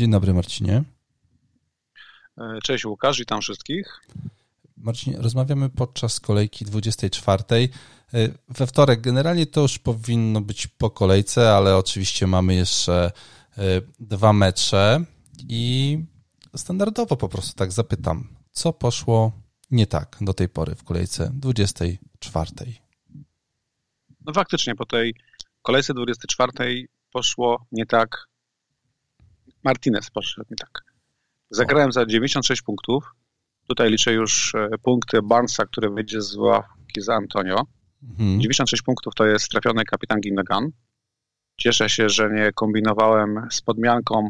[0.00, 0.82] Dzień dobry, Marcinie.
[2.38, 4.00] E, cześć Łukasz, witam wszystkich.
[4.76, 7.42] Marcin, rozmawiamy podczas kolejki 24.
[7.48, 7.68] E,
[8.48, 13.12] we wtorek generalnie to już powinno być po kolejce, ale oczywiście mamy jeszcze
[13.58, 13.62] e,
[13.98, 15.04] dwa mecze
[15.48, 15.98] i
[16.56, 19.32] standardowo po prostu tak zapytam, co poszło
[19.70, 22.50] nie tak do tej pory w kolejce 24?
[24.26, 25.14] No faktycznie po tej
[25.62, 28.30] kolejce 24 poszło nie tak.
[29.64, 30.84] Martinez poszedł nie tak.
[31.50, 33.14] Zagrałem za 96 punktów.
[33.68, 37.66] Tutaj liczę już e, punkty Barnesa, który wyjdzie z ławki za Antonio.
[38.02, 38.40] Mhm.
[38.40, 40.70] 96 punktów to jest trafiony kapitan Gindogan.
[41.56, 44.28] Cieszę się, że nie kombinowałem z podmianką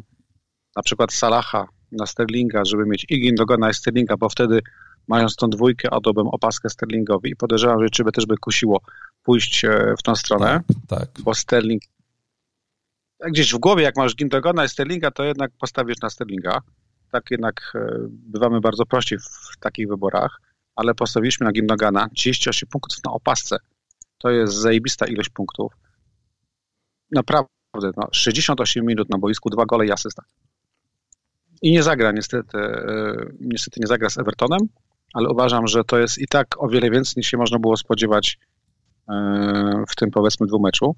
[0.76, 4.60] na przykład Salaha na Sterlinga, żeby mieć i Gindogana i Sterlinga, bo wtedy
[5.08, 8.80] mając tą dwójkę oddałbym opaskę Sterlingowi i podejrzewam, że Ciebie też by kusiło
[9.22, 11.08] pójść e, w tą stronę, tak, tak.
[11.24, 11.82] bo Sterling
[13.28, 16.60] gdzieś w głowie, jak masz Gindogana i Sterlinga, to jednak postawisz na Sterlinga.
[17.10, 20.40] Tak jednak e, bywamy bardzo prości w takich wyborach,
[20.76, 23.56] ale postawiliśmy na Gindogana 38 punktów na opasce.
[24.18, 25.72] To jest zajebista ilość punktów.
[27.10, 27.48] Naprawdę,
[27.96, 30.22] no, 68 minut na boisku, dwa gole i asysta.
[31.62, 34.60] I nie zagra niestety, e, niestety nie zagra z Evertonem,
[35.14, 38.38] ale uważam, że to jest i tak o wiele więcej niż się można było spodziewać
[39.08, 40.96] e, w tym powiedzmy dwumeczu.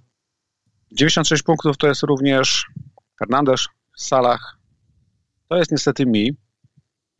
[0.93, 2.65] 96 punktów to jest również
[3.19, 4.59] Fernandez, Salah.
[5.49, 6.31] To jest niestety mi,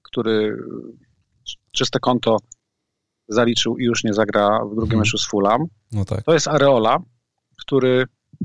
[0.03, 0.57] który
[1.73, 2.37] czyste konto
[3.29, 4.99] zaliczył i już nie zagra w drugim hmm.
[4.99, 5.65] meczu z Fulham.
[5.93, 6.23] No tak.
[6.23, 6.99] To jest Areola,
[7.59, 8.05] który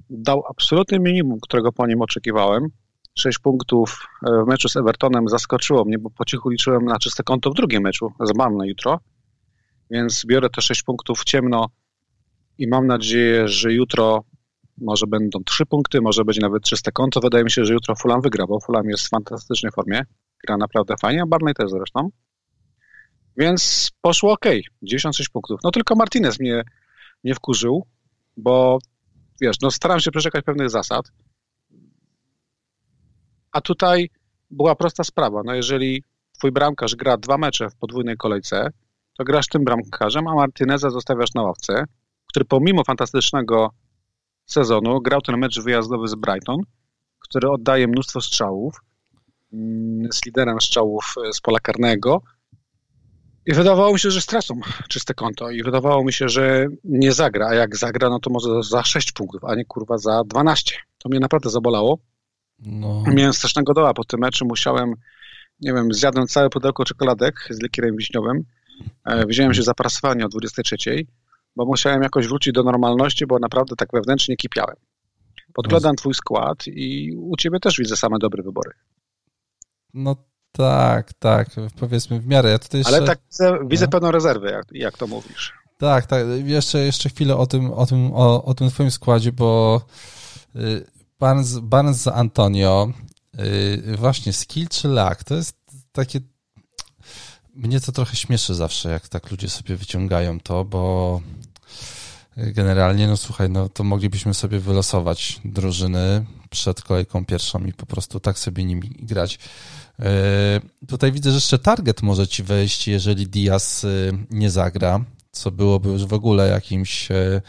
[0.10, 2.68] dał absolutny minimum, którego po nim oczekiwałem.
[3.16, 7.24] 6 punktów e, w meczu z Evertonem zaskoczyło mnie, bo po cichu liczyłem na czyste
[7.24, 9.00] konto w drugim meczu z na jutro.
[9.92, 11.66] Więc biorę te 6 punktów ciemno
[12.58, 14.24] i mam nadzieję, że jutro
[14.78, 17.20] może będą 3 punkty, może będzie nawet czyste konto.
[17.20, 20.02] Wydaje mi się, że jutro Fulham wygra, bo Fulham jest w fantastycznej formie.
[20.48, 22.10] Gra naprawdę fajnie, a Barney też zresztą.
[23.38, 24.46] Więc poszło ok,
[24.82, 25.60] 96 punktów.
[25.64, 26.64] No tylko Martinez mnie,
[27.24, 27.86] mnie wkurzył,
[28.38, 28.80] bo
[29.42, 31.12] wiesz, no staram się przeszekać pewnych zasad.
[33.52, 34.10] A tutaj
[34.50, 35.42] była prosta sprawa.
[35.46, 36.04] No jeżeli
[36.38, 38.70] twój bramkarz gra dwa mecze w podwójnej kolejce,
[39.18, 41.86] to grasz tym bramkarzem, a Martineza zostawiasz na ławce,
[42.28, 43.70] który pomimo fantastycznego
[44.48, 46.58] sezonu grał ten mecz wyjazdowy z Brighton,
[47.20, 48.76] który oddaje mnóstwo strzałów,
[49.54, 52.22] mm, z liderem strzałów e, z pola karnego.
[53.46, 54.60] I wydawało mi się, że stracą
[54.90, 58.64] czyste konto i wydawało mi się, że nie zagra, a jak zagra, no to może
[58.64, 60.76] za 6 punktów, a nie kurwa za 12.
[60.98, 62.00] To mnie naprawdę zabolało.
[62.60, 63.04] No.
[63.14, 64.94] Miałem strasznego doła po tym meczu, musiałem,
[65.62, 68.44] nie wiem, zjadłem całe pudełko czekoladek z likierem wiśniowym,
[69.06, 71.06] e, wziąłem się za prasowanie o 23,
[71.58, 74.76] bo musiałem jakoś wrócić do normalności, bo naprawdę tak wewnętrznie kipiałem.
[75.54, 78.72] Podglądam twój skład i u ciebie też widzę same dobre wybory.
[79.94, 80.16] No
[80.52, 82.50] tak, tak, powiedzmy w miarę.
[82.50, 82.96] Ja tutaj jeszcze...
[82.96, 83.92] Ale tak widzę, widzę no.
[83.92, 85.54] pewną rezerwę, jak, jak to mówisz.
[85.78, 86.26] Tak, tak.
[86.46, 89.82] Jeszcze, jeszcze chwilę o tym, o tym, o, o tym twoim składzie, bo
[90.56, 90.86] y,
[91.20, 92.92] Barnes, Barnes za Antonio,
[93.88, 95.58] yy, właśnie skill czy lag, to jest
[95.92, 96.20] takie,
[97.56, 101.22] mnie to trochę śmieszy zawsze, jak tak ludzie sobie wyciągają to, bo
[102.38, 108.20] generalnie, no słuchaj, no to moglibyśmy sobie wylosować drużyny przed kolejką pierwszą i po prostu
[108.20, 109.40] tak sobie nimi grać.
[110.00, 110.06] Yy,
[110.88, 115.90] tutaj widzę, że jeszcze target może ci wejść, jeżeli Diaz yy, nie zagra, co byłoby
[115.90, 117.42] już w ogóle jakimś yy,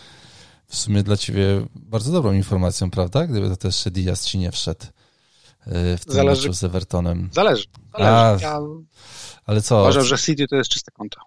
[0.67, 3.27] w sumie dla ciebie bardzo dobrą informacją, prawda?
[3.27, 4.87] Gdyby to też Diaz ci nie wszedł
[5.67, 6.43] e, w tym Zależy.
[6.43, 7.31] meczu z Evertonem.
[7.33, 7.65] Zależy.
[7.99, 8.47] Zależy.
[8.47, 8.59] A, ja
[9.45, 9.81] ale co?
[9.81, 11.21] Uważam, że City to jest czyste konto.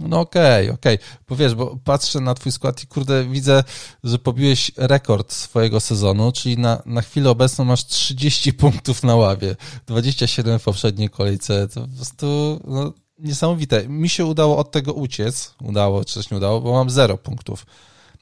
[0.00, 0.94] No okej, okay, okej.
[0.94, 1.06] Okay.
[1.28, 3.64] Bo wiesz, bo patrzę na twój skład i kurde, widzę,
[4.04, 9.56] że pobiłeś rekord swojego sezonu, czyli na, na chwilę obecną masz 30 punktów na ławie,
[9.86, 11.68] 27 w poprzedniej kolejce.
[11.68, 13.88] To po prostu no, niesamowite.
[13.88, 17.66] Mi się udało od tego uciec, udało, czy coś nie udało, bo mam 0 punktów.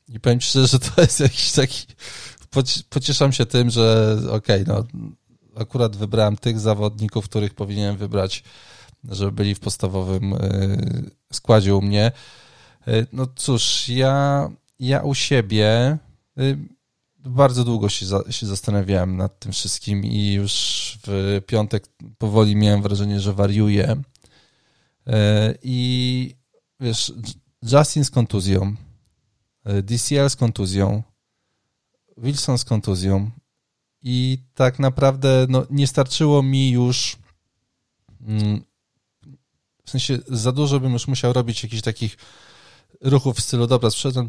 [0.08, 1.86] I powiem ci szczerze, że to jest jakiś taki...
[2.90, 4.84] Pocieszam się tym, że okej, okay, no
[5.56, 8.44] akurat wybrałem tych zawodników, których powinienem wybrać,
[9.08, 12.12] żeby byli w podstawowym y, składzie u mnie.
[12.88, 14.48] Y, no cóż, ja,
[14.78, 15.98] ja u siebie
[16.38, 16.58] y,
[17.18, 20.52] bardzo długo się, za, się zastanawiałem nad tym wszystkim i już
[21.06, 24.02] w piątek powoli miałem wrażenie, że wariuję.
[25.62, 26.36] I
[26.80, 27.12] wiesz,
[27.62, 28.74] Justin z kontuzją,
[29.82, 31.02] DCL z kontuzją,
[32.16, 33.30] Wilson z kontuzją
[34.02, 37.16] i tak naprawdę no, nie starczyło mi już
[38.20, 38.64] mm,
[39.84, 42.16] w sensie za dużo bym już musiał robić jakichś takich
[43.00, 44.28] ruchów w stylu dobra, sprzedam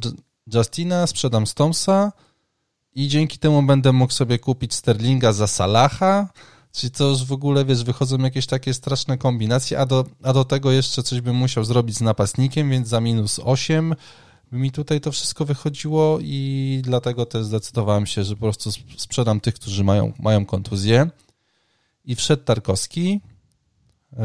[0.54, 2.12] Justina, sprzedam Stomsa
[2.94, 6.30] i dzięki temu będę mógł sobie kupić Sterlinga za Salaha,
[6.76, 10.46] Czyli to już w ogóle, wiesz, wychodzą jakieś takie straszne kombinacje, a do, a do
[10.46, 13.96] tego jeszcze coś bym musiał zrobić z napastnikiem, więc za minus 8
[14.52, 19.40] by mi tutaj to wszystko wychodziło i dlatego też zdecydowałem się, że po prostu sprzedam
[19.40, 21.10] tych, którzy mają, mają kontuzję.
[22.06, 23.22] I wszedł Tarkowski.
[24.12, 24.20] Yy,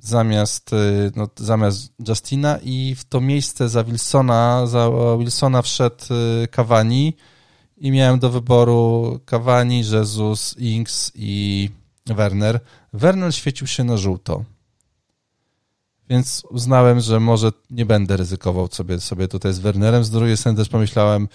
[0.00, 6.48] zamiast, yy, no, zamiast Justina i w to miejsce za Wilsona, za Wilsona wszedł yy,
[6.48, 7.16] Cavani
[7.76, 11.70] i miałem do wyboru Cavani, Jesus, Inks i
[12.06, 12.60] Werner.
[12.92, 14.44] Werner świecił się na żółto.
[16.10, 20.04] Więc uznałem, że może nie będę ryzykował sobie, sobie tutaj z Wernerem.
[20.04, 21.28] Z drugiej strony też pomyślałem,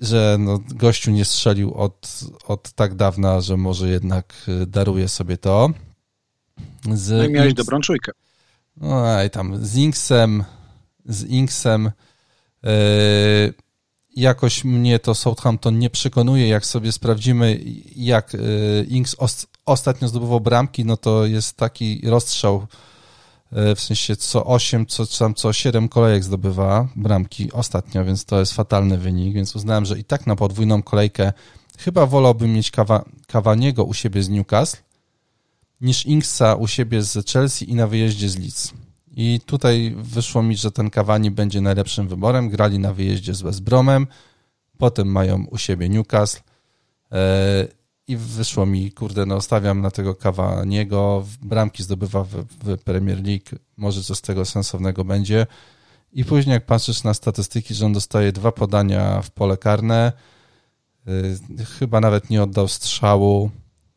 [0.00, 4.34] że no, gościu nie strzelił od, od tak dawna, że może jednak
[4.66, 5.70] daruje sobie to.
[6.94, 8.12] Z no i miałeś dobrą czujkę.
[8.76, 10.44] No i tam z Inksem,
[11.06, 11.90] z Inksem
[12.62, 12.70] yy,
[14.16, 16.48] jakoś mnie to Southampton nie przekonuje.
[16.48, 17.60] Jak sobie sprawdzimy,
[17.96, 22.66] jak yy, Inks os, ostatnio zdobywał bramki, no to jest taki rozstrzał
[23.52, 28.40] E, w sensie co 8, co, tam co 7 kolejek zdobywa bramki ostatnio, więc to
[28.40, 31.32] jest fatalny wynik, więc uznałem, że i tak na podwójną kolejkę
[31.78, 34.82] chyba wolałbym mieć Kawa, Kawaniego u siebie z Newcastle
[35.82, 38.72] niż Inksa u siebie z Chelsea i na wyjeździe z Leeds.
[39.16, 42.48] I tutaj wyszło mi, że ten Kawani będzie najlepszym wyborem.
[42.48, 44.06] Grali na wyjeździe z West Bromem,
[44.78, 46.40] potem mają u siebie Newcastle.
[47.12, 47.66] E,
[48.08, 53.46] i wyszło mi, kurde, no stawiam na tego Cavaniego, bramki zdobywa w, w Premier League,
[53.76, 55.46] może coś z tego sensownego będzie.
[56.12, 60.12] I później jak patrzysz na statystyki, że on dostaje dwa podania w pole karne,
[61.06, 63.50] yy, chyba nawet nie oddał strzału,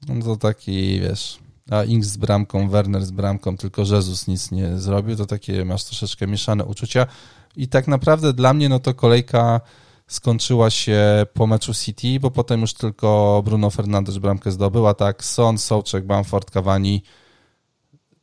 [0.07, 1.39] no to taki, wiesz,
[1.71, 5.83] a Inks z bramką, Werner z bramką, tylko Jezus nic nie zrobił, to takie masz
[5.83, 7.07] troszeczkę mieszane uczucia.
[7.55, 9.61] I tak naprawdę dla mnie, no to kolejka
[10.07, 15.23] skończyła się po meczu City, bo potem już tylko Bruno Fernandes bramkę zdobył, a tak
[15.23, 17.03] Son, Sołczek, Bamford, Cavani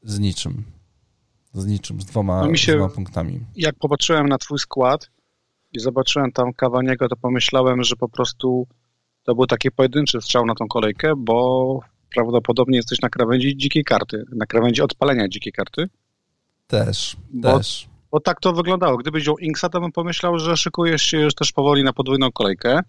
[0.02, 0.64] z niczym.
[1.52, 3.40] Z niczym, z dwoma, no się, z dwoma punktami.
[3.56, 5.10] Jak popatrzyłem na twój skład
[5.72, 8.66] i zobaczyłem tam Cavaniego, to pomyślałem, że po prostu
[9.22, 11.80] to był taki pojedynczy strzał na tą kolejkę, bo
[12.14, 15.88] prawdopodobnie jesteś na krawędzi dzikiej karty, na krawędzi odpalenia dzikiej karty.
[16.67, 17.88] Też, bo też.
[18.11, 18.97] Bo tak to wyglądało.
[18.97, 22.81] Gdybyś wziął Inksa, to bym pomyślał, że szykujesz się już też powoli na podwójną kolejkę.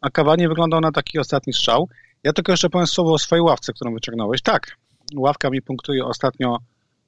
[0.00, 1.88] A Kawanie wyglądał na taki ostatni strzał.
[2.24, 4.42] Ja tylko jeszcze powiem słowo o swojej ławce, którą wyciągnąłeś.
[4.42, 4.76] Tak,
[5.16, 6.58] ławka mi punktuje ostatnio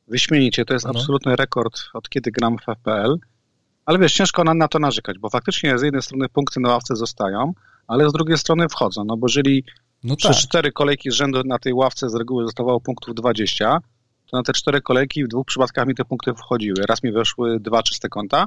[0.08, 0.64] wyśmienicie.
[0.64, 0.90] To jest no.
[0.90, 3.18] absolutny rekord od kiedy gram w FPL.
[3.86, 6.96] Ale wiesz, ciężko na, na to narzekać, bo faktycznie z jednej strony punkty na ławce
[6.96, 7.52] zostają,
[7.86, 9.04] ale z drugiej strony wchodzą.
[9.04, 9.64] No bo jeżeli
[10.04, 10.18] no tak.
[10.18, 13.78] przez cztery kolejki z rzędu na tej ławce z reguły zostawało punktów 20,
[14.30, 16.86] to na te cztery kolejki w dwóch przypadkach mi te punkty wchodziły.
[16.88, 18.46] Raz mi weszły dwa czyste konta,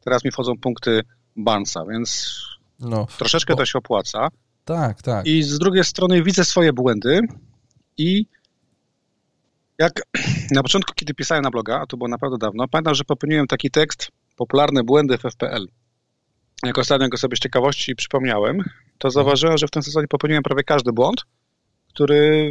[0.00, 1.02] teraz mi wchodzą punkty
[1.36, 2.40] Barnesa, więc
[2.80, 3.58] no, troszeczkę bo...
[3.58, 4.28] to się opłaca.
[4.64, 5.26] Tak, tak.
[5.26, 7.20] I z drugiej strony widzę swoje błędy
[7.98, 8.26] i
[9.78, 10.02] jak
[10.50, 13.70] na początku, kiedy pisałem na bloga, a to było naprawdę dawno, pamiętam, że popełniłem taki
[13.70, 15.68] tekst popularne błędy w FPL.
[16.62, 18.62] Jak ostatnio go sobie z ciekawości przypomniałem,
[18.98, 21.24] to zauważyłem, że w tym sezonie popełniłem prawie każdy błąd,
[21.88, 22.50] który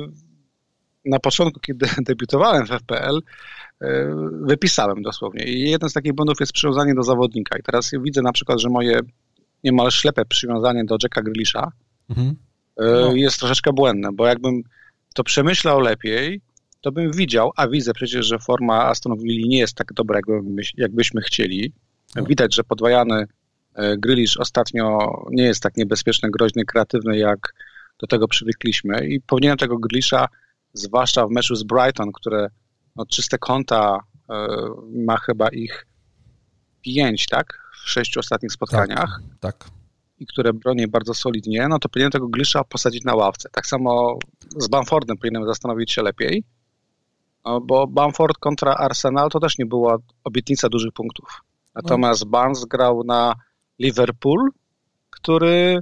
[1.05, 3.19] na początku, kiedy debiutowałem w FPL,
[3.81, 5.43] e, wypisałem dosłownie.
[5.43, 7.57] I jeden z takich błędów jest przywiązanie do zawodnika.
[7.57, 8.99] I teraz widzę na przykład, że moje
[9.63, 11.71] niemal ślepe przywiązanie do Jacka Grealisha
[12.09, 12.35] mhm.
[12.77, 13.15] E, no.
[13.15, 14.61] jest troszeczkę błędne, bo jakbym
[15.13, 16.41] to przemyślał lepiej,
[16.81, 20.19] to bym widział, a widzę przecież, że forma Aston Villa nie jest tak dobra,
[20.77, 21.73] jakbyśmy chcieli.
[22.15, 22.23] No.
[22.23, 23.25] Widać, że podwajany
[23.77, 27.53] e, Grealish ostatnio nie jest tak niebezpieczny, groźny, kreatywny, jak
[27.99, 30.27] do tego przywykliśmy i powinienem tego Grealisha
[30.73, 32.49] zwłaszcza w meczu z Brighton, które
[32.95, 34.33] no, czyste konta y,
[35.05, 35.87] ma chyba ich
[36.81, 37.59] pięć, tak?
[37.83, 39.21] W sześciu ostatnich spotkaniach.
[39.41, 39.59] Tak.
[39.59, 39.69] tak.
[40.19, 43.49] I które broni bardzo solidnie, no to powinienem tego Glisza posadzić na ławce.
[43.51, 44.19] Tak samo
[44.57, 46.43] z Bamfordem powinienem zastanowić się lepiej,
[47.45, 51.41] no, bo Bamford kontra Arsenal to też nie była obietnica dużych punktów.
[51.75, 52.29] Natomiast no.
[52.29, 53.35] Barnes grał na
[53.79, 54.49] Liverpool,
[55.09, 55.79] który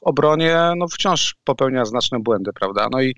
[0.00, 2.88] w obronie no, wciąż popełnia znaczne błędy, prawda?
[2.92, 3.14] No i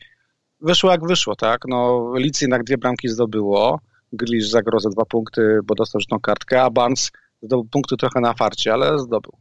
[0.61, 1.61] wyszło jak wyszło, tak?
[1.68, 3.80] No, Leeds jednak dwie bramki zdobyło,
[4.12, 7.11] Grealish zagrał za dwa punkty, bo dostał tą kartkę, a Barnes
[7.42, 9.32] zdobył punkty trochę na farcie, ale zdobył.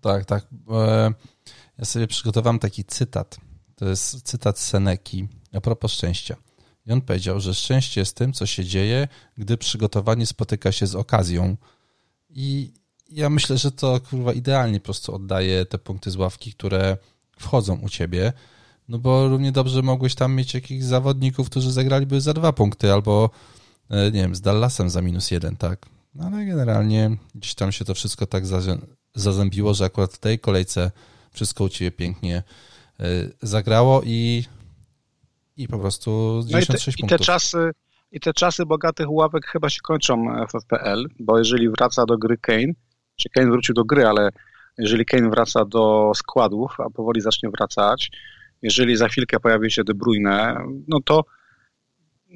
[0.00, 0.46] Tak, tak.
[0.70, 1.12] E,
[1.78, 3.36] ja sobie przygotowałem taki cytat.
[3.76, 6.36] To jest cytat Seneki a propos szczęścia.
[6.86, 10.94] I on powiedział, że szczęście jest tym, co się dzieje, gdy przygotowanie spotyka się z
[10.94, 11.56] okazją.
[12.30, 12.72] I
[13.14, 16.96] ja myślę, że to kurwa idealnie po prostu oddaje te punkty z ławki, które
[17.38, 18.32] wchodzą u ciebie.
[18.88, 23.30] No bo równie dobrze mogłeś tam mieć jakichś zawodników, którzy zagraliby za dwa punkty, albo
[23.90, 25.86] e, nie wiem, z Dallasem za minus jeden, tak?
[26.14, 28.44] No ale generalnie gdzieś tam się to wszystko tak
[29.14, 30.90] zazębiło, że akurat w tej kolejce
[31.32, 32.42] wszystko u Ciebie pięknie
[33.42, 34.44] zagrało i,
[35.56, 37.16] i po prostu 96 no i te, punktów.
[37.16, 37.70] I te czasy,
[38.12, 42.38] i te czasy bogatych ławek chyba się kończą w FPL, bo jeżeli wraca do gry
[42.38, 42.72] Kane,
[43.16, 44.30] czy Kane wrócił do gry, ale
[44.78, 48.10] jeżeli Kane wraca do składów, a powoli zacznie wracać,
[48.62, 51.24] jeżeli za chwilkę pojawi się De Bruyne, no to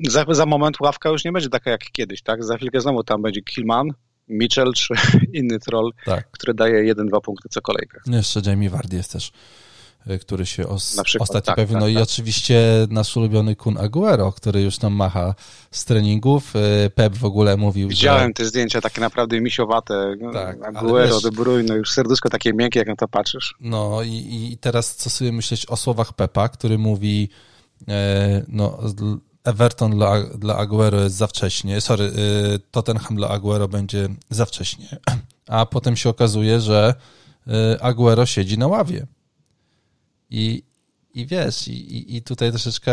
[0.09, 2.45] za, za moment ławka już nie będzie taka jak kiedyś, tak?
[2.45, 3.89] Za chwilkę znowu tam będzie Kilman,
[4.29, 4.95] Mitchell czy
[5.33, 6.31] inny troll, tak.
[6.31, 8.01] który daje 1-2 punkty co kolejkę.
[8.07, 9.33] Jeszcze Jamie Vardy jest też
[10.21, 11.75] który się os przykład, ostatnio tak, pojawił.
[11.75, 11.95] Tak, no tak.
[11.95, 15.35] i oczywiście nasz ulubiony Kun Aguero, który już nam macha
[15.71, 16.57] z treningów.
[16.57, 18.35] Y, Pep w ogóle mówił, Widziałem że...
[18.35, 20.17] te zdjęcia takie naprawdę misiowate.
[20.33, 23.55] Tak, Aguero, wiesz, De Bruyne, już serduszko takie miękkie, jak na to patrzysz.
[23.61, 27.29] No i, i teraz co sobie myśleć o słowach Pepa, który mówi
[27.89, 28.79] e, no
[29.45, 32.11] Everton dla, dla Aguero jest za wcześnie, sorry, e,
[32.71, 34.89] Tottenham dla Aguero będzie za wcześnie,
[35.49, 36.95] a potem się okazuje, że
[37.47, 39.07] e, Aguero siedzi na ławie.
[40.31, 40.63] I,
[41.15, 42.93] i wiesz, i, i tutaj troszeczkę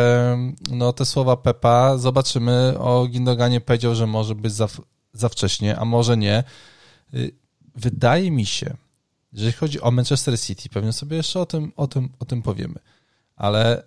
[0.72, 2.76] no, te słowa Pepa zobaczymy.
[2.80, 4.68] O Gindoganie powiedział, że może być za,
[5.14, 6.44] za wcześnie, a może nie.
[7.14, 7.32] Y,
[7.76, 8.78] wydaje mi się,
[9.34, 12.80] jeżeli chodzi o Manchester City, pewnie sobie jeszcze o tym, o tym, o tym powiemy,
[13.36, 13.84] ale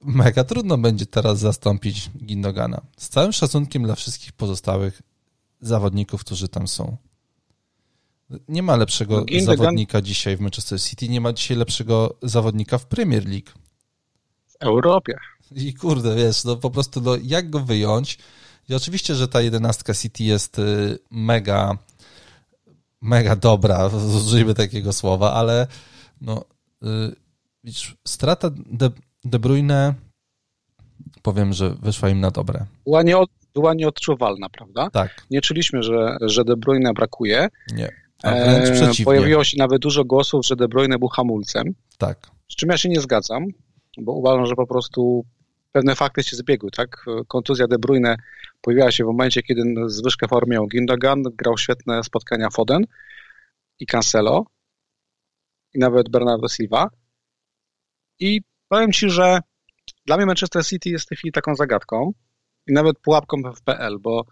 [0.00, 2.80] mega trudno będzie teraz zastąpić Gindogana.
[2.96, 5.02] Z całym szacunkiem dla wszystkich pozostałych
[5.60, 6.96] zawodników, którzy tam są.
[8.48, 12.86] Nie ma lepszego no, zawodnika dzisiaj w Manchester City, nie ma dzisiaj lepszego zawodnika w
[12.86, 13.50] Premier League.
[14.46, 15.14] W Europie.
[15.56, 18.18] I kurde, wiesz, no po prostu no, jak go wyjąć?
[18.68, 21.78] I oczywiście, że ta jedenastka City jest y, mega,
[23.00, 23.90] mega dobra,
[24.26, 25.66] użyjmy takiego słowa, ale
[26.20, 26.44] no,
[26.82, 26.86] y,
[27.64, 28.90] widzisz, strata De,
[29.24, 29.94] De Bruyne,
[31.22, 32.66] powiem, że wyszła im na dobre.
[32.84, 33.16] Była, nie,
[33.54, 34.90] była nieodczuwalna, prawda?
[34.90, 35.26] Tak.
[35.30, 37.48] Nie czuliśmy, że, że De Bruyne brakuje.
[37.74, 37.99] Nie.
[38.24, 41.74] E, pojawiło się nawet dużo głosów, że De Bruyne był hamulcem.
[41.98, 42.30] Tak.
[42.48, 43.46] Z czym ja się nie zgadzam,
[43.98, 45.24] bo uważam, że po prostu
[45.72, 47.04] pewne fakty się zbiegły, tak?
[47.28, 48.16] Kontuzja De Bruyne
[48.60, 52.84] pojawiła się w momencie, kiedy zwyżkę formy miał Gindogan, grał świetne spotkania Foden
[53.78, 54.46] i Cancelo
[55.74, 56.88] i nawet Bernardo Silva.
[58.18, 59.40] I powiem Ci, że
[60.06, 62.12] dla mnie Manchester City jest w tej chwili taką zagadką
[62.66, 64.24] i nawet pułapką w PL, bo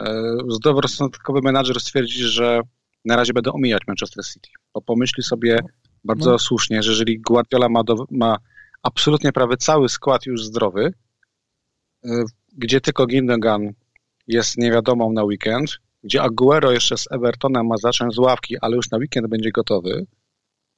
[0.00, 2.60] e, zdroworozsądkowy menadżer stwierdzi, że
[3.04, 5.58] na razie będę omijać Manchester City, bo pomyśli sobie
[6.04, 6.38] bardzo no.
[6.38, 8.36] słusznie, że jeżeli Guardiola ma, do, ma
[8.82, 10.92] absolutnie prawie cały skład już zdrowy,
[12.52, 13.72] gdzie tylko Gindogan
[14.26, 18.90] jest niewiadomą na weekend, gdzie Aguero jeszcze z Evertonem ma zacząć z ławki, ale już
[18.90, 20.06] na weekend będzie gotowy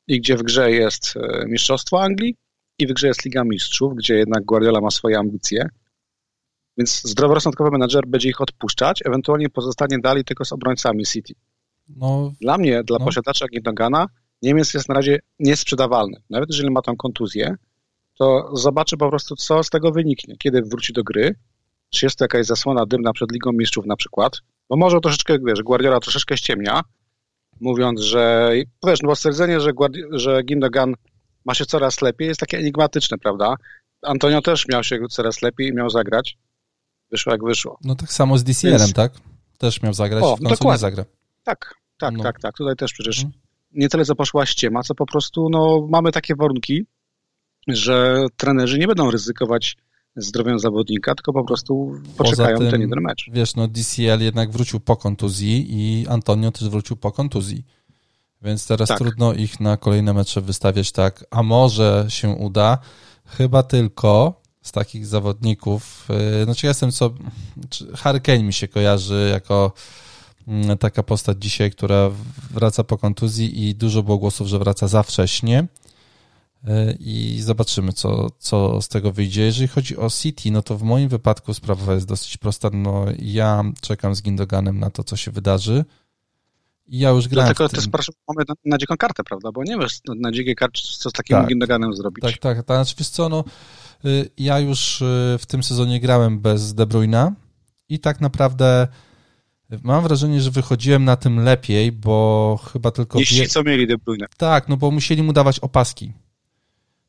[0.07, 1.15] i gdzie w grze jest
[1.47, 2.37] Mistrzostwo Anglii
[2.79, 5.69] i w grze jest Liga Mistrzów, gdzie jednak Guardiola ma swoje ambicje,
[6.77, 11.35] więc zdroworozsądkowy menadżer będzie ich odpuszczać, ewentualnie pozostanie dalej tylko z obrońcami City.
[11.97, 13.05] No, dla mnie, dla no.
[13.05, 14.07] posiadacza Gindogana,
[14.43, 16.23] Niemiec jest na razie niesprzedawalny.
[16.31, 17.57] Nawet jeżeli ma tam kontuzję,
[18.19, 21.35] to zobaczy po prostu, co z tego wyniknie, kiedy wróci do gry,
[21.91, 24.33] czy jest to jakaś zasłona dymna przed Ligą Mistrzów na przykład,
[24.69, 26.83] bo może troszeczkę, wiesz, Guardiola troszeczkę ściemnia,
[27.61, 28.53] mówiąc, że,
[28.87, 30.95] wiesz, no stwierdzenie, że, Guardi że Gindogan
[31.45, 33.55] ma się coraz lepiej jest takie enigmatyczne, prawda?
[34.03, 36.39] Antonio też miał się coraz lepiej i miał zagrać.
[37.11, 37.79] Wyszło jak wyszło.
[37.85, 38.93] No tak samo z DCL-em, Więc...
[38.93, 39.13] tak?
[39.59, 40.75] Też miał zagrać, o, w końcu dokładnie.
[40.75, 41.05] nie zagra.
[41.45, 42.23] Tak, tak, no.
[42.23, 42.57] tak, tak.
[42.57, 43.33] Tutaj też przecież hmm.
[43.73, 46.87] nie tyle co poszła ściema, co po prostu no, mamy takie warunki,
[47.69, 49.77] że trenerzy nie będą ryzykować
[50.17, 53.31] zdrowiem zawodnika, tylko po prostu poczekają tym, ten jeden mecz.
[53.33, 57.65] Wiesz, no DCL jednak wrócił po kontuzji i Antonio też wrócił po kontuzji.
[58.43, 58.99] Więc teraz tak.
[58.99, 62.79] trudno ich na kolejne mecze wystawiać tak, a może się uda.
[63.27, 67.15] Chyba tylko z takich zawodników, yy, znaczy ja jestem co,
[67.95, 69.73] Harry Kane mi się kojarzy jako
[70.81, 72.11] taka postać dzisiaj, która
[72.51, 75.67] wraca po kontuzji i dużo było głosów, że wraca za wcześnie
[76.65, 79.43] yy, i zobaczymy, co, co z tego wyjdzie.
[79.43, 82.71] Jeżeli chodzi o City, no to w moim wypadku sprawa jest dosyć prosta.
[82.73, 85.85] No, ja czekam z Gindoganem na to, co się wydarzy.
[86.87, 89.53] I ja już grałem Dlatego też proszę, mamy na, na dziką kartę, prawda?
[89.53, 92.25] Bo nie wiesz na dzikiej karcie, co z takim tak, Gindoganem zrobić.
[92.25, 92.57] Tak, tak.
[92.57, 92.77] tak.
[92.77, 93.45] Znaczy, wiesz co, no,
[94.05, 97.33] y, ja już y, w tym sezonie grałem bez De Bruyna
[97.89, 98.89] i tak naprawdę
[99.83, 103.25] mam wrażenie, że wychodziłem na tym lepiej, bo chyba tylko...
[103.25, 104.27] Ci, co mieli De Bruyne.
[104.37, 106.13] Tak, no bo musieli mu dawać opaski.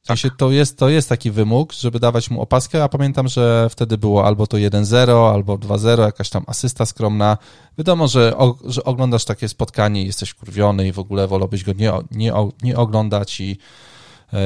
[0.04, 0.38] W sensie tak.
[0.38, 4.26] to, jest, to jest taki wymóg, żeby dawać mu opaskę, a pamiętam, że wtedy było
[4.26, 7.38] albo to 1-0, albo 2-0, jakaś tam asysta skromna.
[7.78, 11.74] Wiadomo, że, o, że oglądasz takie spotkanie i jesteś kurwiony i w ogóle wolałbyś go
[11.74, 14.40] nie, nie, nie oglądać i yy,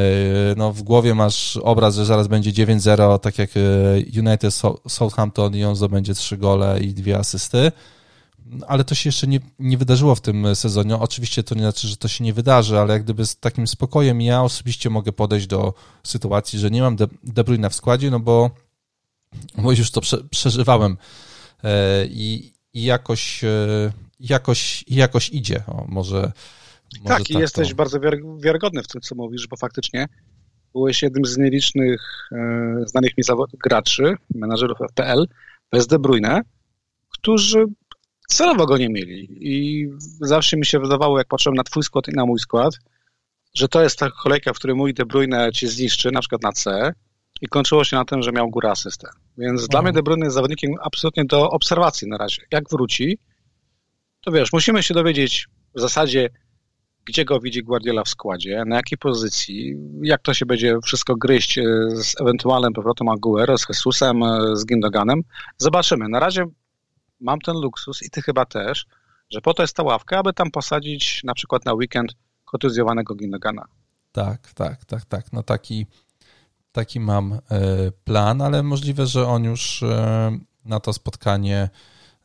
[0.58, 3.50] no, w głowie masz obraz, że zaraz będzie 9-0, tak jak
[4.18, 4.54] United
[4.88, 7.72] Southampton i on zdobędzie 3 gole i dwie asysty.
[8.68, 10.96] Ale to się jeszcze nie, nie wydarzyło w tym sezonie.
[10.96, 14.22] Oczywiście to nie znaczy, że to się nie wydarzy, ale jak gdyby z takim spokojem
[14.22, 15.74] ja osobiście mogę podejść do
[16.04, 18.52] sytuacji, że nie mam De, De Bruyne w składzie, no bo,
[19.58, 20.98] bo już to prze, przeżywałem
[21.64, 25.64] e, i, i jakoś, e, jakoś, jakoś idzie.
[25.68, 26.32] O, może,
[27.02, 27.76] może tak, i tak jesteś to...
[27.76, 28.00] bardzo
[28.40, 30.08] wiarygodny w tym, co mówisz, bo faktycznie
[30.74, 33.24] byłeś jednym z nielicznych e, znanych mi
[33.64, 35.28] graczy, menadżerów FPL,
[35.72, 36.42] bez De Bruyne,
[37.10, 37.66] którzy
[38.28, 39.28] celowo go nie mieli.
[39.30, 39.88] I
[40.22, 42.74] zawsze mi się wydawało, jak patrzyłem na twój skład i na mój skład,
[43.54, 46.52] że to jest ta kolejka, w której mój De Bruyne ci zniszczy, na przykład na
[46.52, 46.94] C
[47.42, 49.08] i kończyło się na tym, że miał górę asystę.
[49.38, 49.68] Więc mhm.
[49.68, 52.42] dla mnie De Bruyne jest zawodnikiem absolutnie do obserwacji na razie.
[52.52, 53.18] Jak wróci,
[54.22, 56.30] to wiesz, musimy się dowiedzieć w zasadzie,
[57.06, 61.58] gdzie go widzi Guardiola w składzie, na jakiej pozycji, jak to się będzie wszystko gryźć
[61.58, 65.22] e, z ewentualnym powrotem Aguero, z Jesusem, e, z Gindoganem.
[65.58, 66.10] Zobaczymy.
[66.10, 66.46] Na razie
[67.20, 68.86] mam ten luksus i ty chyba też,
[69.30, 72.14] że po to jest ta ławka, aby tam posadzić na przykład na weekend
[72.46, 73.66] kontuzjowanego Gindogana.
[74.12, 75.34] Tak, tak, tak, tak.
[75.34, 75.86] No taki,
[76.72, 77.40] taki mam e,
[78.04, 79.84] plan, ale możliwe, że on już
[80.66, 81.70] na to spotkanie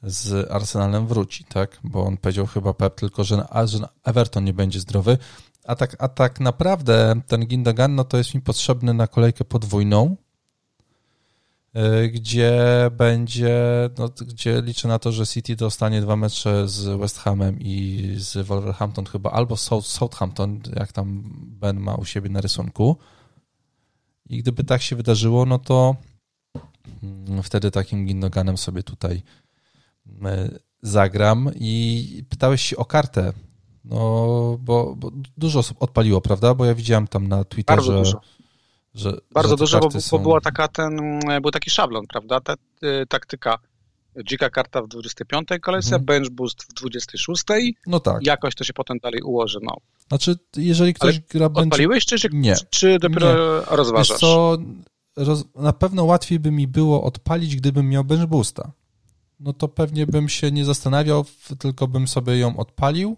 [0.02, 1.78] z Arsenalem wróci, tak?
[1.84, 5.18] Bo on powiedział chyba Pep tylko, że, że Everton nie będzie zdrowy.
[5.64, 10.16] A tak, a tak naprawdę ten Gindogan no to jest mi potrzebny na kolejkę podwójną,
[12.12, 13.58] gdzie będzie,
[13.98, 18.46] no, gdzie liczę na to, że City dostanie dwa mecze z West Hamem i z
[18.46, 22.96] Wolverhampton chyba, albo Southampton, jak tam Ben ma u siebie na rysunku.
[24.28, 25.96] I gdyby tak się wydarzyło, no to
[27.02, 29.22] mm, wtedy takim Gindoganem sobie tutaj
[30.24, 33.32] E, zagram i pytałeś się o kartę.
[33.84, 33.96] No,
[34.60, 36.54] bo, bo, dużo osób odpaliło, prawda?
[36.54, 38.20] Bo ja widziałem tam na Twitterze, Bardzo dużo.
[38.94, 39.18] Że.
[39.32, 40.16] Bardzo że dużo, bo, są...
[40.16, 42.40] bo, była taka ten, był taki szablon, prawda?
[42.40, 42.54] Ta,
[42.84, 43.58] y, taktyka.
[44.24, 46.04] Dzika karta w 25 kolejce, mhm.
[46.04, 47.44] bench boost w 26.
[47.86, 48.26] No tak.
[48.26, 49.58] Jakoś to się potem dalej ułoży.
[49.62, 49.76] No.
[50.08, 51.66] Znaczy, jeżeli ktoś Ale gra bench...
[51.66, 52.54] Odpaliłeś, czy, nie.
[52.70, 53.76] czy dopiero nie.
[53.76, 54.08] rozważasz?
[54.08, 54.58] Wiesz co,
[55.16, 55.44] roz...
[55.54, 58.72] na pewno łatwiej by mi było odpalić, gdybym miał bench boosta
[59.40, 61.24] no to pewnie bym się nie zastanawiał,
[61.58, 63.16] tylko bym sobie ją odpalił.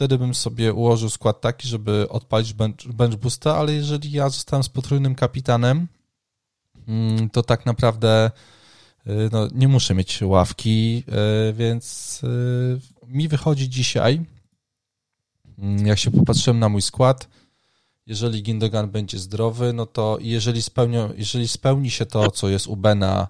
[0.00, 4.62] Wtedy bym sobie ułożył skład taki, żeby odpalić bench, bench boosta, ale jeżeli ja zostałem
[4.62, 5.86] z potrójnym kapitanem,
[6.88, 8.30] mm, to tak naprawdę
[9.06, 11.04] y, no, nie muszę mieć ławki,
[11.48, 14.20] y, więc y, mi wychodzi dzisiaj,
[15.58, 17.28] mm, jak się popatrzyłem na mój skład,
[18.06, 22.76] jeżeli Gindogan będzie zdrowy, no to jeżeli, spełnią, jeżeli spełni się to, co jest u
[22.76, 23.28] Bena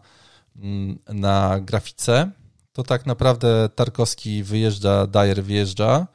[0.56, 2.30] Mm, na grafice,
[2.72, 6.06] to tak naprawdę Tarkowski wyjeżdża, Dyer wyjeżdża,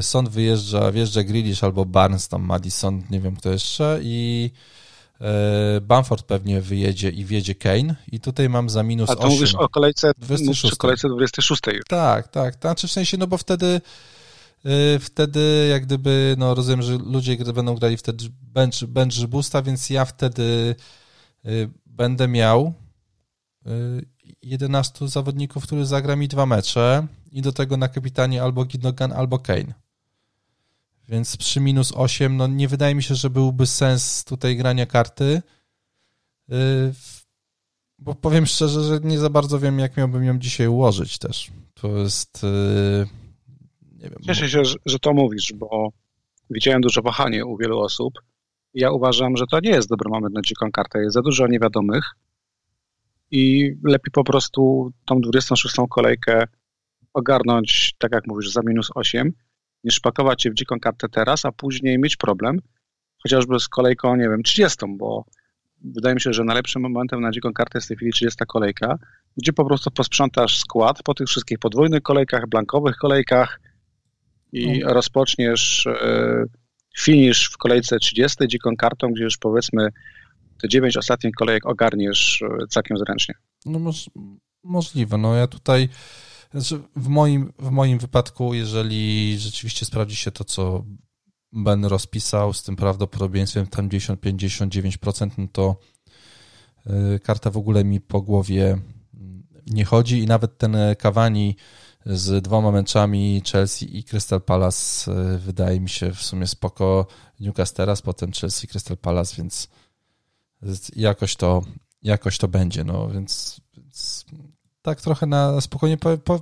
[0.00, 4.50] Sąd wyjeżdża, wjeżdża Grealish albo Barnes, tam Madison, nie wiem kto jeszcze i
[5.20, 9.18] e, Bamford pewnie wyjedzie i wjedzie Kane i tutaj mam za minus 8.
[9.18, 9.38] A to 8.
[9.38, 10.76] mówisz o kolejce 26.
[10.76, 11.62] kolejce 26.
[11.88, 13.80] Tak, tak, znaczy w sensie, no bo wtedy
[14.64, 19.90] e, wtedy jak gdyby, no rozumiem, że ludzie będą grali wtedy bench, bench boosta, więc
[19.90, 20.74] ja wtedy
[21.86, 22.74] będę miał
[24.42, 29.38] 11 zawodników, który zagra mi dwa mecze i do tego na kapitanie albo Gindogan, albo
[29.38, 29.74] Kane.
[31.08, 35.42] Więc przy minus 8, no nie wydaje mi się, że byłby sens tutaj grania karty.
[36.52, 36.92] Y,
[37.98, 41.50] bo powiem szczerze, że nie za bardzo wiem, jak miałbym ją dzisiaj ułożyć też.
[41.74, 42.44] To jest.
[42.44, 43.06] Y,
[43.92, 44.18] nie wiem.
[44.22, 45.88] Cieszę się, że to mówisz, bo
[46.50, 48.14] widziałem duże wahanie u wielu osób.
[48.74, 51.02] Ja uważam, że to nie jest dobry moment na dziką kartę.
[51.02, 52.04] Jest za dużo niewiadomych
[53.30, 56.44] i lepiej po prostu tą 26 kolejkę
[57.14, 59.32] ogarnąć, tak jak mówisz, za minus 8,
[59.84, 62.58] niż pakować się w dziką kartę teraz, a później mieć problem,
[63.22, 65.24] chociażby z kolejką, nie wiem, 30, bo
[65.84, 68.98] wydaje mi się, że najlepszym momentem na dziką kartę jest w tej chwili 30 kolejka,
[69.36, 73.60] gdzie po prostu posprzątasz skład po tych wszystkich podwójnych kolejkach, blankowych kolejkach
[74.52, 74.94] i no.
[74.94, 76.44] rozpoczniesz e,
[76.98, 79.88] finish w kolejce 30 dziką kartą, gdzie już powiedzmy
[80.60, 83.34] te dziewięć ostatnich kolejek ogarniesz e, całkiem zręcznie.
[83.66, 84.10] No moż,
[84.64, 85.18] możliwe.
[85.18, 85.88] No ja tutaj
[86.50, 90.84] znaczy w moim, w moim wypadku, jeżeli rzeczywiście sprawdzi się to, co
[91.52, 95.76] Ben rozpisał z tym prawdopodobieństwem tam 50-59%, no to
[96.86, 98.78] e, karta w ogóle mi po głowie
[99.66, 101.56] nie chodzi i nawet ten Cavani
[102.06, 107.06] z dwoma meczami Chelsea i Crystal Palace e, wydaje mi się w sumie spoko.
[107.40, 109.68] Newcastle teraz, potem Chelsea, Crystal Palace, więc
[110.96, 111.62] jakoś to,
[112.02, 114.24] jakoś to będzie, no więc, więc
[114.82, 115.96] tak trochę na spokojnie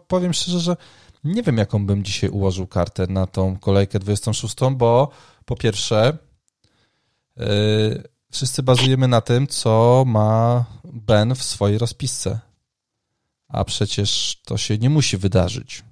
[0.08, 0.76] powiem szczerze, że
[1.24, 5.10] nie wiem, jaką bym dzisiaj ułożył kartę na tą kolejkę 26, bo
[5.44, 6.18] po pierwsze
[7.36, 7.46] yy,
[8.30, 12.40] wszyscy bazujemy na tym, co ma Ben w swojej rozpisce.
[13.48, 15.84] a przecież to się nie musi wydarzyć.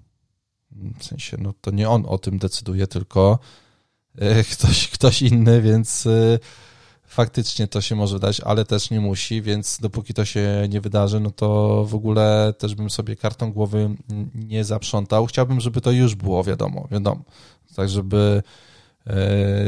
[0.99, 3.39] W sensie, no to nie on o tym decyduje, tylko
[4.19, 6.39] e, ktoś, ktoś inny, więc e,
[7.16, 11.20] faktycznie to się może dać, ale też nie musi, więc dopóki to się nie wydarzy,
[11.20, 13.96] no to w ogóle też bym sobie kartą głowy
[14.35, 15.26] nie zaprzątał.
[15.26, 17.24] Chciałbym, żeby to już było, wiadomo, wiadomo.
[17.76, 18.42] Tak, żeby,
[19.07, 19.16] e,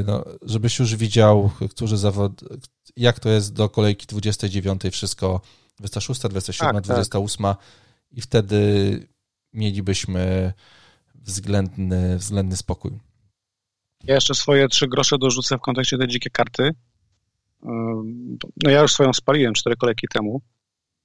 [0.06, 2.32] no, żebyś już widział, którzy zawod,
[2.96, 5.40] jak to jest do kolejki 29, wszystko
[5.78, 7.58] 26, 27, tak, 28 tak.
[8.10, 8.60] i wtedy
[9.52, 10.52] mielibyśmy
[11.14, 12.92] względny, względny spokój.
[14.04, 16.70] Ja jeszcze swoje trzy grosze dorzucę w kontekście tej dzikiej karty.
[18.64, 20.42] No ja już swoją spaliłem cztery kolejki temu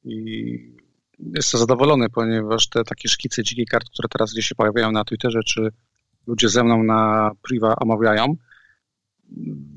[0.04, 0.58] i
[1.36, 5.40] jestem zadowolony, ponieważ te takie szkice dzikiej karty, które teraz gdzieś się pojawiają na Twitterze,
[5.46, 5.70] czy
[6.28, 8.36] ludzie ze mną na priva omawiają,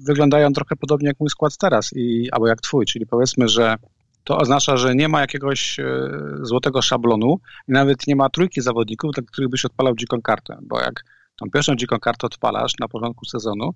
[0.06, 3.76] wyglądają trochę podobnie jak mój skład teraz, i, albo jak twój, czyli powiedzmy, że
[4.24, 6.10] to oznacza, że nie ma jakiegoś e,
[6.42, 10.80] złotego szablonu i nawet nie ma trójki zawodników, dla których byś odpalał dziką kartę, bo
[10.80, 11.04] jak
[11.36, 13.74] tą pierwszą dziką kartę odpalasz na początku sezonu,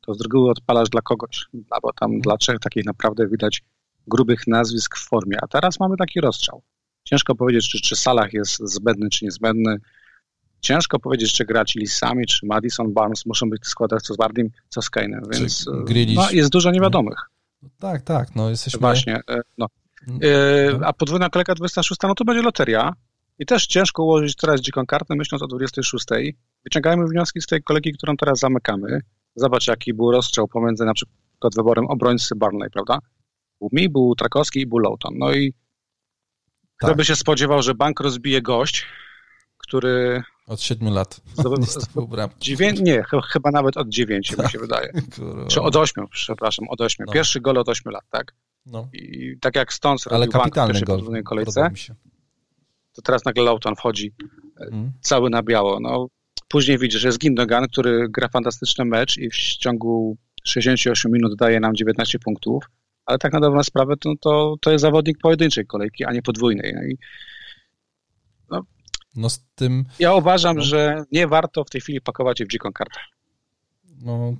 [0.00, 3.62] to z reguły odpalasz dla kogoś, albo tam dla trzech takich naprawdę widać
[4.06, 6.62] grubych nazwisk w formie, a teraz mamy taki rozstrzał.
[7.04, 9.76] Ciężko powiedzieć, czy, czy Salah jest zbędny, czy niezbędny.
[10.60, 14.50] Ciężko powiedzieć, czy grać Lisami, czy Madison, Barnes muszą być w składach co z Bardim,
[14.68, 15.66] co z Kane'em, więc
[16.14, 17.18] no, jest dużo niewiadomych.
[17.62, 18.80] No, tak, tak, no jesteśmy...
[18.80, 19.66] Właśnie, e, no.
[20.22, 22.92] E, a podwójna kolejka 26, no to będzie loteria
[23.38, 26.06] i też ciężko ułożyć teraz dziką kartę, myśląc o 26.
[26.64, 29.00] Wyciągajmy wnioski z tej kolegi, którą teraz zamykamy.
[29.34, 32.98] Zobacz, jaki był rozstrzał pomiędzy na przykład wyborem obrońcy Barney, prawda?
[33.60, 35.14] Był mi, był Trakowski i był Lowton.
[35.18, 35.58] No i tak.
[36.76, 38.86] kto by się spodziewał, że bank rozbije gość,
[39.58, 40.22] który...
[40.46, 41.20] Od siedmiu lat.
[42.40, 42.72] Dziewię...
[42.72, 44.46] Nie, chyba nawet od dziewięciu, tak.
[44.46, 44.92] mi się wydaje.
[45.48, 47.06] Czy od ośmiu, przepraszam, od ośmiu.
[47.06, 47.12] No.
[47.12, 48.34] Pierwszy gol od ośmiu lat, tak?
[48.66, 48.88] No.
[48.92, 51.70] I tak jak Stones Ale robił bank w pierwszej kolejce,
[52.92, 54.14] to teraz nagle Lowton wchodzi
[54.60, 54.92] mm.
[55.00, 55.80] cały na biało.
[55.80, 56.06] No,
[56.50, 61.60] Później widzisz, że jest Gindogan, który gra fantastyczny mecz i w ciągu 68 minut daje
[61.60, 62.64] nam 19 punktów,
[63.06, 66.74] ale tak na dobrą sprawę to, to, to jest zawodnik pojedynczej kolejki, a nie podwójnej.
[66.74, 66.98] No, i,
[68.50, 68.62] no,
[69.16, 69.84] no z tym...
[69.98, 70.62] Ja uważam, no.
[70.62, 73.00] że nie warto w tej chwili pakować je w dziką kartę.
[74.02, 74.36] No...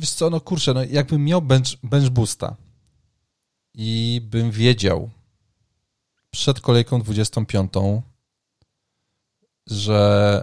[0.00, 2.56] Wiesz co, no kurczę, no jakbym miał bench, bench boosta
[3.74, 5.10] i bym wiedział
[6.30, 7.72] przed kolejką 25,
[9.70, 10.42] że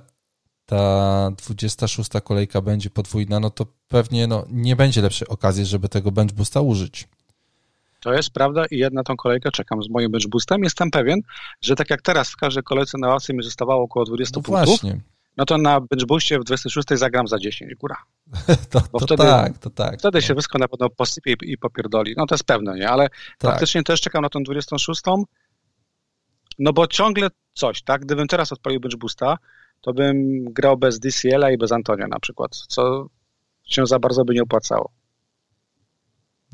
[0.65, 6.11] ta 26 kolejka będzie podwójna, no to pewnie no, nie będzie lepszej okazji, żeby tego
[6.11, 7.07] bench boosta użyć.
[7.99, 10.63] To jest prawda i ja na tą kolejkę czekam z moim bench boostem.
[10.63, 11.19] Jestem pewien,
[11.61, 14.65] że tak jak teraz w każdej kolejce na ławce mi zostawało około 20 no punktów,
[14.65, 15.01] właśnie.
[15.38, 17.95] no to na bench boostie w 26 zagram za 10, góra.
[18.71, 19.99] to, to wtedy, tak, to tak.
[19.99, 20.21] Wtedy no.
[20.21, 22.13] się wszystko na pewno posypie i, i popierdoli.
[22.17, 22.89] No to jest pewne, nie?
[22.89, 23.51] Ale tak.
[23.51, 25.01] faktycznie też czekam na tą 26,
[26.60, 28.06] no bo ciągle coś, tak?
[28.06, 29.38] Gdybym teraz odpalił Bench Boosta,
[29.82, 33.08] to bym grał bez DCL-a i bez Antonia na przykład, co
[33.63, 34.91] się za bardzo by nie opłacało.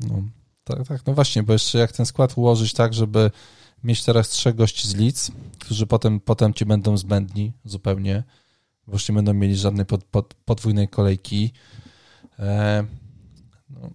[0.00, 0.22] No,
[0.64, 3.30] tak, tak, no właśnie, bo jeszcze jak ten skład ułożyć tak, żeby
[3.84, 8.22] mieć teraz trzech gości z Leeds, którzy potem, potem ci będą zbędni zupełnie,
[8.86, 11.52] bo już nie będą mieli żadnej pod, pod, podwójnej kolejki.
[12.38, 12.84] E,
[13.70, 13.90] no,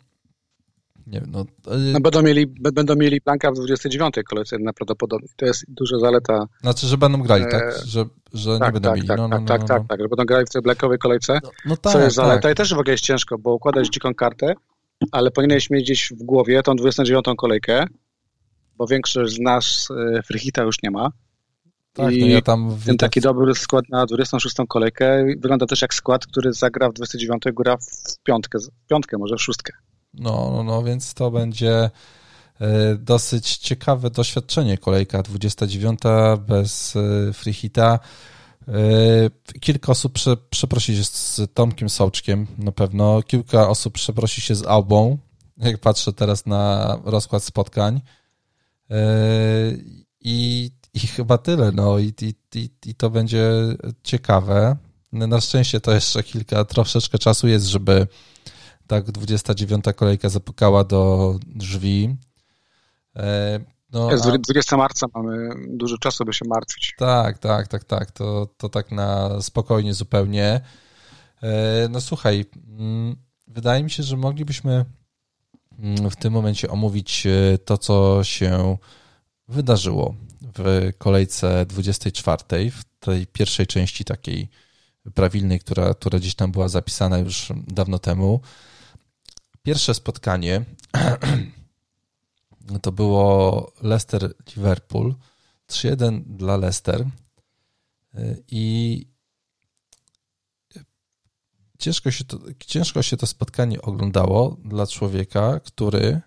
[1.08, 1.46] nie wiem, no,
[1.94, 5.30] no będą, mieli, będą mieli Blanka w 29 kolejce najprawdopodobniej.
[5.36, 6.46] To jest duża zaleta.
[6.62, 7.64] Znaczy, że będą grali, tak?
[7.64, 9.08] E, że, że tak, nie będą tak, mieli.
[9.08, 11.40] Tak, no, no, no, tak, no, tak, tak, że będą grali w tej blackowej kolejce,
[11.44, 12.52] no, no tak, co jest zaleta tak.
[12.52, 14.54] i też w ogóle jest ciężko, bo układać dziką kartę,
[15.12, 17.86] ale powinieneś mieć gdzieś w głowie tą 29 kolejkę,
[18.78, 21.12] bo większość z nas e, Frichita już nie ma.
[21.94, 25.94] Tak, I no ja tam ten taki dobry skład na 26 kolejkę wygląda też jak
[25.94, 29.74] skład, który zagra w 29 góra w piątkę, w piątkę może w szóstkę.
[30.20, 31.90] No, no, no, więc to będzie
[32.60, 34.78] e, dosyć ciekawe doświadczenie.
[34.78, 36.00] Kolejka 29
[36.48, 38.00] bez e, freehita.
[38.68, 43.22] E, kilka osób prze, przeprosi się z Tomkiem Sołczkiem na pewno.
[43.24, 45.18] Kilka osób przeprosi się z Albą,
[45.58, 48.02] jak patrzę teraz na rozkład spotkań.
[50.22, 51.72] I, i chyba tyle.
[51.72, 52.14] No i,
[52.56, 53.52] i, i to będzie
[54.04, 54.78] ciekawe.
[55.12, 58.08] Na szczęście to jeszcze kilka, troszeczkę czasu jest, żeby
[58.88, 62.16] tak 29 kolejka zapukała do drzwi.
[63.16, 63.60] E,
[63.92, 64.80] no, jest 20 a...
[64.80, 66.94] marca, mamy dużo czasu, by się martwić.
[66.98, 68.12] Tak, tak, tak, tak.
[68.12, 70.62] To, to tak na spokojnie zupełnie.
[71.44, 72.46] E, no słuchaj,
[72.80, 73.16] mm,
[73.48, 74.86] wydaje mi się, że moglibyśmy
[75.80, 78.78] mm, w tym momencie omówić e, to, co się
[79.48, 80.16] wydarzyło
[80.58, 84.50] w kolejce 24, w tej pierwszej części takiej
[85.14, 88.42] prawilnej, która, która gdzieś tam była zapisana już dawno temu.
[89.68, 90.66] Pierwsze spotkanie
[92.82, 95.14] to było Leicester-Liverpool.
[95.70, 97.06] 3-1 dla Leicester.
[98.48, 99.06] I
[101.80, 106.22] ciężko się, to, ciężko się to spotkanie oglądało dla człowieka, który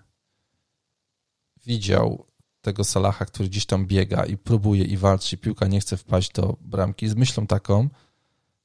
[1.66, 2.26] widział
[2.61, 6.57] tego Salaha, który gdzieś tam biega i próbuje i walczy, piłka nie chce wpaść do
[6.61, 7.88] bramki, z myślą taką,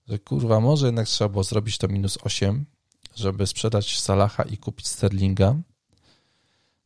[0.08, 2.66] że kurwa, może jednak trzeba było zrobić to minus 8,
[3.16, 5.56] żeby sprzedać Salaha i kupić Sterlinga.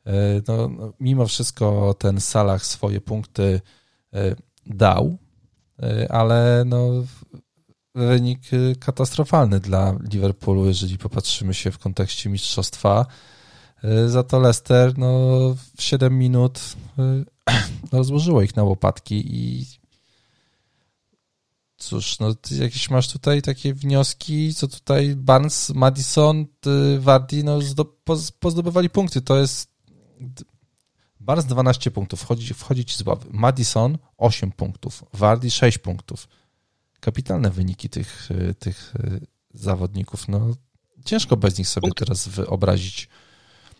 [0.06, 3.62] E, no, no, mimo wszystko ten Salah swoje punkty
[4.14, 5.18] e, dał,
[5.84, 6.90] e, ale no,
[7.96, 8.42] wynik
[8.80, 13.06] katastrofalny dla Liverpoolu, jeżeli popatrzymy się w kontekście mistrzostwa.
[14.08, 15.10] Za to Leicester no,
[15.78, 16.60] w 7 minut
[17.92, 19.66] rozłożyło ich na łopatki i
[21.80, 26.46] cóż, no jakieś masz tutaj takie wnioski, co tutaj Barnes, Madison,
[27.00, 27.60] Wardy, no
[28.40, 29.22] pozdobywali punkty.
[29.22, 29.72] To jest
[31.20, 33.26] Barnes 12 punktów, wchodzi, wchodzi ci z ławy.
[33.32, 36.28] Madison 8 punktów, Wardy 6 punktów.
[37.00, 38.94] Kapitalne wyniki tych, tych
[39.54, 40.28] zawodników.
[40.28, 40.54] No,
[41.06, 42.00] ciężko bez nich sobie Punkt.
[42.00, 43.10] teraz wyobrazić.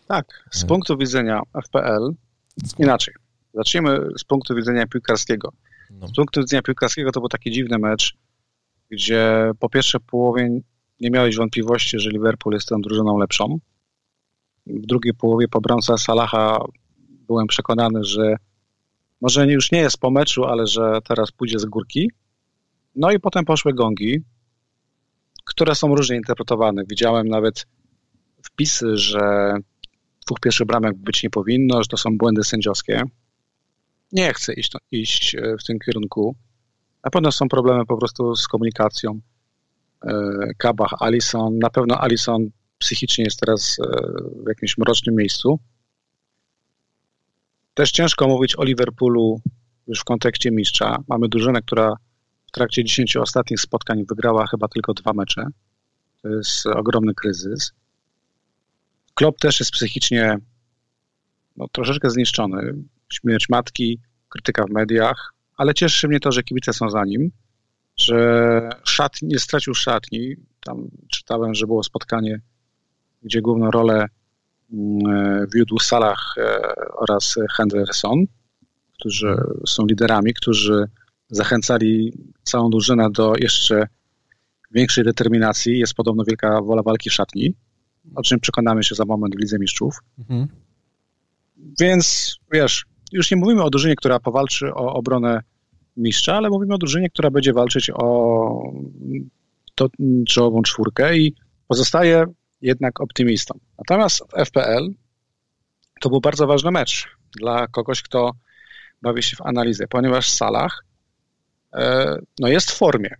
[0.08, 2.14] Tak, z punktu widzenia FPL
[2.78, 3.14] inaczej.
[3.54, 5.52] Zacznijmy z punktu widzenia piłkarskiego.
[5.90, 6.08] No.
[6.08, 8.16] Z punktu widzenia piłkarskiego to był taki dziwny mecz,
[8.90, 10.60] gdzie po pierwsze połowie
[11.00, 13.58] nie miałeś wątpliwości, że Liverpool jest tą drużyną lepszą.
[14.66, 16.64] W drugiej połowie po bramce Salaha
[17.26, 18.36] byłem przekonany, że
[19.20, 22.10] może już nie jest po meczu, ale że teraz pójdzie z górki.
[22.96, 24.20] No i potem poszły gongi,
[25.44, 26.82] które są różnie interpretowane.
[26.88, 27.66] Widziałem nawet
[28.42, 29.54] wpisy, że
[30.26, 33.02] dwóch pierwszych bramek być nie powinno, że to są błędy sędziowskie
[34.12, 36.36] nie chcę iść, iść e, w tym kierunku.
[37.04, 39.20] Na pewno są problemy po prostu z komunikacją.
[40.04, 40.12] E,
[40.58, 43.84] Kabach, Alison, na pewno Alison psychicznie jest teraz e,
[44.44, 45.60] w jakimś mrocznym miejscu.
[47.74, 49.40] Też ciężko mówić o Liverpoolu
[49.86, 50.96] już w kontekście mistrza.
[51.08, 51.94] Mamy drużynę, która
[52.46, 55.46] w trakcie 10 ostatnich spotkań wygrała chyba tylko dwa mecze.
[56.22, 57.72] To jest ogromny kryzys.
[59.14, 60.38] Klopp też jest psychicznie
[61.56, 62.74] no, troszeczkę zniszczony
[63.12, 67.30] śmierć matki, krytyka w mediach, ale cieszy mnie to, że kibice są za nim,
[67.96, 70.36] że szatni, nie stracił szatni.
[70.64, 72.40] Tam czytałem, że było spotkanie,
[73.22, 74.06] gdzie główną rolę
[74.72, 76.60] mm, wiódł Salah e,
[76.96, 78.24] oraz Henderson,
[78.98, 80.88] którzy są liderami, którzy
[81.30, 83.86] zachęcali całą drużynę do jeszcze
[84.70, 85.78] większej determinacji.
[85.78, 87.54] Jest podobno wielka wola walki w szatni,
[88.14, 89.98] o czym przekonamy się za moment w Lidze Mistrzów.
[90.18, 90.48] Mhm.
[91.80, 95.42] Więc wiesz, już nie mówimy o drużynie, która powalczy o obronę
[95.96, 98.72] mistrza, ale mówimy o drużynie, która będzie walczyć o
[99.74, 99.88] to,
[100.28, 101.34] czołową czwórkę i
[101.68, 102.24] pozostaje
[102.60, 103.58] jednak optymistą.
[103.78, 104.88] Natomiast FPL
[106.00, 107.08] to był bardzo ważny mecz
[107.40, 108.30] dla kogoś, kto
[109.02, 110.84] bawi się w analizę, ponieważ Salah
[111.74, 113.10] e, no jest w formie.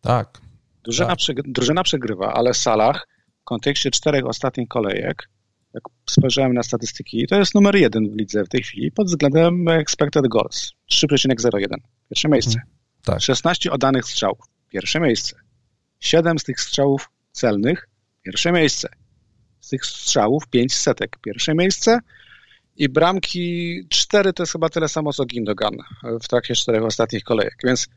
[0.00, 0.40] Tak.
[0.84, 1.18] Drużyna, tak.
[1.18, 3.06] Przy, drużyna przegrywa, ale Salah
[3.40, 5.28] w kontekście czterech ostatnich kolejek
[5.74, 9.68] jak spojrzałem na statystyki, to jest numer jeden w lidze w tej chwili pod względem
[9.68, 10.72] expected goals.
[10.90, 11.68] 3,01.
[12.08, 12.58] Pierwsze miejsce.
[12.58, 13.20] Hmm, tak.
[13.20, 14.38] 16 oddanych strzałów.
[14.68, 15.36] Pierwsze miejsce.
[16.00, 17.88] 7 z tych strzałów celnych.
[18.22, 18.88] Pierwsze miejsce.
[19.60, 21.18] Z tych strzałów 5 setek.
[21.24, 21.98] Pierwsze miejsce.
[22.76, 25.74] I bramki 4 to jest chyba tyle samo co Gindogan
[26.22, 27.56] w trakcie czterech ostatnich kolejek.
[27.64, 27.88] Więc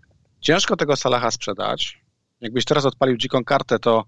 [0.42, 2.02] ciężko tego Salaha sprzedać.
[2.42, 4.06] Jakbyś teraz odpalił dziką kartę, to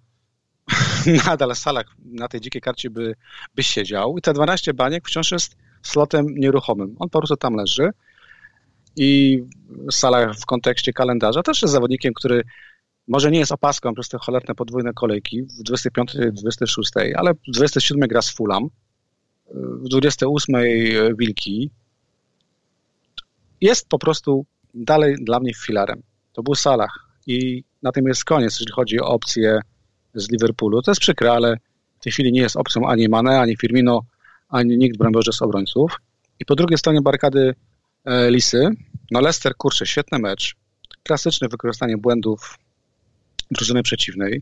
[1.25, 3.15] nadal Salak na tej dzikiej karcie by,
[3.55, 6.95] by siedział i te 12 baniek wciąż jest slotem nieruchomym.
[6.99, 7.89] On po prostu tam leży
[8.95, 9.39] i
[9.91, 12.43] Salah w kontekście kalendarza też jest zawodnikiem, który
[13.07, 18.07] może nie jest opaską przez te cholerne podwójne kolejki w 25, 26, ale w 27
[18.07, 18.69] gra z Fulham,
[19.53, 20.55] w 28
[21.17, 21.69] Wilki.
[23.61, 26.01] Jest po prostu dalej dla mnie filarem.
[26.33, 26.91] To był Salah
[27.27, 29.59] i na tym jest koniec, jeżeli chodzi o opcję
[30.13, 30.81] z Liverpoolu.
[30.81, 31.57] To jest przykre, ale
[31.99, 34.01] w tej chwili nie jest opcją ani Mane, ani Firmino,
[34.49, 36.01] ani nikt Boże z obrońców.
[36.39, 37.55] I po drugiej stronie barykady
[38.05, 38.69] e, Lisy,
[39.11, 40.55] no Leicester, kurczę, świetny mecz.
[41.03, 42.57] Klasyczne wykorzystanie błędów
[43.51, 44.41] drużyny przeciwnej.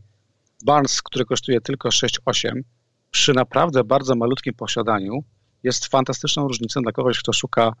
[0.64, 2.60] Barnes, który kosztuje tylko 6-8,
[3.10, 5.24] przy naprawdę bardzo malutkim posiadaniu
[5.62, 7.72] jest fantastyczną różnicą dla kogoś, kto szuka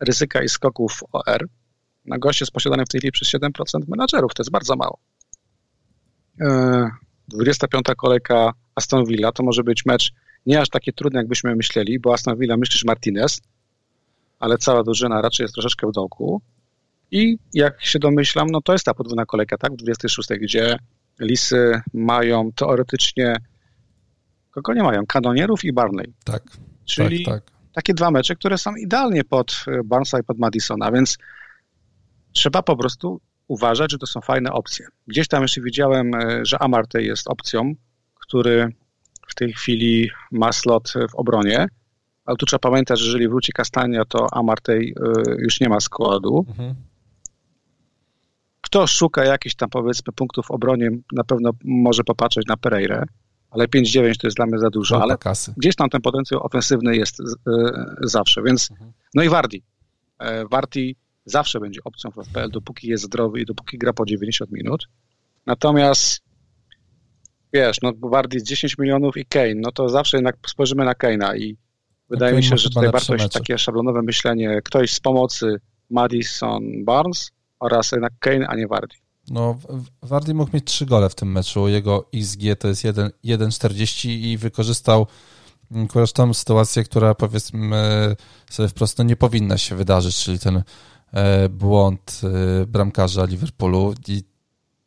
[0.00, 1.48] ryzyka i skoków OR.
[2.04, 3.50] Na goście jest posiadany w tej chwili przez 7%
[3.88, 4.98] menadżerów, to jest bardzo mało.
[7.28, 7.86] 25.
[7.96, 10.12] kolejka Aston Villa to może być mecz
[10.46, 13.40] nie aż taki trudny, jakbyśmy myśleli, bo Aston Villa myślisz Martinez,
[14.38, 16.42] ale cała drużyna raczej jest troszeczkę w dołku.
[17.10, 20.78] I jak się domyślam, no to jest ta podwójna kolejka, tak, w 26, gdzie
[21.20, 23.36] Lisy mają teoretycznie
[24.50, 25.06] kogo nie mają?
[25.06, 26.14] Kanonierów i Barney.
[26.24, 26.42] Tak.
[26.84, 27.54] Czyli tak, tak.
[27.72, 31.18] takie dwa mecze, które są idealnie pod Barnesa i pod Madisona, więc
[32.32, 34.86] trzeba po prostu uważać, że to są fajne opcje.
[35.06, 36.10] Gdzieś tam jeszcze widziałem,
[36.42, 37.74] że Amarte jest opcją,
[38.14, 38.72] który
[39.28, 41.68] w tej chwili ma slot w obronie,
[42.24, 44.94] ale tu trzeba pamiętać, że jeżeli wróci Kastania, to Amartey
[45.38, 46.46] już nie ma składu.
[46.48, 46.74] Mhm.
[48.60, 53.04] Kto szuka jakichś tam powiedzmy punktów w obronie, na pewno może popatrzeć na Pereirę,
[53.50, 55.54] ale 5-9 to jest dla mnie za dużo, ale kasy.
[55.56, 57.22] gdzieś tam ten potencjał ofensywny jest
[58.00, 58.92] zawsze, więc mhm.
[59.14, 59.62] no i Wardi.
[60.18, 64.50] E, Wardi zawsze będzie opcją w FPL, dopóki jest zdrowy i dopóki gra po 90
[64.52, 64.88] minut.
[65.46, 66.22] Natomiast
[67.52, 71.56] wiesz, no Wardi 10 milionów i Kane, no to zawsze jednak spojrzymy na Kane'a i
[72.08, 75.56] wydaje okay, mi się, że tutaj warto jest takie szablonowe myślenie, ktoś z pomocy
[75.90, 78.96] Madison Barnes oraz jednak Kane, a nie Wardi.
[79.30, 79.58] No,
[80.02, 81.68] Wardy mógł mieć trzy gole w tym meczu.
[81.68, 85.06] Jego XG to jest 1,40 i wykorzystał
[85.84, 88.16] akurat tą sytuację, która powiedzmy
[88.50, 90.64] sobie wprost no, nie powinna się wydarzyć, czyli ten e,
[91.50, 93.94] błąd e, bramkarza Liverpoolu.
[94.08, 94.22] I,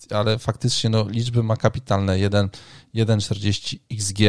[0.10, 4.20] ale faktycznie no, liczby ma kapitalne 1,40 XG.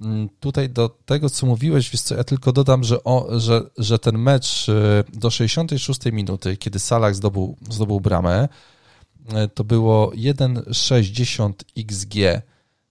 [0.00, 3.98] Mm, tutaj do tego, co mówiłeś, wiesz co, ja tylko dodam, że, o, że, że
[3.98, 8.48] ten mecz e, do 66 minuty, kiedy Salah zdobył, zdobył bramę,
[9.34, 12.14] e, to było 1,60 XG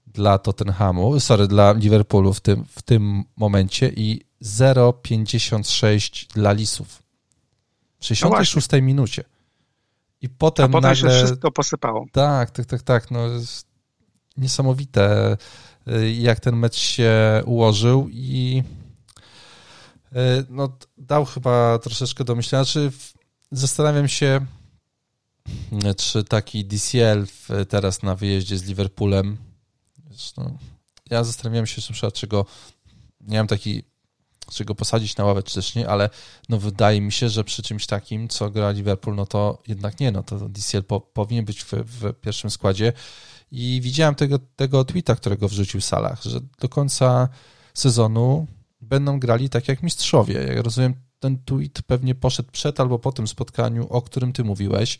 [0.07, 7.01] dla Tottenhamu, sorry, dla Liverpoolu w tym, w tym momencie i 0,56 dla Lisów.
[8.01, 9.23] W 66 no minucie.
[10.21, 11.11] I potem, A potem nagle...
[11.11, 12.05] się wszystko posypało.
[12.11, 13.11] Tak, tak, tak, tak.
[13.11, 13.19] No,
[14.37, 15.37] niesamowite
[15.87, 18.63] Y, jak ten mecz się ułożył i
[20.11, 20.17] y,
[20.49, 22.63] no, dał chyba troszeczkę do myślenia.
[22.63, 22.91] Znaczy,
[23.51, 24.45] zastanawiam się,
[25.89, 27.25] y, czy taki DCL
[27.69, 29.37] teraz na wyjeździe z Liverpoolem.
[30.37, 30.57] No,
[31.09, 32.45] ja zastanawiam się, na przykład, czego
[33.21, 33.45] nie
[34.51, 36.09] taki, czego posadzić na ławę, czy też nie, ale
[36.49, 40.11] no, wydaje mi się, że przy czymś takim, co gra Liverpool, no to jednak nie,
[40.11, 42.93] no to DCL po, powinien być w, w pierwszym składzie.
[43.51, 47.29] I widziałem tego, tego tweeta, którego wrzucił Salah, że do końca
[47.73, 48.47] sezonu
[48.81, 50.33] będą grali tak jak mistrzowie.
[50.33, 54.99] Jak rozumiem, ten tweet pewnie poszedł przed albo po tym spotkaniu, o którym ty mówiłeś.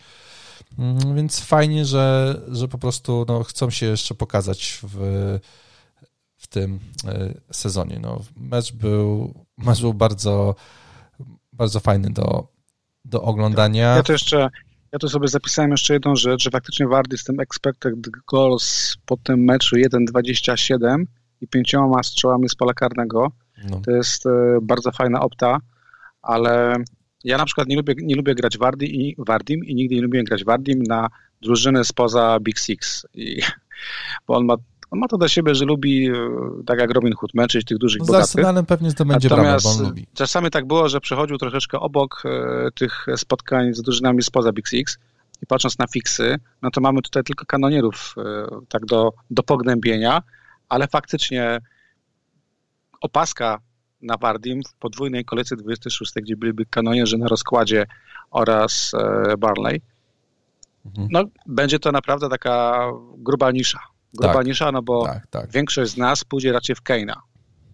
[0.80, 5.40] Mm, więc fajnie, że, że po prostu no, chcą się jeszcze pokazać w
[6.52, 8.00] tym e, sezonie.
[8.00, 10.56] No, mecz, był, mecz był bardzo,
[11.54, 12.48] bardzo fajny do,
[13.06, 13.96] do oglądania.
[13.96, 14.50] Ja to jeszcze
[14.92, 17.94] ja tu sobie zapisałem jeszcze jedną rzecz, że faktycznie Wardy z tym expected
[18.32, 21.04] goals po tym meczu 1,27
[21.42, 23.32] i pięcioma strzałami z pola karnego.
[23.70, 23.82] No.
[23.86, 24.30] To jest e,
[24.62, 25.58] bardzo fajna opta,
[26.22, 26.76] ale
[27.24, 30.26] ja na przykład nie lubię, nie lubię grać Wardy i Wardim i nigdy nie lubiłem
[30.26, 31.08] grać Wardim na
[31.42, 33.08] drużyny spoza Big Six.
[33.14, 33.42] I,
[34.28, 34.56] bo on ma
[34.92, 36.14] on ma to do siebie, że lubi, e,
[36.66, 38.28] tak jak Robin Hood, męczyć tych dużych no, bogatych.
[38.28, 40.08] Z Arsenalem pewnie to będzie Natomiast brawa, bo on lubi.
[40.14, 44.98] czasami tak było, że przechodził troszeczkę obok e, tych spotkań z drużynami spoza Big Six
[45.44, 50.22] i patrząc na fiksy, no to mamy tutaj tylko kanonierów e, tak do, do pognębienia,
[50.70, 51.60] ale faktycznie
[53.02, 53.60] opaska
[54.02, 57.86] na Wardim w podwójnej kolejce 26, gdzie byliby kanonierzy na rozkładzie
[58.32, 58.92] oraz
[59.40, 59.82] Barley,
[60.86, 61.08] mhm.
[61.12, 62.86] no będzie to naprawdę taka
[63.18, 63.80] gruba nisza
[64.14, 65.52] gruba tak, nisza, no bo tak, tak.
[65.52, 67.22] większość z nas pójdzie raczej w Keina.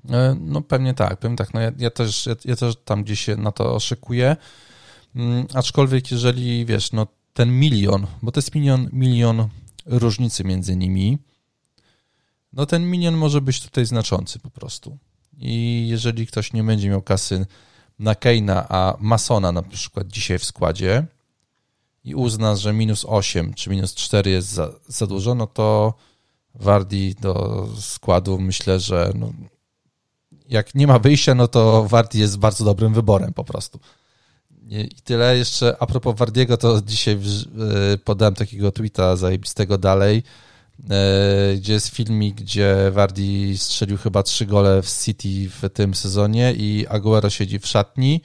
[0.10, 1.54] E, no pewnie tak, pewnie tak.
[1.54, 4.36] No ja, ja, też, ja, ja, też tam gdzieś się na to szykuję.
[5.16, 9.48] Mm, aczkolwiek jeżeli, wiesz, no ten milion, bo to jest milion, milion
[9.86, 11.18] różnicy między nimi,
[12.54, 14.98] no ten milion może być tutaj znaczący po prostu.
[15.38, 17.46] I jeżeli ktoś nie będzie miał kasy
[18.00, 21.06] na Keina, a Masona na przykład dzisiaj w składzie
[22.04, 25.94] i uzna, że minus 8 czy minus 4 jest za, za dużo, no to
[26.60, 29.32] Wardi do składu, myślę, że no,
[30.50, 33.80] jak nie ma wyjścia, no to Wardi jest bardzo dobrym wyborem po prostu.
[34.70, 37.20] I tyle jeszcze a propos Wardiego, to dzisiaj
[37.94, 40.24] e, podałem takiego tweeta zajebistego dalej,
[40.90, 46.54] e, gdzie jest filmik, gdzie Wardi strzelił chyba trzy gole w City w tym sezonie
[46.58, 48.22] i Aguero siedzi w szatni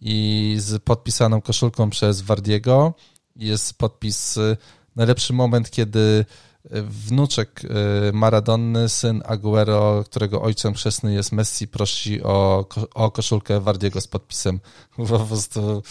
[0.00, 2.94] i z podpisaną koszulką przez Wardiego
[3.36, 4.56] jest podpis e,
[4.96, 6.24] najlepszy moment, kiedy
[6.70, 14.00] wnuczek y, Maradonny, syn Aguero, którego ojcem chrzestny jest Messi, prosi o, o koszulkę Wardiego
[14.00, 14.60] z podpisem.
[14.96, 15.82] Po prostu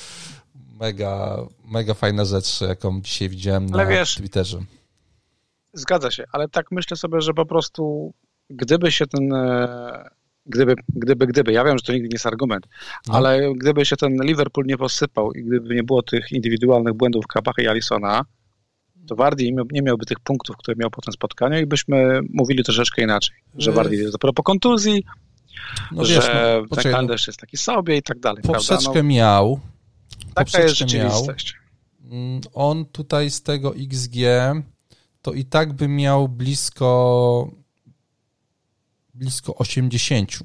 [0.79, 4.59] mega, mega fajna rzecz, jaką dzisiaj widziałem na wiesz, Twitterze.
[5.73, 8.13] Zgadza się, ale tak myślę sobie, że po prostu
[8.49, 10.09] gdyby się ten e,
[10.45, 12.67] gdyby, gdyby, gdyby, ja wiem, że to nigdy nie jest argument,
[13.07, 13.13] no.
[13.13, 17.61] ale gdyby się ten Liverpool nie posypał i gdyby nie było tych indywidualnych błędów Kabacha
[17.61, 18.25] i Alisona,
[19.07, 23.03] to Wardi nie miałby tych punktów, które miał po tym spotkaniu i byśmy mówili troszeczkę
[23.03, 25.03] inaczej, że Wardi jest dopiero po kontuzji
[25.91, 26.25] no, że wiesz,
[26.71, 28.43] no, Jack Landers jest taki sobie i tak dalej.
[28.43, 29.59] Poprzeczkę no, miał.
[30.33, 31.55] Taka jest rzeczywistość.
[32.01, 32.13] Miał.
[32.13, 34.15] Mm, on tutaj z tego XG
[35.21, 37.51] to i tak by miał blisko
[39.13, 40.39] blisko 80.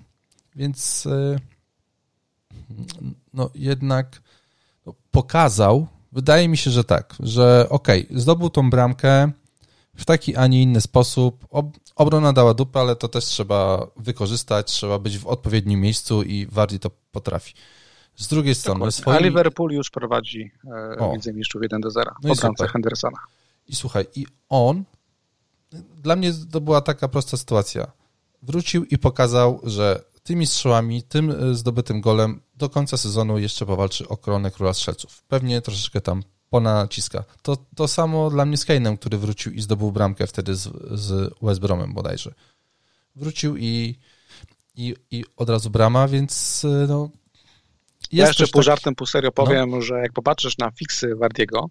[0.57, 1.39] Więc y,
[3.35, 4.23] no jednak
[4.87, 9.33] no, pokazał, wydaje mi się, że tak, że okej, okay, zdobył tą bramkę
[9.97, 11.47] w taki, a nie inny sposób.
[11.51, 16.47] Ob obrona dała dupę, ale to też trzeba wykorzystać, trzeba być w odpowiednim miejscu i
[16.47, 17.55] Wardy to potrafi.
[18.17, 18.93] Z drugiej strony...
[18.93, 19.17] Swoi...
[19.17, 20.51] A Liverpool już prowadzi
[21.01, 23.19] e, Widzę Mistrzów 1 do 0 no po Hendersona.
[23.69, 24.85] I słuchaj, i on
[26.03, 27.87] dla mnie to była taka prosta sytuacja.
[28.43, 34.09] Wrócił i pokazał, że tymi strzałami, tym e, zdobytym golem do końca sezonu jeszcze powalczy
[34.09, 35.23] o koronę króla strzelców.
[35.23, 37.25] Pewnie troszeczkę tam ponaciska.
[37.43, 41.35] To, to samo dla mnie z Kane'em, który wrócił i zdobył bramkę wtedy z, z
[41.43, 42.35] West Bromem bodajże.
[43.17, 43.99] Wrócił i,
[44.75, 47.11] i, i od razu brama, więc no,
[48.13, 48.67] ja jeszcze pół tak...
[48.67, 49.83] żartem, pół serio powiem, no.
[49.83, 51.71] że jak popatrzysz na fiksy Wardiego,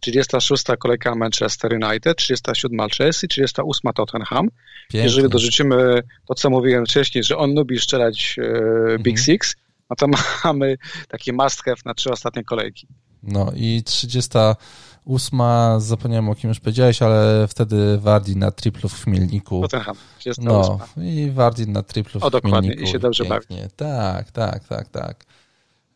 [0.00, 0.64] 36.
[0.78, 4.48] kolejka Manchester United, 37 Chelsea, 38 Tottenham.
[4.88, 5.00] Pięknie.
[5.00, 9.24] Jeżeli dorzucimy to, co mówiłem wcześniej, że on lubi strzelać e, Big mhm.
[9.24, 9.56] Six,
[9.90, 10.06] no to
[10.44, 10.76] mamy
[11.08, 12.86] taki must have na trzy ostatnie kolejki.
[13.22, 15.38] No i 38,
[15.78, 19.60] zapomniałem o kim już powiedziałeś, ale wtedy Wardi na triplu w Chmielniku.
[19.60, 20.44] Tottenham, 38.
[20.44, 22.60] No i Wardi na triplu w o, dokładnie.
[22.60, 22.82] Chmielniku.
[22.82, 23.46] i się dobrze bawi.
[23.76, 25.24] Tak, tak, tak, tak.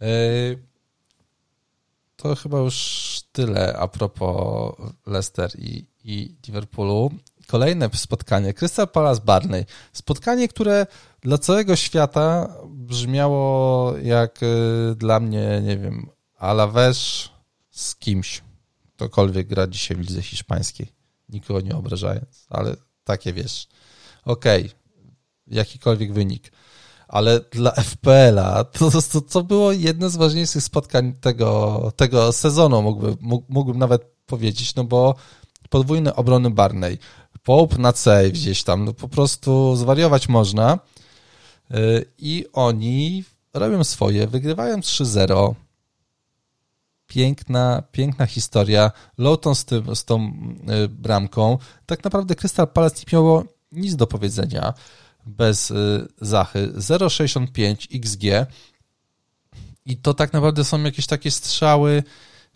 [0.01, 0.59] Yy,
[2.17, 4.75] to chyba już tyle a propos
[5.07, 7.11] Leicester i, i Liverpoolu.
[7.47, 9.65] Kolejne spotkanie, Crystal Palace Barney.
[9.93, 10.87] Spotkanie, które
[11.21, 12.55] dla całego świata
[12.85, 17.29] brzmiało jak y, dla mnie, nie wiem, Alaves
[17.71, 18.43] z kimś.
[18.97, 20.87] Ktokolwiek gra dzisiaj w lidze hiszpańskiej.
[21.29, 23.69] Nikogo nie obrażając, ale takie wiesz.
[24.25, 24.75] Okej, okay.
[25.47, 26.51] jakikolwiek wynik
[27.09, 33.17] ale dla FPL-a to, to, to było jedno z ważniejszych spotkań tego, tego sezonu, mógłbym,
[33.49, 35.15] mógłbym nawet powiedzieć, no bo
[35.71, 36.99] podwójne obrony Barney,
[37.43, 40.79] Pope na C gdzieś tam, no po prostu zwariować można
[42.19, 45.55] i oni robią swoje, wygrywają 3-0,
[47.07, 48.91] piękna, piękna historia.
[49.19, 50.33] Lowton z, tym, z tą
[50.85, 51.59] y, bramką.
[51.87, 54.75] Tak naprawdę Crystal Palace nie miało nic do powiedzenia
[55.27, 58.51] bez y, zachy, 0,65 XG
[59.87, 62.03] i to tak naprawdę są jakieś takie strzały,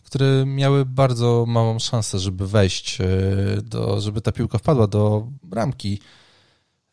[0.03, 2.99] które miały bardzo małą szansę, żeby wejść,
[3.63, 6.01] do, żeby ta piłka wpadła do bramki.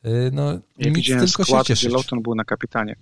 [0.05, 2.95] Y, no, ja nic widziałem tylko skład, się gdzie Lawton był na kapitanie.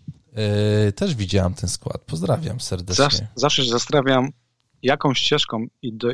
[0.96, 2.02] Też widziałem ten skład.
[2.02, 3.28] Pozdrawiam serdecznie.
[3.36, 4.30] Zawsze się zastanawiam,
[4.84, 5.66] jaką ścieżką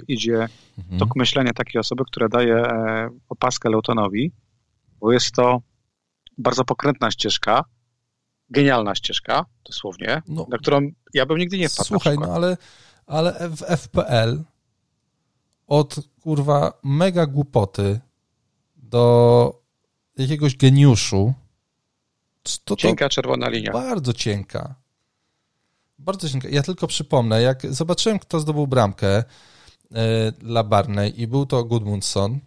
[0.08, 1.00] idzie mhm.
[1.00, 4.32] tok myślenia takiej osoby, która daje e, opaskę Lawtonowi,
[5.00, 5.62] bo jest to
[6.38, 7.66] bardzo pokrętna ścieżka,
[8.50, 11.88] genialna ścieżka, dosłownie, no, na którą ja bym nigdy nie wpadł.
[11.88, 12.58] Słuchaj, no ale,
[13.06, 14.44] ale w FPL
[15.68, 18.00] od kurwa mega głupoty
[18.76, 19.59] do
[20.22, 21.34] jakiegoś geniuszu
[22.66, 23.72] to, cienka czerwona linia.
[23.72, 24.76] Bardzo cienka.
[26.00, 26.50] Bardzo cienka.
[26.50, 29.96] Ja tylko przypomnę, jak zobaczyłem, kto zdobył bramkę y,
[30.32, 32.40] dla Barney i był to Goodmundson,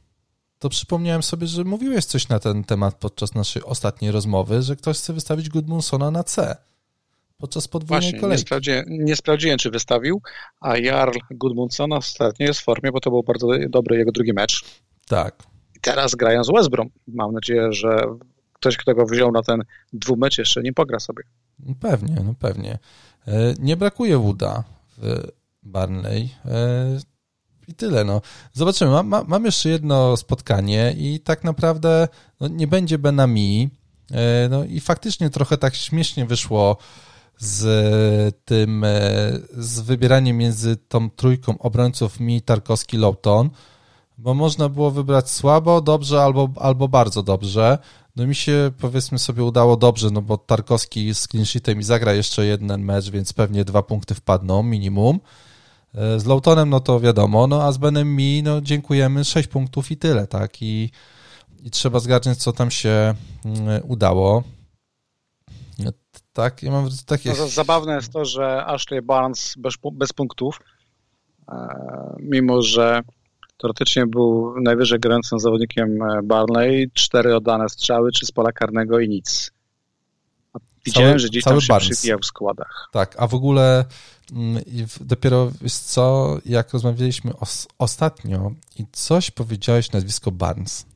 [0.59, 4.99] to przypomniałem sobie, że mówiłeś coś na ten temat podczas naszej ostatniej rozmowy, że ktoś
[4.99, 6.57] chce wystawić Goodmunsona na C
[7.39, 8.43] podczas podwójnej Właśnie, kolejki.
[8.43, 10.23] Nie sprawdziłem, nie sprawdziłem, czy wystawił,
[10.61, 14.65] a Jarl Goodmunsona ostatnio jest w formie, bo to był bardzo dobry jego drugi mecz.
[15.07, 15.52] Tak.
[15.83, 16.71] Teraz grają z West.
[17.09, 18.07] Mam nadzieję, że
[18.53, 19.63] ktoś, kto go wziął na ten
[19.93, 21.23] dwumecz jeszcze nie pogra sobie.
[21.59, 22.79] No pewnie, no pewnie.
[23.29, 24.65] E, nie brakuje Wooda
[24.99, 25.29] w
[25.63, 26.31] Barnley.
[26.45, 26.99] E,
[27.69, 28.05] i tyle.
[28.05, 28.21] No.
[28.53, 28.91] Zobaczymy.
[29.03, 32.09] Mam, mam, jeszcze jedno spotkanie i tak naprawdę
[32.41, 33.71] no, nie będzie Benami.
[34.11, 36.77] E, no i faktycznie trochę tak śmiesznie wyszło
[37.39, 37.65] z
[38.45, 38.85] tym,
[39.53, 43.51] z wybieraniem między tą trójką obrońców mi, Tarkowski, Lowton,
[44.19, 47.79] bo można było wybrać słabo, dobrze albo, albo bardzo dobrze.
[48.17, 52.47] No mi się powiedzmy sobie udało dobrze, no bo Tarkowski z clean i zagra jeszcze
[52.47, 55.21] jeden mecz, więc pewnie dwa punkty wpadną minimum.
[55.95, 59.91] E, z Lowtonem, no to wiadomo, no a z Benem Mi, no dziękujemy, 6 punktów
[59.91, 60.63] i tyle, tak?
[60.63, 60.91] I,
[61.63, 64.43] i trzeba zgarnąć, co tam się mm, udało.
[65.79, 65.91] No,
[66.33, 67.35] tak, ja mam takie...
[67.39, 70.61] No, zabawne jest to, że Ashley Barnes bez, bez punktów,
[71.49, 71.57] e,
[72.21, 73.03] mimo że
[73.63, 79.09] teoretycznie był najwyżej grającym zawodnikiem e, Barnley, cztery oddane strzały, czy z pola karnego i
[79.09, 79.51] nic.
[80.85, 81.99] Widziałem, cały, że gdzieś tam się Barnes.
[81.99, 82.89] przywijał w składach.
[82.93, 83.85] Tak, a w ogóle
[84.33, 84.63] mm,
[85.01, 90.87] dopiero, co, jak rozmawialiśmy os ostatnio i coś powiedziałeś nazwisko Barnes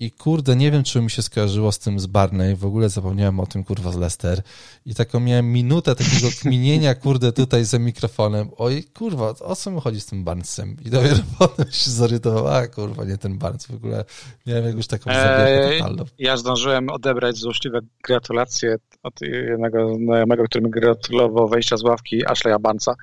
[0.00, 3.40] i kurde, nie wiem, czy mi się skojarzyło z tym z Barney, w ogóle zapomniałem
[3.40, 4.42] o tym, kurwa, z Lester.
[4.86, 8.50] I taką miałem minutę takiego kminienia, kurde, tutaj za mikrofonem.
[8.56, 10.76] Oj, kurwa, o co mi chodzi z tym Barnesem?
[10.84, 13.66] I dopiero potem się zorientowałem, a kurwa, nie ten Barnes.
[13.66, 14.04] W ogóle
[14.46, 16.04] miałem jakąś taką zabiegę totalną.
[16.18, 22.58] Ja zdążyłem odebrać złośliwe gratulacje od jednego znajomego, który mi gratulował wejścia z ławki Ashleya
[22.60, 22.94] Barnesa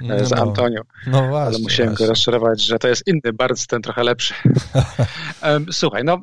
[0.00, 0.36] no, z no.
[0.36, 0.82] Antonio.
[1.06, 1.46] No właśnie.
[1.46, 2.06] Ale musiałem właśnie.
[2.06, 4.34] go rozczarować, że to jest inny Barnes, ten trochę lepszy.
[5.72, 6.22] Słuchaj, no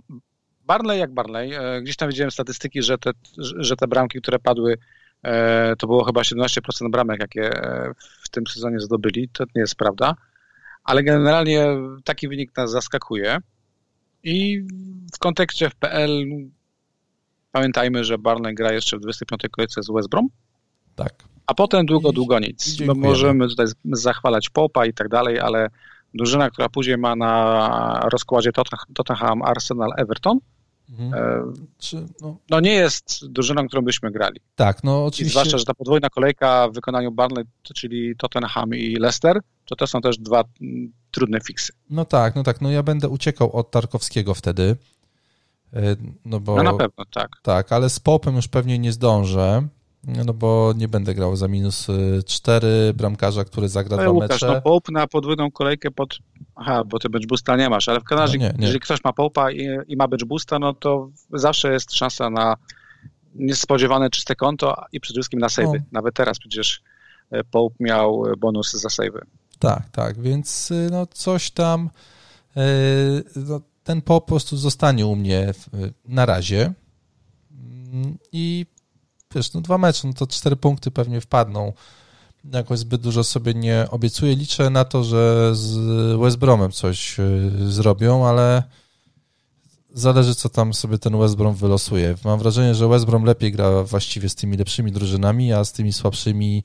[0.71, 1.53] Barley jak Barley.
[1.53, 4.77] E, gdzieś tam widziałem statystyki, że te, że te bramki, które padły,
[5.23, 7.93] e, to było chyba 17% bramek, jakie e,
[8.23, 9.29] w tym sezonie zdobyli.
[9.29, 10.15] To nie jest prawda.
[10.83, 11.67] Ale generalnie
[12.03, 13.37] taki wynik nas zaskakuje.
[14.23, 14.65] I
[15.15, 16.25] w kontekście FPL
[17.51, 19.41] pamiętajmy, że Barley gra jeszcze w 25.
[19.51, 20.27] kolejce z West Brom.
[20.95, 21.13] Tak.
[21.47, 22.79] A potem długo, długo nic.
[22.79, 25.67] No, możemy tutaj zachwalać Popa i tak dalej, ale
[26.13, 28.51] drużyna, która później ma na rozkładzie
[28.93, 30.39] Tottenham, Arsenal, Everton,
[32.21, 32.37] no.
[32.49, 32.59] no.
[32.59, 34.39] nie jest drużyną, którą byśmy grali.
[34.55, 35.27] Tak, no oczywiście.
[35.27, 39.87] I zwłaszcza, że ta podwójna kolejka w wykonaniu Burnley, czyli Tottenham i Leicester, to to
[39.87, 41.73] są też dwa mm, trudne fiksy.
[41.89, 44.75] No tak, no tak, no ja będę uciekał od Tarkowskiego wtedy.
[45.73, 47.29] E, no, bo, no na pewno, tak.
[47.43, 49.67] Tak, ale z Popem już pewnie nie zdążę.
[50.03, 51.87] No bo nie będę grał za minus
[52.25, 54.47] 4 y, bramkarza, który zagra no, dwa Łukasz, mecze.
[54.47, 56.19] No Pope na podwójną kolejkę pod...
[56.55, 59.53] Aha, bo ty bench boosta nie masz, ale w razie, no jeżeli ktoś ma Pope'a
[59.53, 62.55] i, i, ma bench boosta, no to zawsze jest szansa na
[63.35, 65.79] niespodziewane czyste konto i przede wszystkim na savey.
[65.79, 65.85] No.
[65.91, 66.81] Nawet teraz przecież
[67.31, 69.21] e, Pope miał bonus za savey.
[69.59, 71.89] Tak, tak, więc y, no coś tam
[72.57, 72.61] e,
[73.35, 75.53] no, ten po prostu zostanie u mnie
[76.05, 76.73] na razie
[77.51, 78.65] mm, i
[79.35, 81.73] wiesz, no dwa mecze, no to cztery punkty pewnie wpadną.
[82.53, 84.35] Jakoś zbyt dużo sobie nie obiecuję.
[84.35, 85.75] Liczę na to, że z
[86.19, 88.63] West Bromem coś y, zrobią, ale
[89.93, 92.15] zależy, co tam sobie ten West Brom wylosuje.
[92.25, 95.93] Mam wrażenie, że West Brom lepiej gra właściwie z tymi lepszymi drużynami, a z tymi
[95.93, 96.63] słabszymi,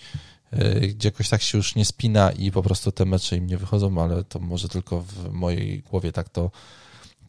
[0.52, 3.58] y, gdzie jakoś tak się już nie spina i po prostu te mecze im nie
[3.58, 6.50] wychodzą, ale to może tylko w mojej głowie tak to,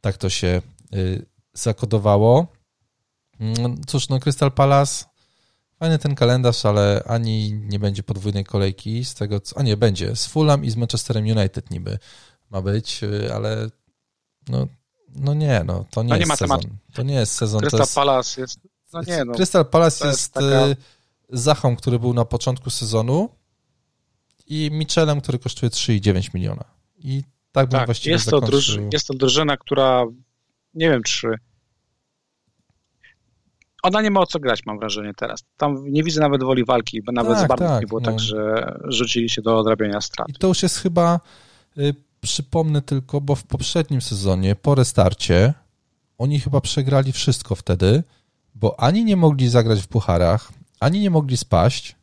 [0.01, 0.61] tak to się
[0.95, 2.47] y, zakodowało.
[3.39, 5.05] Mm, cóż, no Crystal Palace
[5.79, 9.57] Fajny ten kalendarz, ale ani nie będzie podwójnej kolejki z tego, co...
[9.57, 10.15] A nie, będzie.
[10.15, 11.99] Z Fulham i z Manchesterem United niby
[12.49, 13.69] ma być, y, ale
[14.49, 14.67] no,
[15.15, 16.59] no nie, no to nie, no nie jest sezon.
[16.93, 17.61] To nie jest sezon.
[17.61, 17.95] Crystal jest...
[17.95, 18.59] Palace jest...
[18.93, 19.33] No nie, no.
[19.33, 20.67] Crystal Palace jest, jest taka...
[20.67, 20.75] Y,
[21.29, 23.29] Zachą, który był na początku sezonu
[24.45, 26.63] i Michelem, który kosztuje 3,9 miliona.
[26.97, 30.05] I tak bym tak, właściwie jest to, druż, jest to drużyna, która
[30.73, 31.27] nie wiem, czy
[33.83, 35.43] ona nie ma o co grać, mam wrażenie teraz.
[35.57, 38.13] Tam nie widzę nawet woli walki, bo nawet tak, z Barnes tak, nie było tak,
[38.13, 38.19] no.
[38.19, 40.29] tak, że rzucili się do odrabiania strat.
[40.29, 41.19] I to już jest chyba,
[41.77, 45.53] y, przypomnę tylko, bo w poprzednim sezonie, po restarcie,
[46.17, 48.03] oni chyba przegrali wszystko wtedy,
[48.55, 51.95] bo ani nie mogli zagrać w pucharach, ani nie mogli spaść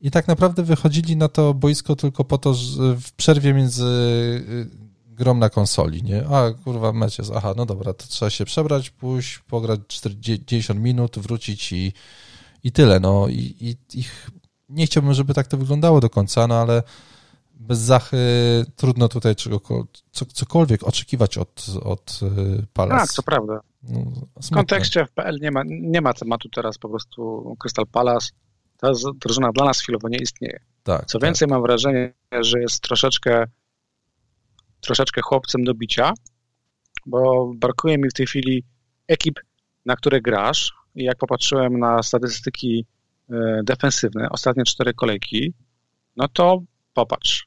[0.00, 4.85] i tak naprawdę wychodzili na to boisko tylko po to, że w przerwie między y,
[5.16, 6.26] grom na konsoli, nie?
[6.26, 11.18] A, kurwa, mecz jest, aha, no dobra, to trzeba się przebrać, pójść, pograć 40 minut,
[11.18, 11.92] wrócić i,
[12.64, 13.28] i tyle, no.
[13.28, 14.30] I, i ich,
[14.68, 16.82] nie chciałbym, żeby tak to wyglądało do końca, no ale
[17.54, 18.16] bez Zachy
[18.76, 19.60] trudno tutaj czego,
[20.32, 23.06] cokolwiek oczekiwać od, od y, Palace.
[23.06, 23.60] Tak, to prawda.
[23.82, 24.00] No,
[24.42, 28.28] w kontekście FPL nie ma, nie ma tematu teraz po prostu Crystal Palace.
[28.76, 28.88] Ta
[29.20, 30.60] drużyna dla nas chwilowo nie istnieje.
[30.82, 31.50] Tak, Co więcej, tak.
[31.50, 33.46] mam wrażenie, że jest troszeczkę
[34.86, 36.12] troszeczkę chłopcem do bicia,
[37.06, 38.64] bo brakuje mi w tej chwili
[39.08, 39.40] ekip,
[39.86, 40.72] na które grasz.
[40.94, 42.86] I jak popatrzyłem na statystyki
[43.30, 45.54] e, defensywne, ostatnie cztery kolejki,
[46.16, 46.62] no to
[46.94, 47.46] popatrz.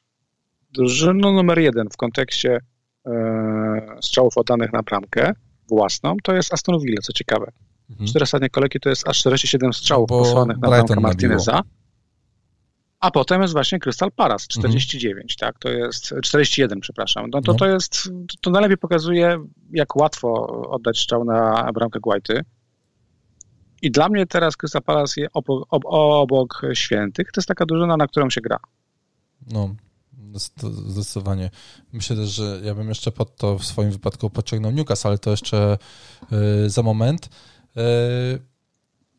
[0.72, 2.58] Drużyno numer jeden w kontekście
[3.06, 5.32] e, strzałów oddanych na bramkę
[5.68, 7.52] własną, to jest Aston Villa, co ciekawe.
[7.90, 8.08] Mhm.
[8.08, 11.62] Cztery ostatnie kolejki to jest aż 47 strzałów posłanych na bramkę Martineza.
[13.00, 15.28] A potem jest właśnie Crystal Palace 49, mhm.
[15.38, 15.58] tak?
[15.58, 17.30] To jest 41, przepraszam.
[17.30, 17.58] No to, no.
[17.58, 22.44] to jest, to najlepiej pokazuje, jak łatwo oddać strzał na bramkę Guaity.
[23.82, 27.32] I dla mnie teraz Crystal Palace jest obok, obok świętych.
[27.32, 28.58] To jest taka drużyna, na którą się gra.
[29.46, 29.74] No,
[30.88, 31.50] zdecydowanie.
[31.92, 35.30] Myślę też, że ja bym jeszcze pod to w swoim wypadku pociągnął Newcastle, ale to
[35.30, 35.78] jeszcze
[36.30, 37.28] yy, za moment.
[37.76, 37.82] Yy,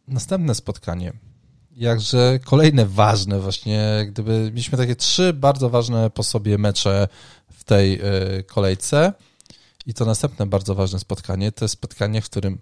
[0.07, 1.13] następne spotkanie
[1.75, 7.07] jakże kolejne ważne właśnie, gdyby mieliśmy takie trzy bardzo ważne po sobie mecze
[7.51, 9.13] w tej e, kolejce
[9.85, 12.59] i to następne bardzo ważne spotkanie, to jest spotkanie, w którym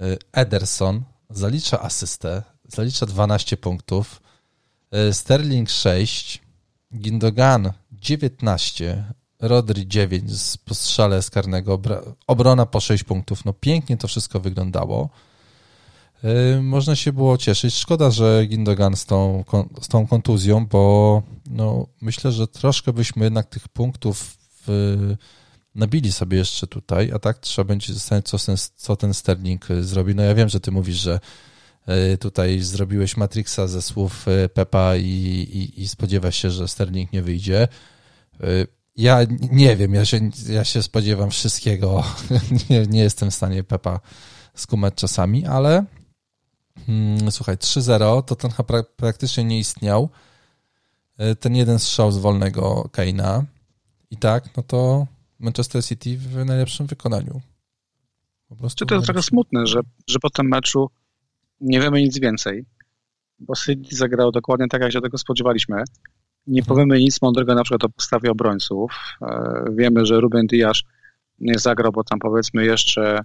[0.00, 4.22] e, Ederson zalicza asystę, zalicza 12 punktów,
[4.90, 6.42] e, Sterling 6,
[6.94, 9.04] Gindogan 19,
[9.40, 11.80] Rodri 9 z postrzale z karnego,
[12.26, 13.44] obrona po 6 punktów.
[13.44, 15.10] No pięknie to wszystko wyglądało.
[16.24, 17.74] Y, można się było cieszyć.
[17.74, 19.44] Szkoda, że Gindogan z tą,
[19.80, 25.14] z tą kontuzją, bo no, myślę, że troszkę byśmy jednak tych punktów w,
[25.74, 29.84] nabili sobie jeszcze tutaj, a tak trzeba będzie zastanowić, co ten, co ten Sterling y,
[29.84, 30.14] zrobi.
[30.14, 31.20] No ja wiem, że ty mówisz, że
[32.14, 37.68] y, tutaj zrobiłeś Matrixa ze słów Pepa i, i, i się, że Sterling nie wyjdzie.
[38.96, 39.18] Ja
[39.52, 42.04] nie wiem, ja się, ja się spodziewam wszystkiego.
[42.70, 44.00] nie, nie jestem w stanie Pepa
[44.54, 45.84] skumać czasami, ale
[47.30, 50.08] słuchaj, 3-0, to ten pra praktycznie nie istniał.
[51.18, 53.44] E, ten jeden strzał z wolnego Keina.
[54.10, 55.06] I tak, no to
[55.38, 57.40] Manchester City w najlepszym wykonaniu.
[58.48, 60.90] Po prostu Czy to jest trochę smutne, że, że po tym meczu
[61.60, 62.64] nie wiemy nic więcej,
[63.38, 65.76] bo City zagrał dokładnie tak, jak się tego spodziewaliśmy.
[66.46, 66.76] Nie mhm.
[66.76, 68.92] powiemy nic mądrego na przykład o postawie obrońców.
[69.22, 70.82] E, wiemy, że Ruben Diaz
[71.38, 73.20] nie zagrał, bo tam powiedzmy jeszcze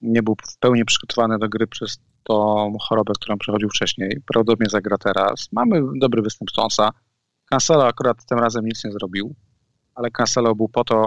[0.00, 4.20] nie był w pełni przygotowany do gry przez tą chorobę, którą przechodził wcześniej.
[4.26, 5.48] Prawdopodobnie zagra teraz.
[5.52, 6.90] Mamy dobry występ Stonesa.
[7.44, 9.34] Cancelo akurat tym razem nic nie zrobił,
[9.94, 11.06] ale Cancelo był po to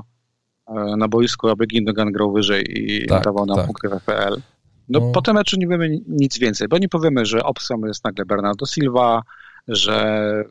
[0.67, 3.65] e, na boisku, aby Gindogan grał wyżej i tak, dawał nam tak.
[3.65, 4.41] punkty w FPL.
[4.89, 8.03] No, no, po tym meczu nie wiemy nic więcej, bo nie powiemy, że opcją jest
[8.03, 9.21] nagle Bernardo Silva,
[9.67, 10.43] że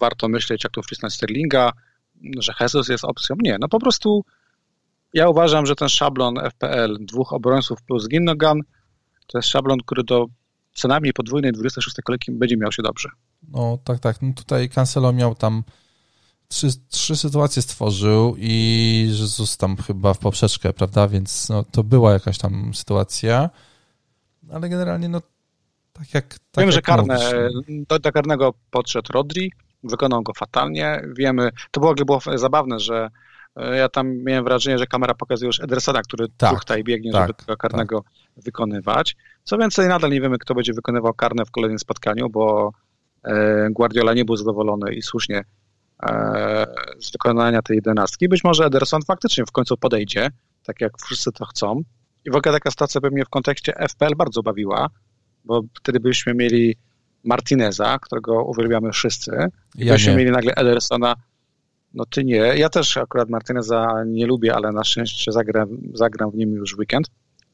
[0.00, 1.72] warto myśleć, jak tu wcisnąć Sterlinga,
[2.38, 3.36] że Jesus jest opcją.
[3.42, 4.24] Nie, no po prostu
[5.14, 8.60] ja uważam, że ten szablon FPL dwóch obrońców plus Gindogan
[9.32, 10.26] to jest szablon, który do
[10.74, 13.08] co najmniej podwójnej 26 kolejki będzie miał się dobrze.
[13.48, 14.22] No tak, tak.
[14.22, 15.62] No tutaj Cancelo miał tam
[16.48, 21.08] trzy, trzy sytuacje stworzył i Jezus tam chyba w poprzeczkę, prawda?
[21.08, 23.50] Więc no, to była jakaś tam sytuacja,
[24.52, 25.20] ale generalnie no
[25.92, 26.28] tak jak...
[26.28, 27.18] Tak Wiem, jak że karne,
[27.88, 29.52] do, do karnego podszedł Rodri,
[29.84, 31.02] wykonał go fatalnie.
[31.16, 33.10] Wiemy, to było, było zabawne, że
[33.56, 37.22] ja tam miałem wrażenie, że kamera pokazuje już Edersona, który tak, tuchta i biegnie, tak,
[37.22, 38.44] żeby tego karnego tak.
[38.44, 39.16] wykonywać.
[39.44, 42.72] Co więcej, nadal nie wiemy, kto będzie wykonywał karne w kolejnym spotkaniu, bo
[43.24, 45.44] e, Guardiola nie był zadowolony i słusznie
[46.02, 46.66] e,
[47.00, 48.28] z wykonania tej jedenastki.
[48.28, 50.30] Być może Ederson faktycznie w końcu podejdzie,
[50.62, 51.82] tak jak wszyscy to chcą.
[52.24, 54.88] I w ogóle taka sytuacja by mnie w kontekście FPL bardzo bawiła,
[55.44, 56.76] bo wtedy byśmy mieli
[57.24, 59.30] Martineza, którego uwielbiamy wszyscy,
[59.78, 60.18] i ja byśmy nie.
[60.18, 61.14] mieli nagle Edersona,
[61.94, 62.36] no ty nie.
[62.36, 67.06] Ja też akurat Martineza nie lubię, ale na szczęście zagram, zagram w nim już weekend.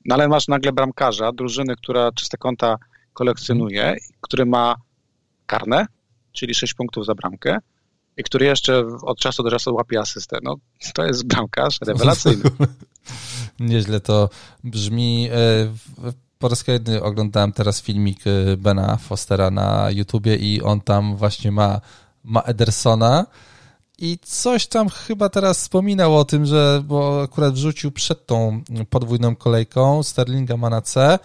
[0.05, 2.77] No ale masz nagle bramkarza, drużyny, która czyste konta
[3.13, 4.77] kolekcjonuje, który ma
[5.47, 5.87] karne,
[6.33, 7.59] czyli 6 punktów za bramkę
[8.17, 10.39] i który jeszcze od czasu do czasu łapie asystę.
[10.43, 10.55] No
[10.95, 12.43] to jest bramkarz rewelacyjny.
[13.61, 14.31] Nieźle to
[14.65, 15.29] brzmi.
[15.33, 15.73] E,
[16.39, 21.53] po raz kolejny oglądałem teraz filmik e, Bena Fostera na YouTubie i on tam właśnie
[21.53, 21.81] ma,
[22.25, 23.27] ma Edersona,
[23.99, 29.37] i coś tam chyba teraz wspominał o tym, że bo akurat wrzucił przed tą podwójną
[29.37, 31.19] kolejką Sterlinga ma na C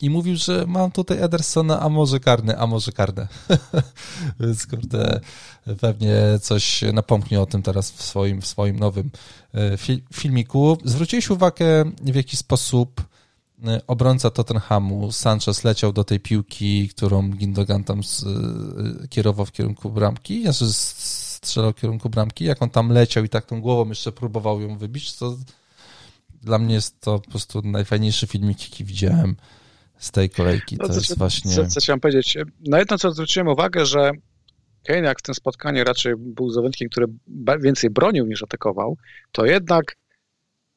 [0.00, 3.28] i mówił, że mam tutaj Edersona, a może karny, a może karny.
[4.40, 5.20] Więc kurde,
[5.80, 9.10] pewnie coś napomknie o tym teraz w swoim, w swoim nowym
[9.54, 9.76] e,
[10.12, 10.78] filmiku.
[10.84, 13.02] Zwróciłeś uwagę, w jaki sposób
[13.86, 19.90] obrońca Tottenhamu, Sanchez leciał do tej piłki, którą Gindogan tam z, e, kierował w kierunku
[19.90, 24.12] bramki, znaczy strzelał w kierunku bramki, jak on tam leciał i tak tą głową jeszcze
[24.12, 25.36] próbował ją wybić, to
[26.42, 29.36] dla mnie jest to po prostu najfajniejszy filmik, jaki widziałem
[29.98, 30.76] z tej kolejki.
[30.80, 31.54] No, to, jest właśnie...
[31.54, 32.36] Co, co chciałem powiedzieć?
[32.60, 34.10] Na jedno, co zwróciłem uwagę, że
[34.84, 37.06] Kane jak w tym spotkaniu raczej był zawodnikiem, który
[37.60, 38.96] więcej bronił niż atakował,
[39.32, 39.96] to jednak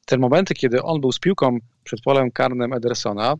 [0.08, 3.36] te momenty, kiedy on był z piłką przed polem karnym Edersona,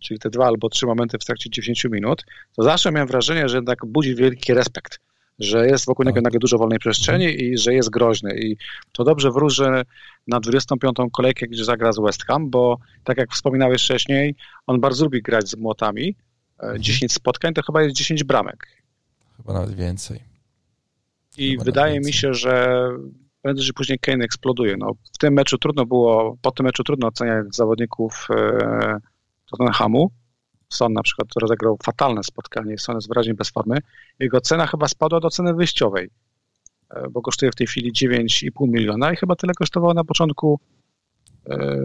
[0.00, 2.24] czyli te dwa albo trzy momenty w trakcie 90 minut,
[2.56, 4.98] to zawsze miałem wrażenie, że jednak budzi wielki respekt
[5.38, 6.24] że jest wokół niego tak.
[6.24, 7.44] nagle dużo wolnej przestrzeni mhm.
[7.44, 8.38] i że jest groźny.
[8.38, 8.56] I
[8.92, 9.82] to dobrze wróży
[10.26, 10.96] na 25.
[11.12, 14.34] kolejkę, gdzie zagra z West Ham, bo tak jak wspominałeś wcześniej,
[14.66, 16.14] on bardzo lubi grać z młotami.
[16.78, 17.08] 10 e, mhm.
[17.08, 18.66] spotkań to chyba jest 10 bramek.
[19.36, 20.20] Chyba nawet więcej.
[21.36, 22.88] I chyba wydaje mi się, że
[23.42, 24.76] prędzej czy później Kane eksploduje.
[24.76, 28.98] No, w tym meczu trudno było, po tym meczu trudno oceniać zawodników e,
[29.50, 30.10] Tottenhamu,
[30.68, 33.78] Son na przykład rozegrał fatalne spotkanie, Son jest wyraźnie bez formy.
[34.18, 36.10] Jego cena chyba spadła do ceny wyjściowej,
[36.90, 40.60] e, bo kosztuje w tej chwili 9,5 miliona i chyba tyle kosztowało na początku
[41.50, 41.78] e,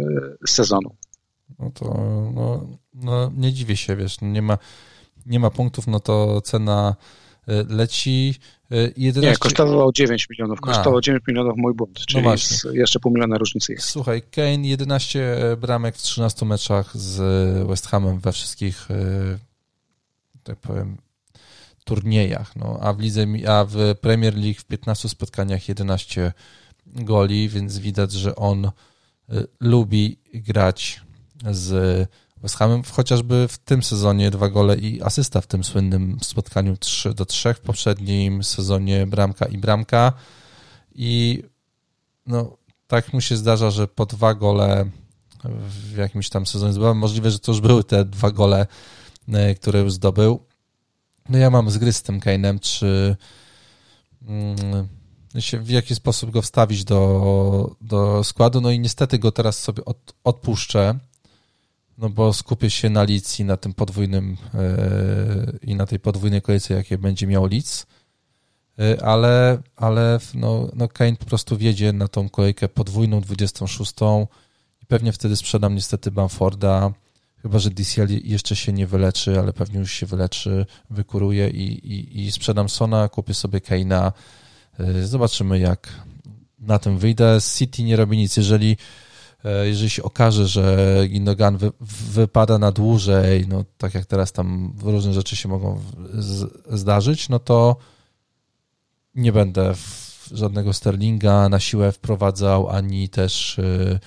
[0.48, 0.96] sezonu.
[1.60, 1.86] No to
[2.34, 4.58] no, no nie dziwię się, wiesz, nie ma,
[5.26, 6.96] nie ma punktów, no to cena
[7.70, 8.36] leci.
[8.98, 9.22] 11...
[9.22, 10.62] Nie, kosztowało 9 milionów.
[10.62, 11.02] Kosztowało A.
[11.02, 13.90] 9 milionów mój błąd, no czyli no jeszcze pół miliona różnicy jest.
[13.90, 18.96] Słuchaj, Kane 11 bramek w 13 meczach z West Hamem we wszystkich, e,
[20.44, 20.98] tak powiem,
[21.84, 26.34] turniejach, no, a w lidze, a w Premier League w 15 spotkaniach 11
[26.86, 28.72] goli, więc widać, że on
[29.60, 31.02] lubi grać
[31.52, 32.08] z
[32.44, 37.14] West Hamem, chociażby w tym sezonie dwa gole i asysta w tym słynnym spotkaniu 3
[37.14, 40.14] do 3, w poprzednim sezonie bramka i bramka
[40.96, 41.44] i
[42.28, 44.90] no, tak mu się zdarza, że po dwa gole
[45.46, 46.98] w jakimś tam sezonie zdobyłem.
[46.98, 48.68] Możliwe, że to już były te dwa gole,
[49.28, 50.40] e, które już zdobył.
[51.30, 53.16] No ja mam zgry z tym Kane'em, czy
[54.28, 54.88] mm,
[55.64, 58.62] w jaki sposób go wstawić do, do składu.
[58.62, 61.00] No i niestety go teraz sobie od, odpuszczę,
[61.98, 66.42] no bo skupię się na Leeds i na tym podwójnym yy, i na tej podwójnej
[66.42, 67.86] kolejce, jakie będzie miał Leeds.
[68.78, 73.94] Yy, ale, ale no, no Kane po prostu wiedzie na tą kolejkę podwójną, 26
[74.82, 76.94] i pewnie wtedy sprzedam niestety Bamforda,
[77.42, 82.26] chyba że DCL jeszcze się nie wyleczy, ale pewnie już się wyleczy, wykuruje i, i,
[82.26, 84.12] i sprzedam Sona, kupię sobie Kane'a.
[84.80, 85.90] Yy, zobaczymy jak
[86.60, 87.40] na tym wyjdę.
[87.58, 88.38] City nie robi nic.
[88.38, 89.13] Jeżeli E,
[89.64, 91.72] jeżeli się okaże, że Gindogan wy,
[92.12, 95.82] wypada na dłużej, no tak jak teraz tam różne rzeczy się mogą
[96.14, 97.76] z, zdarzyć, no to
[99.16, 99.74] nie będę
[100.32, 104.00] żadnego Sterlinga na siłę wprowadzał, ani też e,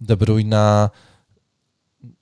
[0.00, 0.90] De Bruyna.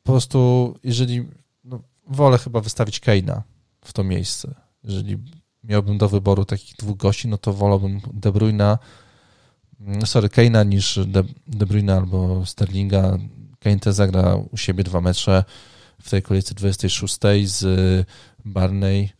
[0.02, 1.28] Po prostu, jeżeli
[1.64, 3.42] no, wolę chyba wystawić Keina
[3.84, 4.54] w to miejsce.
[4.84, 5.16] Jeżeli
[5.64, 8.78] miałbym do wyboru takich dwóch gości, no to wolałbym De Bruyna
[10.04, 13.18] sorry, Kane'a niż De, De Bruyne albo Sterlinga.
[13.60, 15.44] Kane też zagra u siebie dwa mecze
[16.02, 18.06] w tej kolejce 26 z
[18.44, 19.10] Barney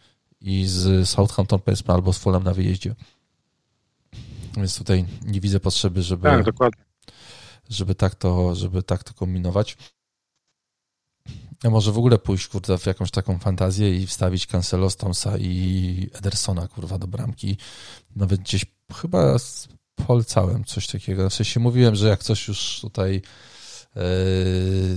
[0.41, 2.95] i z Southampton powiedzmy albo z Fulham na wyjeździe.
[4.57, 6.85] Więc tutaj nie widzę potrzeby, żeby tak, dokładnie.
[7.69, 9.77] żeby tak to, żeby tak to kombinować.
[11.65, 16.11] A może w ogóle pójść kurde, w jakąś taką fantazję i wstawić Cancelo, Stonesa i
[16.13, 17.57] Edersona kurwa do bramki.
[18.17, 19.37] Nawet gdzieś chyba
[20.07, 21.31] polecałem coś takiego.
[21.31, 23.23] W sensie mówiłem, że jak coś już tutaj
[23.97, 24.03] yy,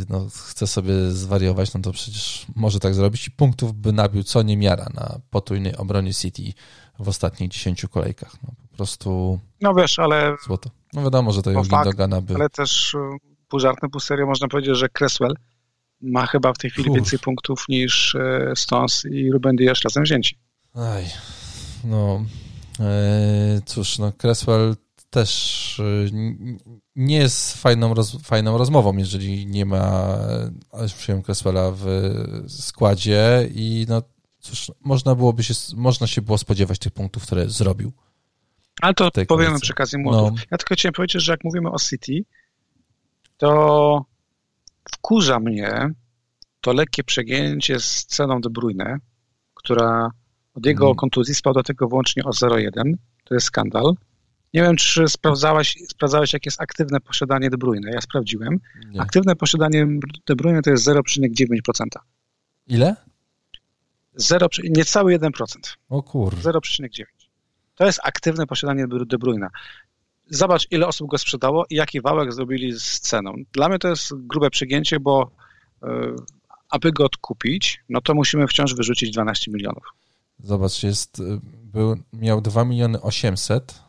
[0.10, 4.42] no, chce sobie zwariować, no to przecież może tak zrobić i punktów by nabił co
[4.42, 6.54] niemiara na potrójnej obronie City
[7.00, 8.32] w ostatnich 10 kolejkach.
[8.44, 9.40] No, po prostu...
[9.62, 10.36] No wiesz, ale...
[10.46, 10.70] Złoto.
[10.94, 12.36] No wiadomo, że to już Gindogana by...
[12.36, 12.98] Ale też y,
[13.48, 15.34] pół żartem, pół serio można powiedzieć, że Cresswell
[16.02, 16.96] ma chyba w tej chwili Uf.
[16.96, 20.38] więcej punktów niż y, Stones i Ruben Dias razem wzięci.
[20.76, 21.06] Aj,
[21.84, 22.26] no...
[22.80, 24.76] E, cóż, no Cresswell
[25.10, 26.12] też y,
[26.96, 30.18] nie jest fajną, roz, fajną rozmową, jeżeli nie ma
[30.98, 31.86] przyjąłem Cresswella w
[32.48, 34.02] składzie i no
[34.40, 37.92] cóż, można byłoby się, można się było spodziewać tych punktów, które zrobił.
[38.82, 40.40] Ale to powiemy przy okazji młodych.
[40.40, 40.46] No.
[40.52, 42.24] Ja tylko chciałem powiedzieć, że jak mówimy o City,
[43.38, 44.06] to
[44.92, 45.90] wkurza mnie
[46.62, 48.98] to lekkie przegięcie z ceną De Bruyne,
[49.54, 50.12] która
[50.54, 50.96] od jego hmm.
[50.96, 52.94] kontuzji spadła do tego wyłącznie o 0,1.
[53.24, 53.94] To jest skandal.
[54.54, 57.92] Nie wiem, czy sprawdzałeś, sprawdzałeś, jak jest aktywne posiadanie De Bruyne.
[57.92, 58.60] Ja sprawdziłem.
[58.90, 59.02] Nie.
[59.02, 59.88] Aktywne posiadanie
[60.28, 61.86] De Bruyne to jest 0,9%.
[62.68, 62.96] Ile?
[64.16, 65.32] 0, niecały 1%.
[65.90, 66.36] O kur...
[66.36, 67.04] 0,9.
[67.76, 69.48] To jest aktywne posiadanie De Bruyne.
[70.30, 73.34] Zobacz, ile osób go sprzedało i jaki wałek zrobili z ceną.
[73.54, 75.32] Dla mnie to jest grube przegięcie, bo
[75.82, 76.16] yy,
[76.70, 79.84] aby go odkupić, no to musimy wciąż wyrzucić 12 milionów.
[80.40, 83.89] Zobacz, jest, y, był, miał 2 miliony 800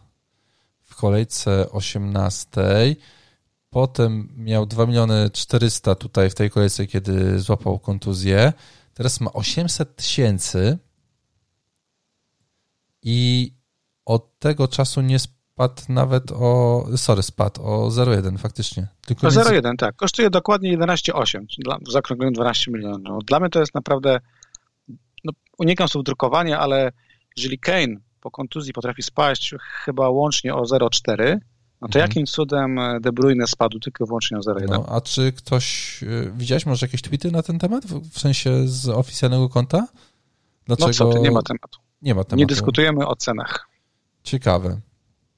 [1.01, 2.61] kolejce 18.
[3.71, 8.53] Potem miał 2 miliony 400 tutaj w tej kolejce, kiedy złapał kontuzję.
[8.95, 10.79] Teraz ma 800 tysięcy
[13.03, 13.53] i
[14.05, 16.85] od tego czasu nie spadł nawet o.
[16.97, 18.89] Sorry, spadł o 0,1 faktycznie.
[19.07, 19.97] Tylko o 0,1, tak.
[19.97, 21.45] Kosztuje dokładnie 11,8,
[21.87, 23.25] w zakrągleniu 12 milionów.
[23.25, 24.21] Dla mnie to jest naprawdę.
[25.25, 26.93] No, unikam słów drukowania, ale
[27.37, 29.55] jeżeli Kane po kontuzji potrafi spaść
[29.85, 31.39] chyba łącznie o 0,4,
[31.81, 32.09] no to mhm.
[32.09, 34.69] jakim cudem De Bruyne spadł tylko wyłącznie o 0,1?
[34.69, 38.89] No, a czy ktoś, y, widziałeś może jakieś tweety na ten temat, w sensie z
[38.89, 39.89] oficjalnego konta?
[40.67, 40.89] Dlaczego...
[40.89, 41.79] No co ty, nie ma tematu.
[42.03, 42.37] Nie ma tematu.
[42.37, 43.69] Nie dyskutujemy o cenach.
[44.23, 44.81] Ciekawe.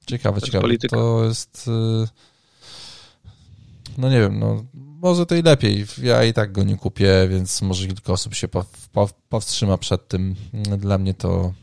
[0.05, 0.61] Ciekawe, to ciekawe.
[0.61, 0.97] Polityka.
[0.97, 1.67] To jest...
[1.67, 2.07] Y,
[3.97, 5.85] no nie wiem, no może to i lepiej.
[6.03, 8.47] Ja i tak go nie kupię, więc może kilka osób się
[9.29, 10.35] powstrzyma przed tym.
[10.77, 11.53] Dla mnie to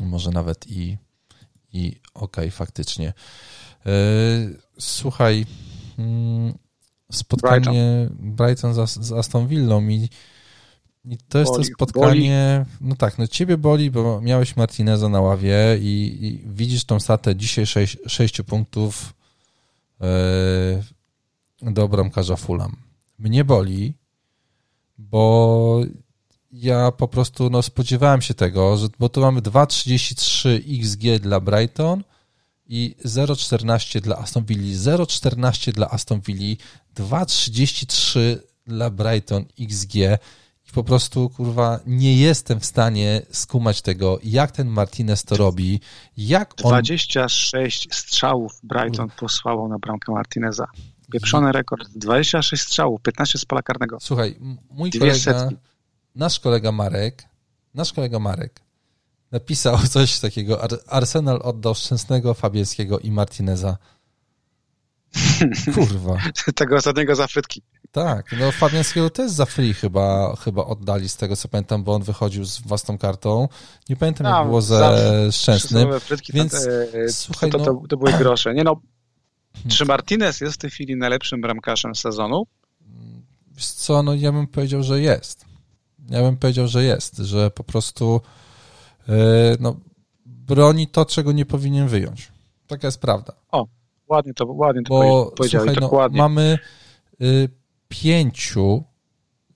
[0.00, 0.98] może nawet i,
[1.72, 3.12] i okej, okay, faktycznie.
[3.86, 3.92] E,
[4.78, 5.46] słuchaj,
[5.98, 6.54] mm,
[7.12, 10.08] spotkanie Brighton, Brighton z, z Aston Villą i,
[11.04, 12.88] i to jest boli, to spotkanie, boli.
[12.88, 17.36] no tak, no ciebie boli, bo miałeś Martineza na ławie i, i widzisz tą statę
[17.36, 19.14] dzisiaj 6, 6 punktów
[20.00, 22.76] yy, do bramkarza Fulham.
[23.18, 23.94] Mnie boli,
[24.98, 25.80] bo
[26.54, 32.02] ja po prostu no, spodziewałem się tego, że, bo tu mamy 2,33 XG dla Brighton
[32.66, 36.56] i 0,14 dla Aston Villa, 0,14 dla Aston Villa,
[36.96, 38.36] 2,33
[38.66, 39.94] dla Brighton XG
[40.68, 45.80] i po prostu, kurwa, nie jestem w stanie skumać tego, jak ten Martinez to robi,
[46.16, 46.70] jak on...
[46.70, 50.66] 26 strzałów Brighton posłało na bramkę Martineza.
[51.12, 51.88] Pieprzony rekord.
[51.96, 53.98] 26 strzałów, 15 z pola karnego.
[54.00, 54.36] Słuchaj,
[54.70, 55.56] mój kolega, setki.
[56.14, 57.24] Nasz kolega Marek,
[57.74, 58.64] nasz kolega Marek
[59.34, 60.60] napisał coś takiego.
[60.86, 63.76] Arsenal oddał Szczęsnego, Fabieckiego i Martineza.
[65.74, 66.16] Kurwa.
[66.54, 67.62] Tego ostatniego za frytki.
[67.92, 72.02] Tak, no Fabiańskiego też za free chyba, chyba oddali z tego co pamiętam, bo on
[72.02, 73.48] wychodził z własną kartą.
[73.88, 75.88] Nie pamiętam jak no, było ze Szczęsnym.
[76.34, 77.82] Więc to, e, słuchaj, to, to, no...
[77.88, 78.54] to były grosze.
[78.54, 78.80] Nie no,
[79.68, 82.46] czy Martinez jest w tej chwili najlepszym bramkarzem sezonu?
[83.52, 85.43] Wiesz co, no ja bym powiedział, że jest.
[86.08, 88.20] Ja bym powiedział, że jest, że po prostu
[89.08, 89.14] yy,
[89.60, 89.76] no,
[90.26, 92.32] broni to, czego nie powinien wyjąć.
[92.66, 93.32] Taka jest prawda.
[93.52, 93.66] O,
[94.08, 96.58] ładnie to, ładnie to Bo, powiedziałeś, słuchaj, no, mamy
[97.22, 97.48] y,
[97.88, 98.84] pięciu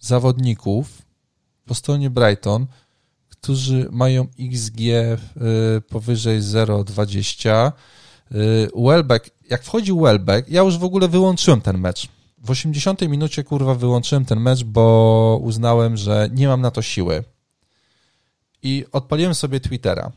[0.01, 1.03] zawodników
[1.67, 2.67] po stronie Brighton,
[3.29, 5.21] którzy mają XG y,
[5.89, 7.73] powyżej 0,20.
[8.33, 12.09] Y, Welbeck, jak wchodził Welbeck, ja już w ogóle wyłączyłem ten mecz.
[12.43, 17.25] W 80 minucie, kurwa, wyłączyłem ten mecz, bo uznałem, że nie mam na to siły.
[18.63, 20.13] I odpaliłem sobie Twittera.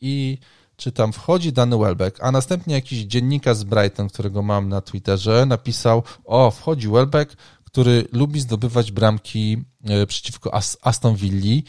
[0.00, 0.38] I
[0.76, 5.46] czy tam wchodzi dany Welbeck, a następnie jakiś dziennikarz z Brighton, którego mam na Twitterze,
[5.46, 11.62] napisał, o, wchodzi Welbeck, który lubi zdobywać bramki e, przeciwko Aston Villa,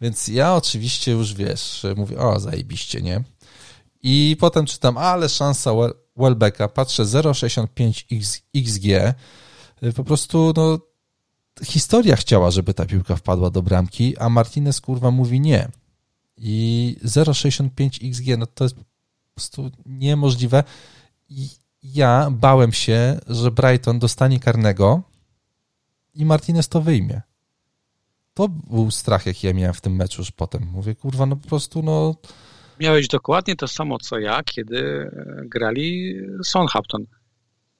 [0.00, 3.22] więc ja oczywiście już, wiesz, mówię, o, zajebiście, nie?
[4.02, 5.72] I potem czytam, ale szansa
[6.16, 9.16] Welbecka, patrzę 0,65 XG,
[9.96, 10.78] po prostu, no,
[11.64, 15.68] historia chciała, żeby ta piłka wpadła do bramki, a Martinez, kurwa, mówi nie.
[16.36, 18.84] I 0,65 XG, no to jest po
[19.34, 20.64] prostu niemożliwe.
[21.28, 21.48] I
[21.82, 25.02] ja bałem się, że Brighton dostanie karnego
[26.14, 27.22] i Martinez to wyjmie.
[28.34, 30.66] To był strach, jaki ja miałem w tym meczu już potem.
[30.72, 32.14] Mówię, kurwa, no po prostu, no...
[32.82, 35.10] Miałeś dokładnie to samo, co ja, kiedy
[35.44, 36.14] grali
[36.44, 37.04] Southampton.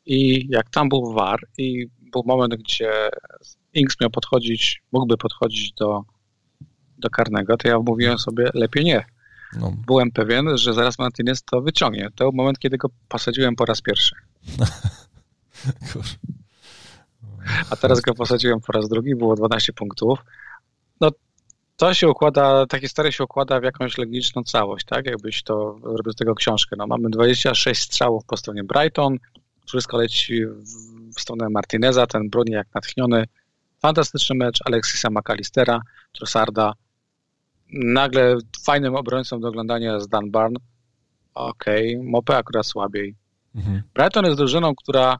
[0.07, 2.92] I jak tam był VAR i był moment, gdzie
[3.74, 6.03] Inks miał podchodzić, mógłby podchodzić do
[7.03, 9.05] do karnego, to ja mówiłem sobie, lepiej nie.
[9.61, 9.72] No.
[9.86, 12.09] Byłem pewien, że zaraz Martinez to wyciągnie.
[12.14, 14.14] To był moment, kiedy go posadziłem po raz pierwszy.
[17.70, 20.18] A teraz go posadziłem po raz drugi, było 12 punktów.
[21.00, 21.11] No
[21.77, 25.07] to się układa, takie stare się układa w jakąś logiczną całość, tak?
[25.07, 26.77] Jakbyś to robił z tego książkę.
[26.79, 29.18] No, mamy 26 strzałów po stronie Brighton,
[29.66, 30.47] wszystko leci
[31.16, 33.25] w stronę Martineza, ten broni jak natchniony.
[33.83, 35.81] Fantastyczny mecz Alexisa McAllistera,
[36.12, 36.73] Trossarda,
[37.73, 40.55] nagle fajnym obrońcą do oglądania jest Dan Barn.
[41.35, 42.11] Okej, okay.
[42.11, 43.14] Mopę akurat słabiej.
[43.55, 43.83] Mhm.
[43.95, 45.18] Brighton jest drużyną, która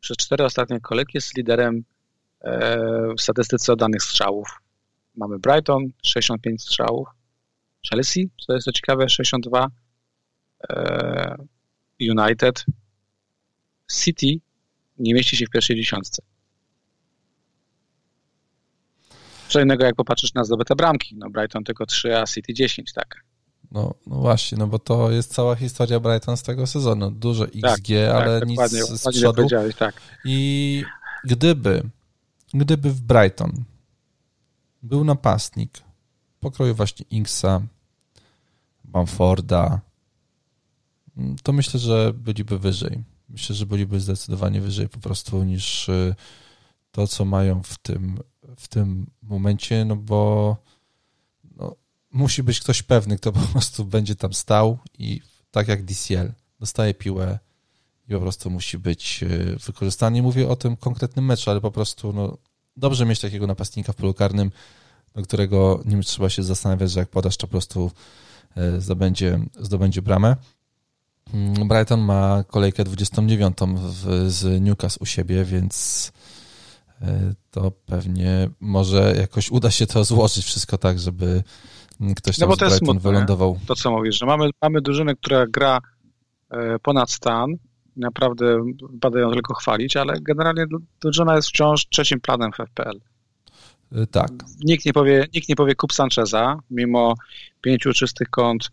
[0.00, 1.84] przez cztery ostatnie kolejki jest liderem
[2.40, 2.78] e,
[3.18, 4.63] w statystyce oddanych strzałów.
[5.16, 7.08] Mamy Brighton, 65 strzałów.
[7.90, 9.68] Chelsea, co jest to ciekawe, 62.
[10.68, 11.36] E,
[12.00, 12.64] United.
[13.92, 14.40] City
[14.98, 16.22] nie mieści się w pierwszej dziesiątce.
[19.54, 21.16] co innego jak popatrzysz na zdobyte bramki.
[21.16, 23.24] No Brighton tylko 3, a City 10, tak.
[23.72, 27.10] No, no właśnie, no bo to jest cała historia Brighton z tego sezonu.
[27.10, 29.46] Dużo XG, tak, ale tak, nic z, z przodu.
[29.78, 29.94] Tak.
[30.24, 30.84] I
[31.24, 31.82] gdyby,
[32.54, 33.52] gdyby w Brighton
[34.84, 35.82] był napastnik
[36.40, 37.62] pokroju właśnie Inksa,
[38.84, 39.80] Bamforda,
[41.42, 43.04] to myślę, że byliby wyżej.
[43.28, 46.14] Myślę, że byliby zdecydowanie wyżej po prostu niż y,
[46.90, 48.18] to, co mają w tym
[48.56, 50.56] w tym momencie, no bo
[51.56, 51.76] no,
[52.10, 55.20] musi być ktoś pewny, kto po prostu będzie tam stał i
[55.50, 57.38] tak jak DCL dostaje piłę
[58.08, 59.28] i po prostu musi być e,
[59.66, 60.14] wykorzystany.
[60.14, 62.38] Nie mówię o tym konkretnym meczu, ale po prostu no,
[62.76, 64.50] dobrze mieć takiego napastnika w polu karnym,
[65.14, 67.90] do którego nie trzeba się zastanawiać, że jak podasz, to po prostu
[68.56, 70.36] e, zdobędzie, zdobędzie bramę.
[71.34, 76.12] Mm, Brighton ma kolejkę 29 w, z Newcastle u siebie, więc
[77.02, 81.42] E, to pewnie może jakoś uda się to złożyć wszystko tak, żeby
[82.16, 83.58] ktoś tam no bo to jest smutne, wylądował.
[83.66, 85.78] To co mówisz, że mamy, mamy drużynę, która gra
[86.50, 87.50] e, ponad stan,
[87.96, 90.66] naprawdę badają tylko chwalić, ale generalnie
[91.02, 93.00] drużyna jest wciąż trzecim planem w FPL.
[93.92, 94.30] E, tak.
[94.64, 97.14] Nikt nie powie, nikt nie powie kup Sancheza, mimo
[97.60, 98.70] pięciu czystych kąt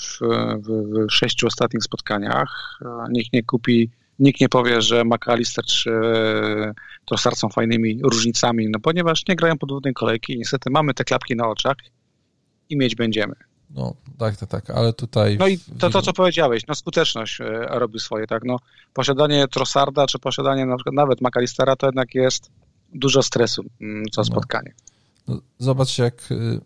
[0.00, 0.18] w,
[0.62, 2.80] w, w sześciu ostatnich spotkaniach.
[3.10, 6.74] Nikt nie kupi Nikt nie powie, że McAllister czy e,
[7.04, 11.36] Trossard są fajnymi różnicami, no ponieważ nie grają podwójnej kolejki i niestety mamy te klapki
[11.36, 11.76] na oczach
[12.68, 13.34] i mieć będziemy.
[13.70, 15.36] No, tak, tak, tak, ale tutaj...
[15.38, 18.56] No i to, to co powiedziałeś, no skuteczność e, robi swoje, tak, no
[18.94, 22.50] posiadanie Trossarda, czy posiadanie na przykład nawet McAllistera to jednak jest
[22.94, 24.24] dużo stresu mm, co no.
[24.24, 24.74] spotkanie.
[25.28, 26.60] No, zobacz jak, y,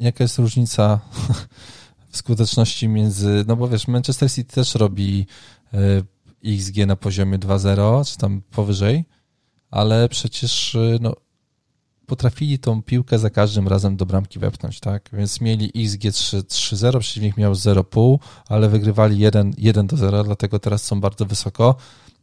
[0.00, 1.00] jaka jest różnica
[2.10, 5.26] w skuteczności między, no bo wiesz, Manchester City też robi
[5.74, 6.04] y,
[6.44, 9.04] XG na poziomie 2.0, czy tam powyżej,
[9.70, 11.16] ale przecież y, no,
[12.12, 15.10] potrafili tą piłkę za każdym razem do bramki wepchnąć, tak?
[15.12, 20.84] Więc mieli XG 3-0, przeciwnik miał 0,5, ale wygrywali 1, 1 do 0, dlatego teraz
[20.84, 21.74] są bardzo wysoko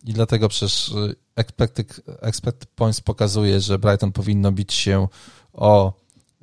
[0.05, 0.93] i dlatego przecież
[1.35, 5.07] expected, expected points pokazuje, że Brighton powinno bić się
[5.53, 5.93] o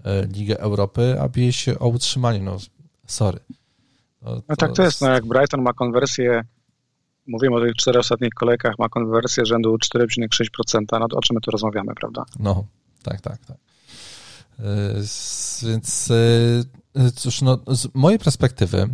[0.05, 2.57] e, Ligę Europy, a bije się o utrzymanie, no
[3.07, 3.38] sorry.
[4.22, 6.44] No, to no tak to jest, no jak Brighton ma konwersję
[7.26, 11.40] mówimy o tych czterech ostatnich kolejkach, ma konwersję rzędu 4,6%, no to o czym my
[11.40, 12.24] tu rozmawiamy, prawda?
[12.38, 12.64] No,
[13.11, 13.57] tak, tak, tak.
[14.59, 14.62] E,
[15.62, 18.88] więc e, cóż, no, z mojej perspektywy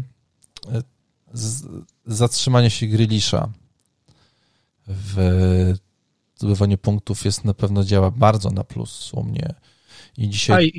[2.06, 3.48] zatrzymanie się Grilisza
[4.86, 5.74] w
[6.36, 9.54] zdobywaniu punktów jest na pewno działa bardzo na plus u mnie.
[10.16, 10.72] I dzisiaj,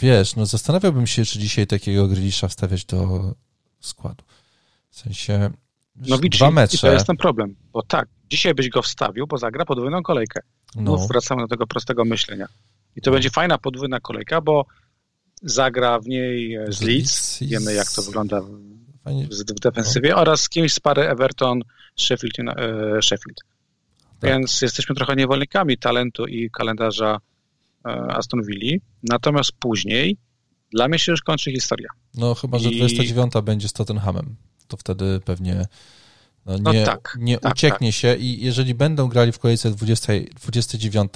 [0.00, 3.34] wiesz, no zastanawiałbym się, czy dzisiaj takiego Grilisza wstawiać do
[3.80, 4.24] składu.
[4.90, 5.50] W sensie,
[5.96, 6.78] no widzisz, dwa mecze.
[6.78, 10.40] To jest ten problem, bo tak, dzisiaj byś go wstawił, bo zagra podwójną kolejkę.
[10.76, 11.06] No.
[11.08, 12.46] wracamy do tego prostego myślenia.
[12.96, 14.66] I to będzie fajna podwójna kolejka, bo
[15.42, 20.80] zagra w niej z Leeds, wiemy jak to wygląda w, defensywie, oraz z kimś z
[20.80, 21.62] pary Everton,
[21.96, 22.38] Sheffield.
[22.38, 23.40] E, Sheffield.
[24.20, 24.30] Tak.
[24.30, 27.18] Więc jesteśmy trochę niewolnikami talentu i kalendarza
[27.86, 28.78] e, Aston Villa.
[29.02, 30.16] Natomiast później
[30.72, 31.88] dla mnie się już kończy historia.
[32.14, 32.76] No chyba, że I...
[32.76, 34.36] 29 będzie z Tottenhamem.
[34.68, 35.66] To wtedy pewnie
[36.46, 37.94] no, no nie, no tak, nie tak, ucieknie tak.
[37.94, 41.12] się i jeżeli będą grali w kolejce 20, 29,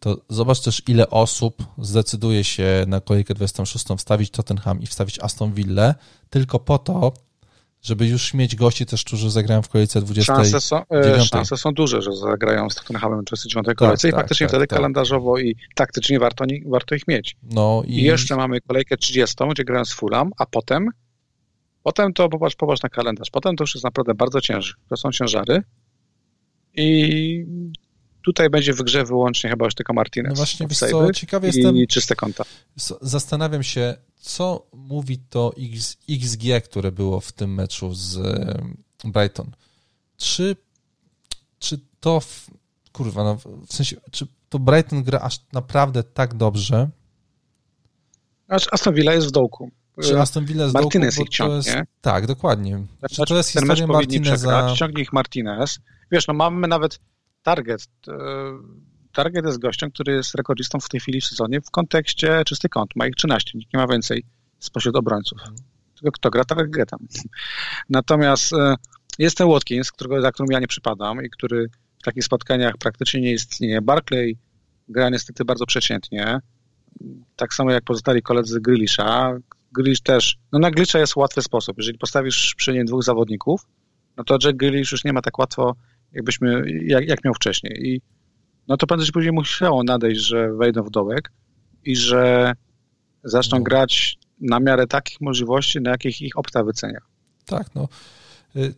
[0.00, 5.52] to zobacz też ile osób zdecyduje się na kolejkę 26 wstawić Tottenham i wstawić Aston
[5.52, 5.94] Villa
[6.30, 7.12] tylko po to,
[7.82, 10.50] żeby już mieć gości też, którzy zagrają w kolejce 29.
[10.50, 14.14] Szanse są, e, szanse są duże, że zagrają z Tottenhamem w 29 tak, kolejce tak,
[14.14, 14.76] i faktycznie tak, wtedy tak.
[14.76, 17.36] kalendarzowo i taktycznie warto, warto ich mieć.
[17.42, 17.92] No i...
[17.92, 20.90] I jeszcze mamy kolejkę 30, gdzie grają z Fulham, a potem
[21.82, 23.30] potem to popatrz, popatrz na kalendarz.
[23.30, 24.80] Potem to już jest naprawdę bardzo ciężkie.
[24.88, 25.62] To są ciężary
[26.74, 27.44] i
[28.26, 30.30] tutaj będzie w grze wyłącznie chyba już tylko Martinez.
[30.30, 31.76] No właśnie, wiesz co, ciekawy jestem...
[31.76, 32.44] I czyste konta.
[33.00, 38.18] Zastanawiam się, co mówi to X, XG, które było w tym meczu z
[39.04, 39.50] Brighton.
[40.16, 40.56] Czy,
[41.58, 42.20] czy to,
[42.92, 46.88] kurwa, no, w sensie, czy to Brighton gra aż naprawdę tak dobrze?
[48.48, 49.70] Aż Aston Villa jest w dołku.
[50.02, 51.56] Czy Aston Villa jest Martinez w dołku, ich ciągnie.
[51.56, 52.86] Jest, tak, dokładnie.
[52.98, 54.74] Znaczy, to jest historia Martineza.
[54.76, 55.78] Ciągnie ich Martinez.
[56.10, 57.00] Wiesz, no mamy nawet
[57.46, 57.88] target.
[58.08, 58.12] E,
[59.12, 62.96] target jest gościem, który jest rekordzistą w tej chwili w sezonie w kontekście czysty kąt.
[62.96, 64.24] Ma ich 13, nikt nie ma więcej
[64.58, 65.38] spośród obrońców.
[65.94, 66.98] Tylko kto gra, targetem.
[67.98, 68.74] Natomiast e,
[69.18, 71.68] jest ten Watkins, którego, za którym ja nie przypadam i który
[71.98, 73.82] w takich spotkaniach praktycznie nie istnieje.
[73.82, 74.36] Barclay
[74.88, 76.40] gra niestety bardzo przeciętnie.
[77.36, 79.38] Tak samo jak pozostali koledzy Grilisza.
[79.72, 81.78] Grilish też, no na Glisza jest łatwy sposób.
[81.78, 83.66] Jeżeli postawisz przy nim dwóch zawodników,
[84.16, 85.76] no to Jack Grealish już nie ma tak łatwo,
[86.12, 87.88] jakbyśmy, jak, jak miał wcześniej.
[87.88, 88.00] I
[88.68, 91.32] no to prędzej czy później musiało nadejść, że wejdą w dołek
[91.84, 92.52] i że
[93.24, 93.64] zaczną no.
[93.64, 97.00] grać na miarę takich możliwości, na jakich ich opta wycenia.
[97.46, 97.88] Tak, no.
[98.56, 98.74] Y,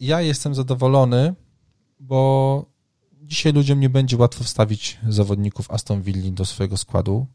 [0.00, 1.34] ja jestem zadowolony,
[2.00, 2.66] bo
[3.22, 7.26] dzisiaj ludziom nie będzie łatwo wstawić zawodników Aston Villa do swojego składu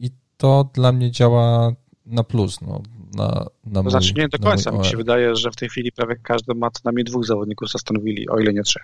[0.00, 1.72] i to dla mnie działa
[2.06, 2.60] na plus.
[2.60, 2.82] No,
[3.14, 4.70] na, na to znaczy nie do końca.
[4.70, 7.74] Mi się wydaje, że w tej chwili prawie każdy ma co najmniej dwóch zawodników z
[7.74, 8.82] Aston Villa, o ile nie trzech.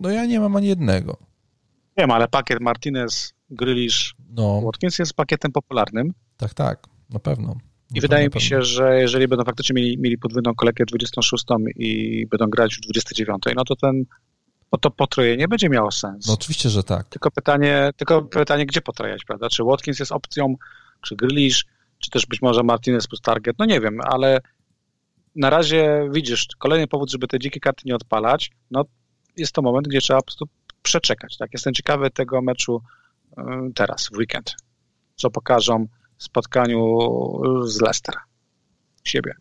[0.00, 1.16] No ja nie mam ani jednego.
[1.96, 4.62] Nie ma, ale pakiet Martinez, Grealish, no.
[4.64, 6.12] Watkins jest pakietem popularnym.
[6.36, 7.56] Tak, tak, na pewno.
[7.94, 11.44] I wydaje mi się, że jeżeli będą faktycznie mieli, mieli podwójną kolejkę 26
[11.76, 14.04] i będą grać w 29, no to ten
[14.72, 16.26] no to potrojenie będzie miało sens.
[16.26, 17.08] No oczywiście, że tak.
[17.08, 19.48] Tylko pytanie, tylko pytanie gdzie potrajać, prawda?
[19.48, 20.54] Czy Watkins jest opcją,
[21.02, 21.64] czy Grealish,
[22.04, 24.40] czy też być może Martinez plus target, no nie wiem, ale
[25.36, 28.84] na razie widzisz, kolejny powód, żeby te dzikie karty nie odpalać, no
[29.36, 30.48] jest to moment, gdzie trzeba po prostu
[30.82, 31.36] przeczekać.
[31.36, 31.50] Tak?
[31.52, 32.80] Jestem ciekawy tego meczu
[33.38, 33.42] y,
[33.74, 34.56] teraz, w weekend.
[35.16, 35.86] Co pokażą
[36.16, 36.98] w spotkaniu
[37.64, 38.14] z Leicester.
[39.04, 39.34] Siebie.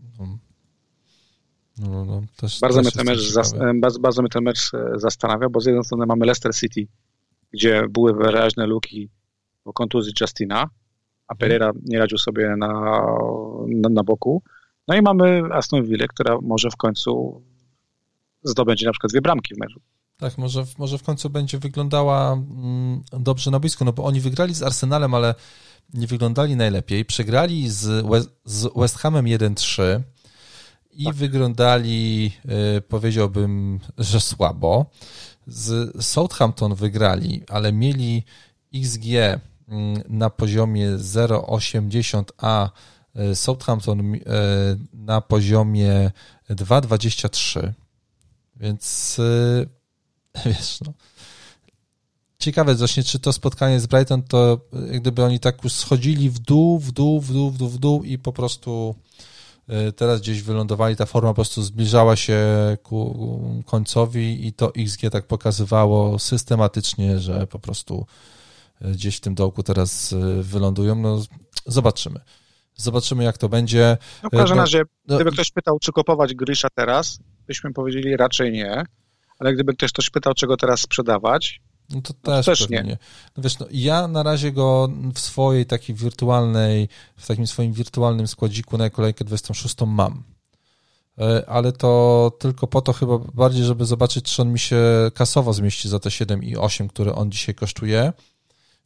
[1.77, 4.73] No, no, no, też, bardzo, też mnie ten mecz zas, bardzo, bardzo mnie ten mecz
[4.73, 6.87] e, zastanawia, bo z jednej strony mamy Leicester City,
[7.51, 9.09] gdzie były wyraźne luki
[9.63, 10.69] po kontuzji Justina,
[11.27, 11.35] a.
[11.35, 13.05] Pereira nie radził sobie na,
[13.67, 14.43] na, na boku.
[14.87, 17.41] No i mamy Aston Villa, która może w końcu
[18.43, 19.79] zdobędzie na przykład dwie bramki w meczu.
[20.17, 24.53] Tak, może, może w końcu będzie wyglądała mm, dobrze na boisku, no bo oni wygrali
[24.53, 25.35] z Arsenalem, ale
[25.93, 27.05] nie wyglądali najlepiej.
[27.05, 30.01] Przegrali z West, z West Hamem 1-3
[30.91, 31.15] i tak.
[31.15, 32.31] wyglądali,
[32.77, 34.85] y, powiedziałbym, że słabo.
[35.47, 38.23] Z Southampton wygrali, ale mieli
[38.75, 39.05] XG
[40.09, 42.69] na poziomie 0,80, a
[43.31, 44.21] y, Southampton y,
[44.93, 46.11] na poziomie
[46.49, 47.71] 2,23.
[48.55, 49.17] Więc
[50.45, 50.93] wiesz, no.
[52.39, 54.59] Ciekawe właśnie, czy to spotkanie z Brighton, to
[54.91, 58.03] gdyby oni tak już schodzili w dół, w dół, w dół, w dół, w dół
[58.03, 58.95] i po prostu
[59.95, 62.37] teraz gdzieś wylądowali, ta forma po prostu zbliżała się
[62.83, 68.05] ku końcowi i to XG tak pokazywało systematycznie, że po prostu
[68.91, 70.95] gdzieś w tym dołku teraz e, wylądują.
[70.95, 71.23] No,
[71.65, 72.19] zobaczymy.
[72.75, 73.97] Zobaczymy, jak to będzie.
[74.23, 78.17] No, w każdym no, razie, no, gdyby ktoś pytał, czy kupować Grisza teraz, byśmy powiedzieli
[78.17, 78.85] raczej nie
[79.39, 82.83] ale gdyby ktoś też pytał, czego teraz sprzedawać, no to też, też nie.
[82.83, 82.97] nie.
[83.37, 88.27] No wiesz, no, ja na razie go w swojej takiej wirtualnej, w takim swoim wirtualnym
[88.27, 90.23] składziku na kolejkę 26 mam.
[91.17, 94.77] E, ale to tylko po to chyba bardziej, żeby zobaczyć, czy on mi się
[95.13, 98.13] kasowo zmieści za te 7 i 8, które on dzisiaj kosztuje,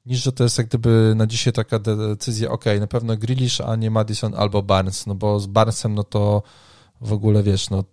[0.08, 3.76] niż że to jest jak gdyby na dzisiaj taka decyzja, ok, na pewno Grealish, a
[3.76, 6.44] nie Madison albo Barnes, no bo z Barnesem no to
[7.02, 7.84] w ogóle, wiesz, no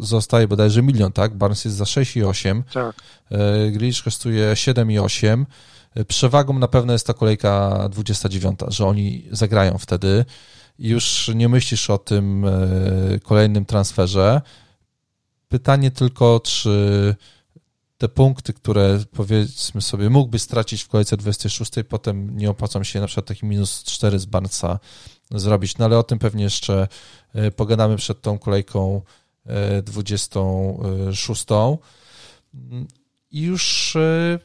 [0.00, 1.34] zostaje bodajże milion, tak?
[1.34, 2.62] Barnes jest za 6,8.
[2.72, 2.96] Tak.
[3.30, 5.44] E, Grealish kosztuje 7,8.
[5.94, 10.24] E, przewagą na pewno jest ta kolejka 29, że oni zagrają wtedy
[10.78, 12.50] już nie myślisz o tym e,
[13.22, 14.40] kolejnym transferze.
[15.48, 17.14] Pytanie tylko, czy
[17.98, 23.06] te punkty, które powiedzmy sobie mógłby stracić w kolejce 26, potem nie opłacą się na
[23.06, 24.78] przykład taki minus 4 z Barnesa
[25.30, 25.78] zrobić.
[25.78, 26.88] No ale o tym pewnie jeszcze
[27.56, 29.02] pogadamy przed tą kolejką
[29.82, 31.46] 26.
[33.30, 34.38] I już e,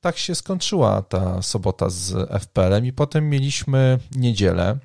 [0.00, 4.78] tak się skończyła ta sobota z FPL-em i potem mieliśmy niedzielę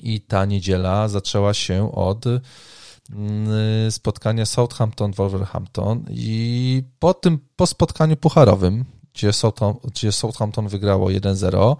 [0.00, 2.24] i ta niedziela zaczęła się od
[3.10, 8.84] mm, spotkania Southampton-Wolverhampton i po tym, po spotkaniu pucharowym,
[9.14, 11.76] gdzie Southampton, gdzie Southampton wygrało 1-0,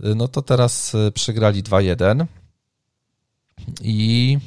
[0.00, 2.26] no to teraz e, przegrali 2-1
[3.82, 4.38] i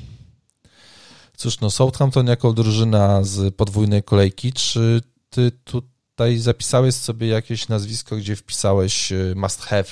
[1.41, 8.15] Cóż, no Southampton jako drużyna z podwójnej kolejki, czy ty tutaj zapisałeś sobie jakieś nazwisko,
[8.15, 9.83] gdzie wpisałeś y, must have,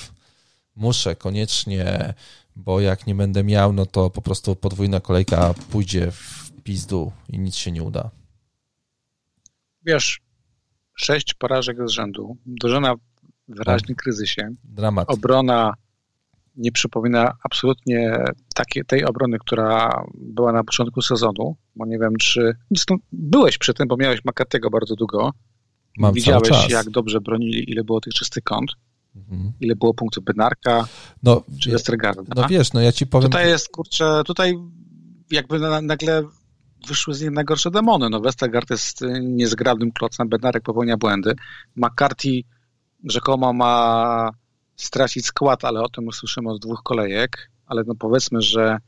[0.76, 2.14] muszę koniecznie,
[2.64, 7.38] bo jak nie będę miał, no to po prostu podwójna kolejka pójdzie w pizdu i
[7.38, 8.10] nic się nie uda.
[9.86, 10.20] Wiesz,
[10.94, 13.00] sześć porażek z rzędu, drużyna w
[13.48, 14.02] wyraźnym tak.
[14.02, 15.10] kryzysie, Dramat.
[15.10, 15.74] obrona
[16.56, 22.52] nie przypomina absolutnie takiej, tej obrony, która była na początku sezonu, bo nie wiem, czy...
[23.12, 25.30] byłeś przy tym, bo miałeś Makatego bardzo długo.
[25.98, 28.72] Mam Widziałeś, jak dobrze bronili, ile było tych czystych kąt.
[29.60, 30.86] Ile było punktów Benarka
[31.22, 32.22] no, czy Westergaarda.
[32.36, 33.30] No wiesz, no ja ci powiem...
[33.30, 34.54] Tutaj jest, kurczę, tutaj
[35.30, 36.22] jakby nagle
[36.88, 38.10] wyszły z niej najgorsze demony.
[38.10, 41.34] No Westergaard jest niezgrabnym klocem, Benarek popełnia błędy.
[41.76, 42.42] McCarthy
[43.04, 44.30] rzekomo ma
[44.76, 48.78] stracić skład, ale o tym usłyszymy od dwóch kolejek, ale no powiedzmy, że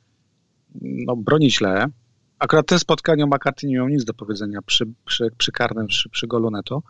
[0.81, 1.87] no, broni źle.
[2.39, 6.09] Akurat w tym spotkaniu McCarthy nie miał nic do powiedzenia przy, przy, przy karnym, przy,
[6.09, 6.83] przy golu neto,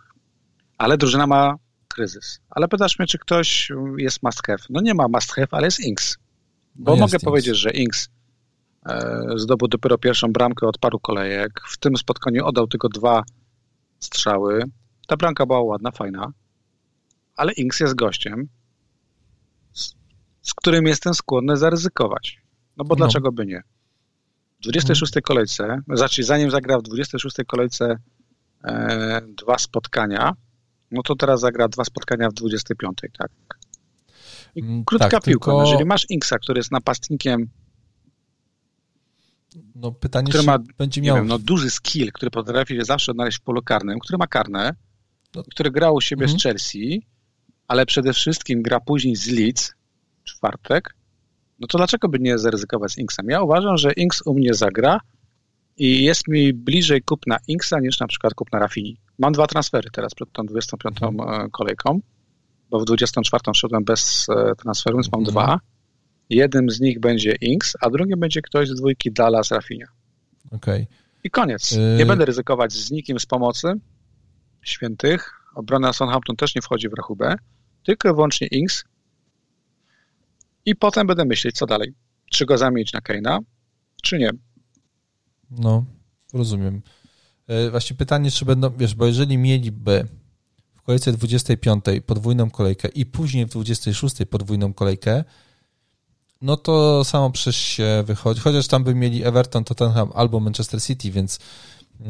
[0.79, 1.55] ale drużyna ma
[1.93, 2.41] kryzys.
[2.51, 4.59] Ale pytasz mnie, czy ktoś jest must have.
[4.71, 6.19] No nie ma must have, ale jest Inks.
[6.75, 7.25] Bo no mogę Inks.
[7.25, 8.09] powiedzieć, że Inks
[8.87, 11.61] e, zdobył dopiero pierwszą bramkę od paru kolejek.
[11.69, 13.23] W tym spotkaniu oddał tylko dwa
[14.01, 14.65] strzały.
[15.07, 16.33] Ta bramka była ładna, fajna,
[17.37, 18.49] ale Inks jest gościem,
[20.43, 22.43] z którym jestem skłonny zaryzykować.
[22.77, 22.97] No bo no.
[22.97, 23.63] dlaczego by nie?
[24.61, 27.97] W 26 kolejce, znaczy zanim zagra w 26 kolejce
[28.65, 30.33] e, dwa spotkania,
[30.93, 33.31] no to teraz zagra dwa spotkania w 25, tak?
[34.55, 35.51] I mm, krótka tak, piłka.
[35.51, 35.65] Tylko...
[35.65, 37.51] Jeżeli masz Inksa, który jest napastnikiem,
[39.75, 41.17] no pytanie, który ma będzie miał...
[41.17, 44.75] Wiem, no, duży skill, który potrafi się zawsze odnaleźć w polu karnym, który ma karne,
[45.35, 45.43] no.
[45.51, 46.41] który grał u siebie mhm.
[46.41, 47.03] z Chelsea,
[47.69, 49.73] ale przede wszystkim gra później z Leeds,
[50.25, 50.95] czwartek,
[51.59, 53.27] no to dlaczego by nie zaryzykować z Inksem?
[53.29, 55.01] Ja uważam, że Inks u mnie zagra
[55.77, 58.97] i jest mi bliżej kupna Inksa niż na przykład kupna Rafini.
[59.19, 62.01] Mam dwa transfery teraz przed tą 25 e, kolejką,
[62.71, 65.31] bo w 24 wszedłem bez e, transferu, więc mam mm.
[65.31, 65.59] dwa.
[66.31, 69.87] Jednym z nich będzie Inks, a drugim będzie ktoś z dwójki Dallas Rafinia.
[70.51, 70.87] Okay.
[71.25, 71.73] I koniec.
[71.73, 73.73] Y- nie będę ryzykować z nikim z pomocy
[74.63, 75.31] świętych.
[75.55, 77.35] Obrona Southampton też nie wchodzi w rachubę,
[77.83, 78.85] tylko wyłącznie Inks
[80.67, 81.95] i potem będę myśleć, co dalej.
[82.31, 83.39] Czy go zamienić na Keina,
[84.03, 84.31] czy nie.
[85.51, 85.85] No,
[86.35, 86.83] rozumiem.
[87.71, 90.09] Właśnie pytanie, czy będą, wiesz, bo jeżeli mieliby
[90.75, 95.25] w kolejce 25 podwójną kolejkę i później w 26 podwójną kolejkę,
[96.43, 98.41] no to samo przez się wychodzi.
[98.41, 101.39] Chociaż tam by mieli Everton, Tottenham albo Manchester City, więc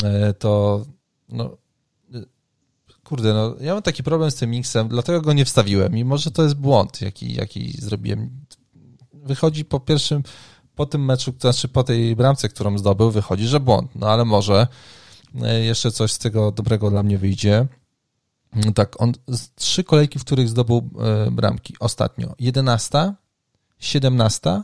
[0.04, 0.84] e, to
[1.28, 1.56] no
[3.04, 6.30] kurde, no ja mam taki problem z tym Mixem, dlatego go nie wstawiłem i może
[6.30, 8.30] to jest błąd, jaki, jaki zrobiłem.
[9.12, 10.22] Wychodzi po pierwszym,
[10.74, 14.24] po tym meczu, to znaczy po tej bramce, którą zdobył, wychodzi, że błąd, no ale
[14.24, 14.66] może e,
[15.62, 17.66] jeszcze coś z tego dobrego dla mnie wyjdzie.
[18.74, 19.12] Tak, on
[19.54, 22.34] trzy kolejki, w których zdobył e, bramki ostatnio.
[22.38, 23.14] 11,
[23.78, 24.62] 17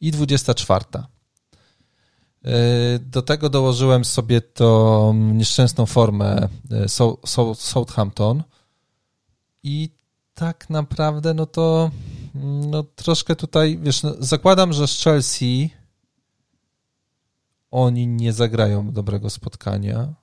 [0.00, 0.84] i 24.
[0.94, 1.02] E,
[2.98, 6.88] do tego dołożyłem sobie tą nieszczęsną formę e,
[7.54, 8.42] Southampton
[9.62, 9.90] i
[10.34, 11.90] tak naprawdę no to
[12.70, 15.70] no troszkę tutaj, wiesz, no zakładam, że z Chelsea
[17.76, 20.14] oni nie zagrają dobrego spotkania.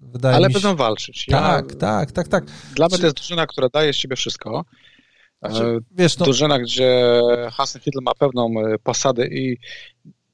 [0.00, 0.76] Wydaje Ale będą się...
[0.76, 1.28] walczyć.
[1.28, 1.40] Ja...
[1.40, 2.44] Tak, tak, tak, tak.
[2.74, 4.64] Dla mnie to jest drużyna, która daje z siebie wszystko.
[5.42, 6.24] Znaczy, wiesz, no...
[6.24, 7.20] Drużyna, gdzie
[7.50, 9.58] Hasenhüttl ma pewną e, posadę i,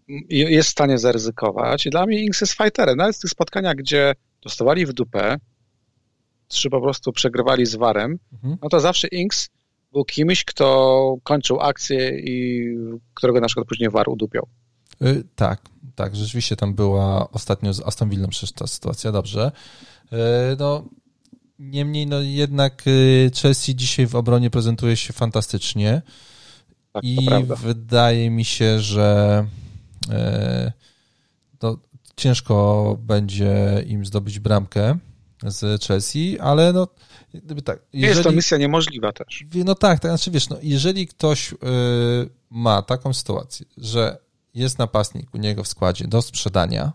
[0.08, 1.86] i, jest w stanie zaryzykować.
[1.86, 2.96] I dla mnie Inks jest fighterem.
[2.96, 5.36] Nawet w tych spotkaniach, gdzie dostawali w dupę,
[6.48, 8.56] czy po prostu przegrywali z Warem, mhm.
[8.62, 9.50] no to zawsze Inks
[9.92, 12.66] był kimś, kto kończył akcję i
[13.14, 14.46] którego na przykład później War udupiał.
[15.00, 19.52] Yy, tak, tak, rzeczywiście tam była ostatnio z Aston Villą przecież ta sytuacja, dobrze.
[20.12, 20.18] Yy,
[20.58, 20.84] no,
[21.62, 26.02] Niemniej, no jednak y, Chelsea dzisiaj w obronie prezentuje się fantastycznie
[26.92, 29.46] tak, i wydaje mi się, że
[30.10, 30.72] e,
[31.58, 31.78] to
[32.16, 34.98] ciężko będzie im zdobyć bramkę
[35.46, 36.88] z Chelsea, ale no
[37.34, 37.78] gdyby tak.
[37.92, 39.44] Jeżeli, jest to misja niemożliwa też.
[39.54, 41.54] No tak, tak, znaczy wiesz, no, jeżeli ktoś
[42.50, 44.18] ma taką sytuację, że
[44.54, 46.92] jest napastnik u niego w składzie do sprzedania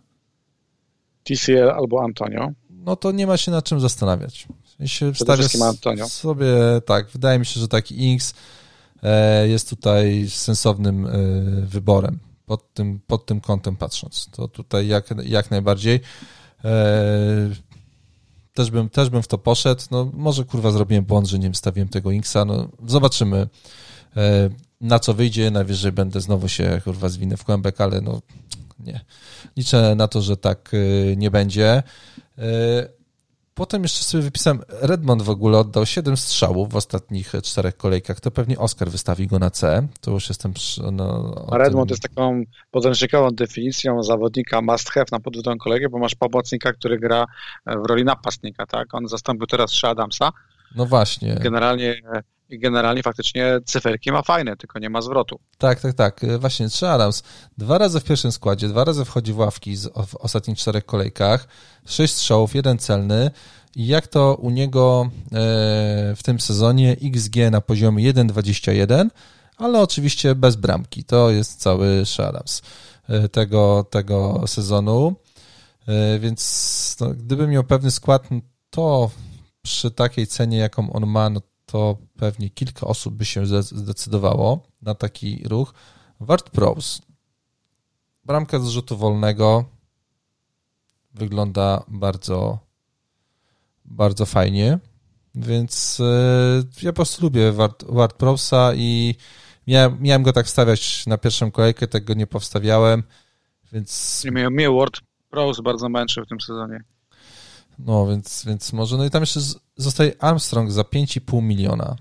[1.23, 2.51] TCL albo Antonio
[2.88, 4.47] no to nie ma się nad czym zastanawiać.
[4.85, 5.47] Się wstawia
[6.07, 6.47] sobie,
[6.85, 8.34] tak, wydaje mi się, że taki Inks
[9.03, 11.11] e, jest tutaj sensownym e,
[11.61, 14.29] wyborem pod tym, pod tym kątem patrząc.
[14.31, 15.99] To tutaj jak, jak najbardziej
[16.65, 17.49] e,
[18.53, 19.81] też bym, też bym w to poszedł.
[19.91, 22.45] No, może kurwa zrobiłem błąd, że nie wstawiłem tego Inksa.
[22.45, 23.47] No, zobaczymy
[24.81, 25.51] na co wyjdzie.
[25.51, 28.21] Najwyżej będę znowu się kurwa zwinę w kłębek, ale no
[28.79, 29.05] nie.
[29.57, 30.71] Liczę na to, że tak
[31.17, 31.83] nie będzie.
[32.37, 32.97] E,
[33.53, 38.31] potem jeszcze sobie wypisałem, Redmond w ogóle oddał 7 strzałów w ostatnich czterech kolejkach, to
[38.31, 40.53] pewnie Oscar wystawi go na C, to już jestem...
[40.91, 41.93] No, A Redmond tym...
[41.93, 47.25] jest taką podręcznikową definicją zawodnika must have na podwójną kolegę, bo masz pomocnika, który gra
[47.65, 48.93] w roli napastnika, tak?
[48.93, 50.31] On zastąpił teraz Shea Adamsa.
[50.75, 51.35] No właśnie.
[51.35, 52.01] Generalnie
[52.49, 55.40] generalnie faktycznie cyferki ma fajne, tylko nie ma zwrotu.
[55.57, 56.22] Tak, tak, tak.
[56.40, 57.24] Właśnie, trzy Adams.
[57.57, 61.48] Dwa razy w pierwszym składzie, dwa razy wchodzi w ławki w ostatnich czterech kolejkach,
[61.86, 63.32] sześć strzałów, jeden celny.
[63.76, 65.30] I jak to u niego e,
[66.15, 69.10] w tym sezonie XG na poziomie 1,21,
[69.57, 71.03] ale oczywiście bez bramki.
[71.03, 72.61] To jest cały Adams
[73.10, 75.15] e, tego, tego sezonu.
[75.88, 78.28] E, więc no, gdybym miał pewny skład,
[78.69, 79.11] to
[79.61, 84.95] przy takiej cenie, jaką on ma, no to pewnie kilka osób by się zdecydowało na
[84.95, 85.73] taki ruch.
[86.19, 87.02] Wart Pros.
[88.23, 89.65] Bramka z rzutu wolnego
[91.14, 92.60] wygląda bardzo,
[93.85, 94.80] bardzo fajnie,
[95.35, 99.15] więc e, ja po prostu lubię Wart, Wart Prosa i
[99.68, 103.03] miałem, miałem go tak stawiać na pierwszą kolejkę, tego nie powstawiałem,
[103.73, 104.23] więc...
[104.26, 106.84] Nie, mnie Ward Prowse bardzo męczy w tym sezonie.
[107.79, 108.97] No, więc, więc może.
[108.97, 109.39] No i tam jeszcze
[109.77, 111.95] zostaje Armstrong za 5,5 miliona.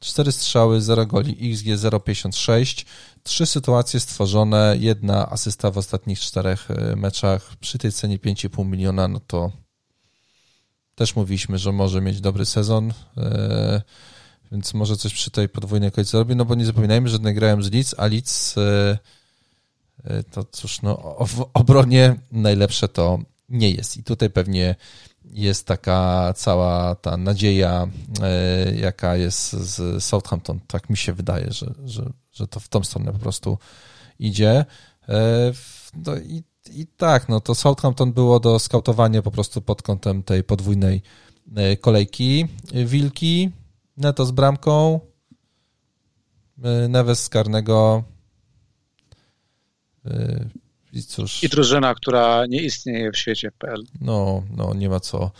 [0.00, 2.84] Cztery strzały, 0 goli, XG 0,56.
[3.22, 7.56] Trzy sytuacje stworzone, jedna asysta w ostatnich czterech e, meczach.
[7.60, 9.52] Przy tej cenie 5,5 miliona, no to
[10.94, 13.82] też mówiliśmy, że może mieć dobry sezon, e,
[14.52, 17.72] więc może coś przy tej podwójnej kolejce zrobi, no bo nie zapominajmy, że grają z
[17.72, 18.98] Leeds, a Leeds e,
[20.30, 23.18] to cóż, no w obronie najlepsze to
[23.48, 23.96] nie jest.
[23.96, 24.74] I tutaj pewnie
[25.24, 27.88] jest taka cała ta nadzieja,
[28.22, 30.60] e, jaka jest z Southampton.
[30.66, 33.58] Tak mi się wydaje, że, że, że to w tą stronę po prostu
[34.18, 34.64] idzie.
[35.08, 35.52] E,
[36.06, 36.42] no i,
[36.72, 41.02] I tak, no to Southampton było do skautowania po prostu pod kątem tej podwójnej
[41.56, 42.46] e, kolejki.
[42.86, 43.50] Wilki,
[43.96, 45.00] Neto z bramką,
[46.88, 48.04] Neves z karnego,
[50.96, 51.44] i cóż.
[51.44, 53.84] I drużyna, która nie istnieje w świecie PL.
[54.00, 55.30] No, no nie ma co,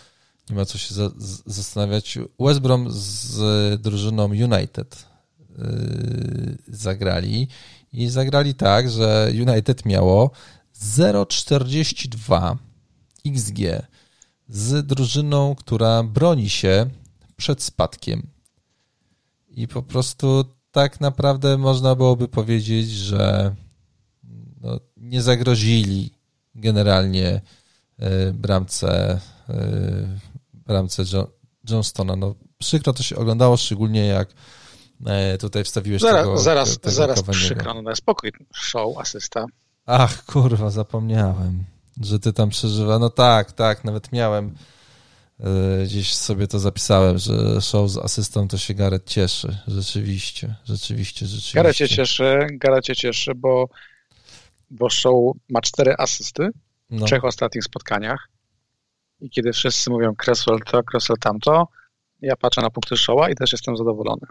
[0.50, 2.18] nie ma co się za, z, zastanawiać.
[2.40, 5.06] West Brom z drużyną United
[5.58, 7.48] yy, zagrali
[7.92, 10.30] i zagrali tak, że United miało
[10.80, 12.56] 0,42
[13.26, 13.58] XG
[14.48, 16.90] z drużyną, która broni się
[17.36, 18.26] przed spadkiem.
[19.48, 23.54] I po prostu tak naprawdę można byłoby powiedzieć, że
[24.60, 26.10] no, nie zagrozili
[26.54, 27.40] generalnie
[28.00, 29.20] y, bramce,
[29.50, 29.54] y,
[30.52, 31.02] bramce
[31.70, 32.16] Johnstona.
[32.16, 34.28] No, przykro to się oglądało, szczególnie jak
[35.06, 39.46] e, tutaj wstawiłeś zaraz, tego Zaraz, tego zaraz przykro, no spokój, show, asysta.
[39.86, 41.64] Ach, kurwa, zapomniałem,
[42.00, 42.98] że ty tam przeżywa.
[42.98, 44.54] No tak, tak, nawet miałem
[45.40, 49.58] e, gdzieś sobie to zapisałem, że show z asystą to się Gareth cieszy.
[49.68, 51.56] Rzeczywiście, rzeczywiście, rzeczywiście.
[51.56, 53.68] Gareth się cieszy, Gareth się cieszy, bo,
[54.70, 56.48] bo show ma cztery asysty
[56.90, 57.06] w no.
[57.06, 58.28] trzech ostatnich spotkaniach
[59.20, 61.68] i kiedy wszyscy mówią Cresswell to, Cresswell tamto,
[62.22, 64.26] ja patrzę na punkty Showa i też jestem zadowolony.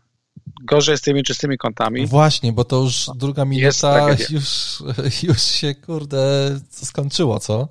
[0.64, 2.08] Gorzej z tymi czystymi kątami.
[2.08, 4.84] Właśnie, bo to już druga minuta już,
[5.28, 7.68] już się, kurde, skończyło, co?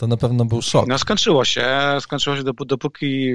[0.00, 0.86] To na pewno był szok.
[0.86, 1.66] No skończyło się,
[2.00, 3.34] skończyło się dopóki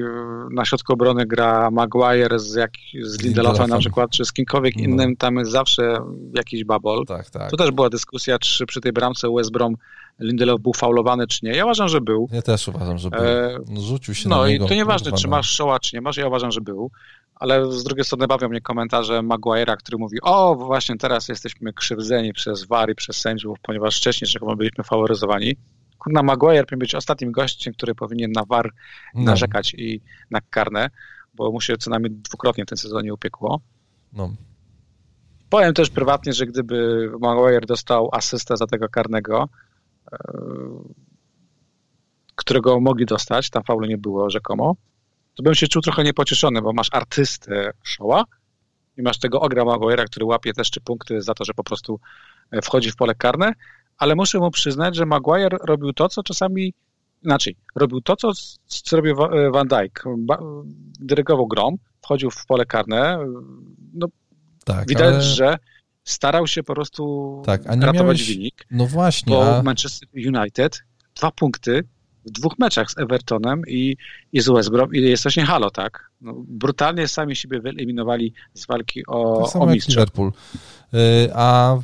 [0.51, 2.71] na środku obrony gra Maguire z, jak,
[3.01, 4.83] z Lindelofem na przykład, czy z kimkolwiek no.
[4.83, 5.97] innym, tam jest zawsze
[6.35, 7.05] jakiś babol.
[7.05, 7.49] Tak, tak.
[7.51, 9.75] Tu też była dyskusja, czy przy tej bramce West Brom
[10.19, 11.51] Lindelof był faulowany, czy nie.
[11.51, 12.29] Ja uważam, że był.
[12.31, 13.23] Ja też uważam, że był.
[13.23, 14.41] E, no, rzucił się no na.
[14.41, 16.17] No i to nieważne, czy masz szoła, czy nie masz.
[16.17, 16.91] Ja uważam, że był.
[17.35, 22.33] Ale z drugiej strony bawią mnie komentarze Maguire'a, który mówi, o właśnie teraz jesteśmy krzywdzeni
[22.33, 25.55] przez VAR i przez sędziów, ponieważ wcześniej rzekomo byliśmy faworyzowani.
[26.05, 28.71] Kurna, Maguire powinien być ostatnim gościem, który powinien na VAR
[29.13, 29.23] no.
[29.23, 30.01] narzekać i
[30.31, 30.89] na karne,
[31.33, 33.61] bo mu się co najmniej dwukrotnie w tym sezonie upiekło.
[34.13, 34.29] No.
[35.49, 39.49] Powiem też prywatnie, że gdyby Maguire dostał asystę za tego karnego,
[40.11, 40.17] E,
[42.35, 44.75] którego mogli dostać, tam faulu nie było rzekomo,
[45.35, 48.23] to bym się czuł trochę niepocieszony, bo masz artystę Showa
[48.97, 51.99] i masz tego Ogra Maguire'a, który łapie też trzy punkty za to, że po prostu
[52.51, 53.53] e, wchodzi w pole karne,
[53.97, 56.73] ale muszę mu przyznać, że Maguire robił to, co czasami
[57.23, 58.31] inaczej, robił to, co,
[58.67, 60.03] co robił e, Van Dijk.
[60.99, 63.19] Dyrygował grom, wchodził w pole karne,
[63.93, 64.07] no,
[64.65, 65.21] tak, widać, ale...
[65.21, 65.57] że
[66.03, 68.35] starał się po prostu tak, a ratować miałeś...
[68.35, 68.65] wynik.
[68.71, 69.33] No właśnie.
[69.33, 69.63] Bo a...
[69.63, 70.83] Manchester United
[71.15, 71.83] dwa punkty
[72.25, 73.97] w dwóch meczach z Evertonem i,
[74.33, 76.11] i z West Brom i jest właśnie halo, tak?
[76.21, 79.91] No, brutalnie sami siebie wyeliminowali z walki o, tak o mistrza.
[79.91, 80.31] Liverpool.
[80.93, 80.99] Yy,
[81.33, 81.77] a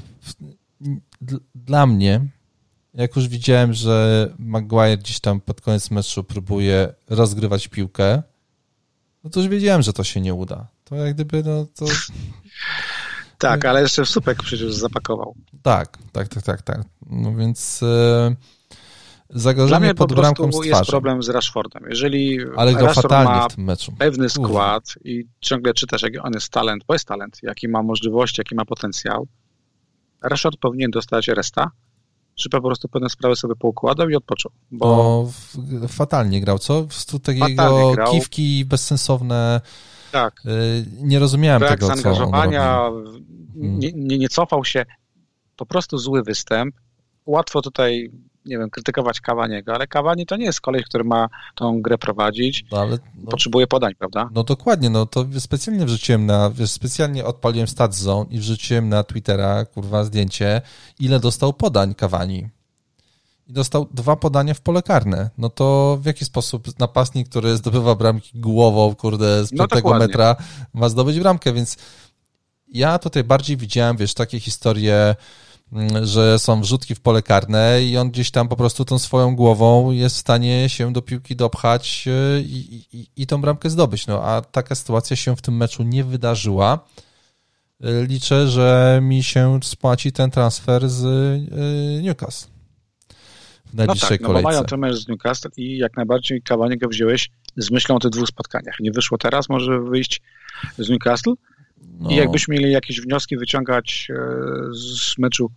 [1.56, 2.28] dla mnie,
[2.94, 8.24] jak już widziałem, że Maguire gdzieś tam pod koniec meczu próbuje rozgrywać piłkę,
[9.24, 10.68] no to już wiedziałem, że to się nie uda.
[10.84, 11.86] To jak gdyby, no to...
[13.38, 15.36] Tak, ale jeszcze w supek przecież zapakował.
[15.62, 16.82] Tak, tak, tak, tak, tak.
[17.10, 18.36] No więc e,
[19.30, 21.84] zagrożenie pod bramką Dla mnie jest problem z Rashfordem.
[21.90, 23.92] Jeżeli ale Rashford ma w tym meczu.
[23.92, 25.06] pewny skład Uf.
[25.06, 28.66] i ciągle czytasz, jaki on jest talent, bo jest talent, jaki ma możliwości, jaki ma
[28.66, 29.28] potencjał,
[30.22, 31.72] Rashford powinien dostać resta,
[32.36, 34.52] czy po prostu pewne sprawy sobie poukładał i odpoczął.
[34.72, 35.28] Bo
[35.68, 36.88] no, fatalnie grał, co?
[37.24, 39.62] Takiego kiwki bezsensowne.
[40.12, 40.42] Tak.
[40.46, 42.90] Y, nie rozumiałem Brak tego, zaangażowania,
[43.56, 44.86] nie, nie, nie cofał się,
[45.58, 46.76] po prostu zły występ.
[47.26, 48.12] Łatwo tutaj
[48.46, 52.66] nie wiem, krytykować Kawaniego, ale Kawani to nie jest koleś, który ma tą grę prowadzić.
[52.72, 54.30] No, ale, no, Potrzebuje podań, prawda?
[54.34, 59.04] No dokładnie, no to specjalnie wrzuciłem na, wiesz, specjalnie odpaliłem Stat Zone i wrzuciłem na
[59.04, 60.62] Twittera, kurwa, zdjęcie,
[61.00, 62.50] ile dostał podań Kawani.
[63.48, 65.30] I dostał dwa podania w pole karne.
[65.38, 70.36] No to w jaki sposób napastnik, który zdobywa bramki głową, kurde, z no piątego metra,
[70.74, 71.78] ma zdobyć bramkę, więc
[72.68, 75.16] ja tutaj bardziej widziałem, wiesz, takie historie,
[76.04, 79.92] że są wrzutki w pole karne i on gdzieś tam po prostu tą swoją głową
[79.92, 84.08] jest w stanie się do piłki dopchać e, i, i, i tą bramkę zdobyć.
[84.08, 86.80] No, a taka sytuacja się w tym meczu nie wydarzyła.
[87.84, 92.52] E, liczę, że mi się spłaci ten transfer z e, Newcastle
[93.66, 94.44] w najbliższej no tak, kolejce.
[94.44, 98.00] No bo mają ten mecz z Newcastle i jak najbardziej Kawaniego wziąłeś z myślą o
[98.00, 98.76] tych dwóch spotkaniach.
[98.80, 100.22] Nie wyszło teraz, może wyjść
[100.78, 101.34] z Newcastle,
[102.00, 102.10] no.
[102.10, 104.16] I jakbyśmy mieli jakieś wnioski wyciągać e,
[104.74, 105.52] z meczu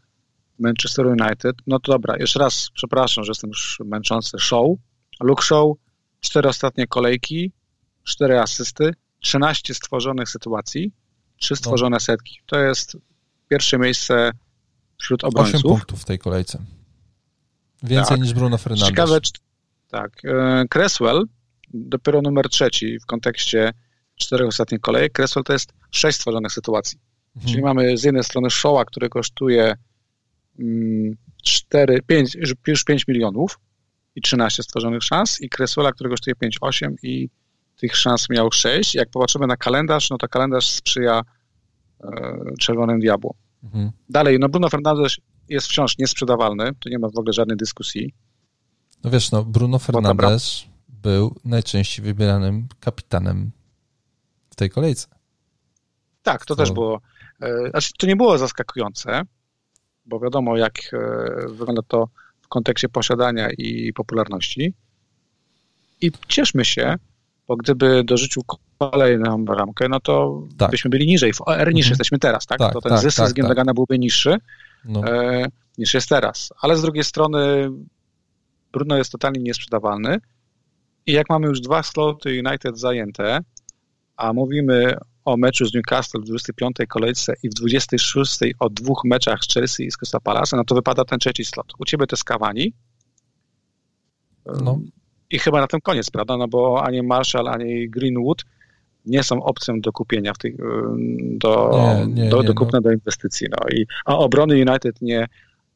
[0.58, 4.38] Manchester United, no to dobra, jeszcze raz przepraszam, że jestem już męczący.
[4.38, 4.78] Show,
[5.20, 5.76] Luke Show,
[6.20, 7.52] cztery ostatnie kolejki,
[8.04, 10.92] cztery asysty, 13 stworzonych sytuacji,
[11.36, 11.56] trzy no.
[11.56, 12.00] stworzone no.
[12.00, 12.38] setki.
[12.46, 12.96] To jest
[13.48, 14.30] pierwsze miejsce
[14.98, 15.54] wśród obrońców.
[15.54, 16.58] 8 punktów w tej kolejce.
[17.82, 18.20] Więcej tak.
[18.20, 18.88] niż Bruno Fernandes.
[18.88, 19.20] Ciekawe,
[19.90, 20.24] tak.
[20.24, 21.24] E, Cresswell,
[21.74, 23.72] dopiero numer trzeci w kontekście
[24.24, 25.12] czterech ostatnich kolejek.
[25.12, 26.98] Cresswell to jest sześć stworzonych sytuacji.
[27.36, 27.52] Mhm.
[27.52, 29.74] Czyli mamy z jednej strony Showa, który kosztuje
[31.42, 32.36] 4, mm, 5,
[32.66, 33.58] już 5 milionów
[34.14, 37.28] i 13 stworzonych szans i Cresswella, który kosztuje 5, 8 i
[37.76, 38.94] tych szans miał 6.
[38.94, 41.22] Jak popatrzymy na kalendarz, no to kalendarz sprzyja
[42.04, 42.08] e,
[42.60, 43.34] Czerwonym Diabłom.
[43.64, 43.90] Mhm.
[44.08, 45.16] Dalej, no Bruno Fernandes
[45.48, 48.14] jest wciąż niesprzedawalny, tu nie ma w ogóle żadnej dyskusji.
[49.04, 53.50] No wiesz, no Bruno Fernandes był najczęściej wybieranym kapitanem
[54.54, 55.06] w tej kolejce.
[56.22, 56.62] Tak, to, to...
[56.62, 57.00] też było.
[57.40, 59.22] E, znaczy, to nie było zaskakujące,
[60.06, 60.98] bo wiadomo, jak e,
[61.48, 62.08] wygląda to
[62.42, 64.74] w kontekście posiadania i popularności.
[66.00, 66.94] I cieszmy się,
[67.48, 68.42] bo gdyby dorzucił
[68.78, 70.70] kolejną bramkę, no to tak.
[70.70, 71.90] byśmy byli niżej w OR niż mhm.
[71.90, 72.58] jesteśmy teraz, tak?
[72.58, 73.74] tak to ten tak, zysk tak, z Gendagana tak.
[73.74, 74.36] byłby niższy
[74.84, 75.04] no.
[75.06, 75.46] e,
[75.78, 76.52] niż jest teraz.
[76.60, 77.70] Ale z drugiej strony
[78.72, 80.18] Bruno jest totalnie niesprzedawalny
[81.06, 83.40] i jak mamy już dwa sloty United zajęte,
[84.16, 89.44] a mówimy o meczu z Newcastle w 25 kolejce i w 26 o dwóch meczach
[89.44, 91.72] z Chelsea i z Crystal Palace, no to wypada ten trzeci slot.
[91.78, 92.72] U ciebie to jest Cavani.
[94.46, 94.78] No.
[95.30, 96.36] I chyba na tym koniec, prawda?
[96.36, 98.44] No bo ani Marshall, ani Greenwood
[99.06, 100.56] nie są opcją do kupienia w tej,
[101.38, 101.70] do,
[102.06, 102.80] nie, nie, do, nie, do kupna no.
[102.80, 103.46] do inwestycji.
[103.50, 103.68] No.
[103.78, 105.26] I, a obrony United nie,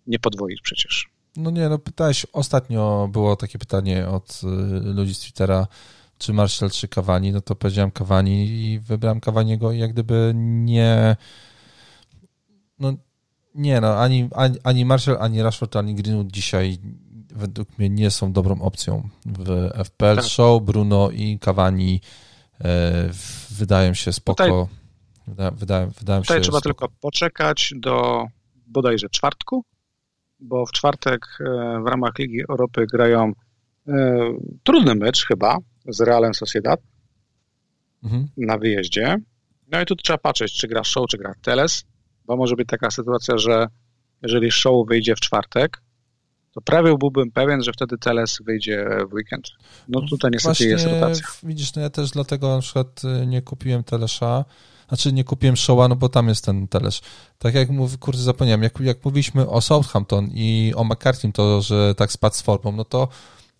[0.06, 1.08] nie podwoisz przecież.
[1.36, 5.66] No nie, no pytałeś, ostatnio było takie pytanie od y, ludzi z Twittera,
[6.18, 11.16] czy Marshall, czy Cavani, no to powiedziałem Cavani i wybrałem Cavaniego i jak gdyby nie
[12.78, 12.92] no
[13.54, 16.78] nie no, ani, ani, ani Marshall, ani Rashford, ani Greenwood dzisiaj
[17.34, 20.24] według mnie nie są dobrą opcją w FPL tak.
[20.24, 22.00] Show, Bruno i Cavani
[22.60, 23.10] e,
[23.50, 24.44] wydają się spoko.
[24.44, 24.66] Tutaj,
[25.26, 26.74] wyda, wydają, wydają tutaj się trzeba spoko.
[26.74, 28.24] tylko poczekać do
[28.66, 29.64] bodajże czwartku,
[30.40, 31.44] bo w czwartek e,
[31.82, 33.32] w ramach Ligi Europy grają
[33.88, 33.92] e,
[34.62, 35.58] trudny mecz chyba
[35.88, 36.80] z Realem Sociedad
[38.04, 38.28] mhm.
[38.36, 39.16] na wyjeździe.
[39.72, 41.84] No i tu trzeba patrzeć, czy gra Show, czy gra Teles,
[42.24, 43.66] bo może być taka sytuacja, że
[44.22, 45.82] jeżeli Show wyjdzie w czwartek,
[46.54, 49.48] to prawie byłbym pewien, że wtedy Teles wyjdzie w weekend.
[49.88, 51.26] No tutaj niestety Właśnie, jest rotacja.
[51.42, 54.44] Widzisz, no ja też dlatego na przykład y, nie kupiłem Telesza,
[54.88, 57.00] znaczy nie kupiłem Showa, no bo tam jest ten Telesz.
[57.38, 61.94] Tak jak mówię, kurde zapomniałem, jak, jak mówiliśmy o Southampton i o McCarthy, to, że
[61.94, 63.08] tak spadł z formą, no to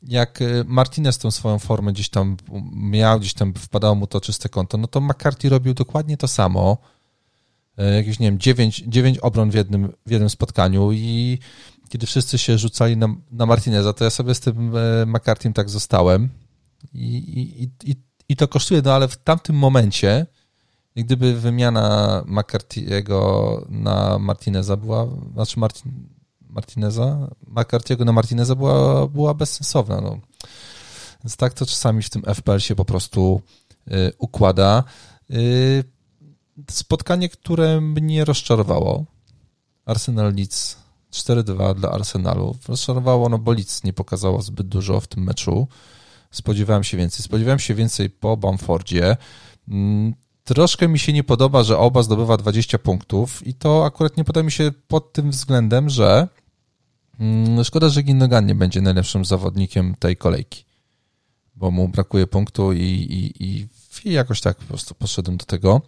[0.02, 2.36] jak y, Martinez tą swoją formę gdzieś tam
[2.72, 6.78] miał, gdzieś tam wpadało mu to czyste konto, no to McCarthy robił dokładnie to samo.
[7.78, 11.38] Y, jakieś, nie wiem, dziewięć, dziewięć obron w jednym, w jednym spotkaniu i
[11.88, 15.70] kiedy wszyscy się rzucali na, na Martineza, to ja sobie z tym y, McCarthym tak
[15.70, 16.28] zostałem
[16.92, 17.96] i, i, i,
[18.28, 20.26] i to kosztuje, no ale w tamtym momencie
[20.96, 23.20] gdyby wymiana McCarthy'ego
[23.68, 26.08] na Martineza była, znaczy Martin,
[26.50, 30.00] Martineza, McCarthy'ego na Martineza była, była bezsensowna.
[30.00, 30.18] No.
[31.24, 33.42] Więc tak to czasami w tym FPL się po prostu
[33.88, 34.84] y, układa.
[35.30, 35.84] Y,
[36.70, 39.04] spotkanie, które mnie rozczarowało.
[39.86, 40.76] Arsenal Leeds
[41.12, 42.56] 4-2 dla Arsenalu.
[42.68, 45.68] Rozczarowało, no bo Leeds nie pokazało zbyt dużo w tym meczu.
[46.30, 47.24] Spodziewałem się więcej.
[47.24, 49.16] Spodziewałem się więcej po Bamfordzie.
[50.48, 54.44] Troszkę mi się nie podoba, że oba zdobywa 20 punktów i to akurat nie podoba
[54.44, 56.28] mi się pod tym względem, że
[57.20, 60.64] Mm, szkoda, że Gindogan nie będzie najlepszym zawodnikiem tej kolejki,
[61.54, 63.66] bo mu brakuje punktu i, i, i,
[64.04, 65.80] i jakoś tak po prostu poszedłem do tego,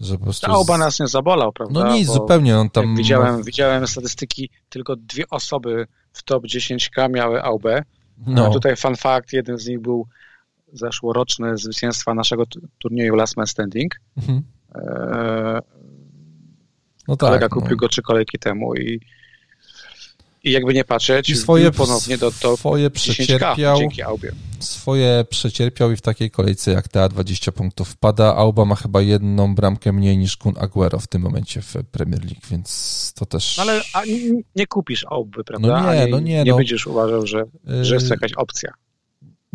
[0.00, 0.50] że po prostu...
[0.50, 1.80] Auba nas nie zabolał, prawda?
[1.80, 2.58] No nic, bo zupełnie.
[2.58, 2.96] On tam...
[2.96, 7.82] Widziałem, widziałem statystyki, tylko dwie osoby w top 10K miały Aubę.
[8.26, 8.46] No.
[8.46, 10.06] A tutaj fun fact, jeden z nich był
[10.74, 12.44] zeszłoroczny zwycięstwa naszego
[12.78, 14.00] turnieju Last Man Standing.
[14.16, 14.42] Mhm.
[14.74, 15.60] Eee,
[17.08, 17.76] no tak, kolega kupił no.
[17.76, 19.00] go trzy kolejki temu i
[20.44, 24.32] i jakby nie patrzeć, I swoje, ponownie do top swoje przecierpiał, dzięki Aubie.
[24.58, 28.36] Swoje przecierpiał i w takiej kolejce jak ta 20 punktów wpada.
[28.36, 32.40] Auba ma chyba jedną bramkę mniej niż Kun Aguero w tym momencie w Premier League,
[32.50, 33.56] więc to też...
[33.56, 33.80] No ale
[34.56, 35.82] nie kupisz Auby, prawda?
[35.82, 36.44] No nie, no nie.
[36.44, 36.56] Nie no.
[36.56, 37.44] będziesz uważał, że,
[37.82, 38.72] że jest to jakaś opcja.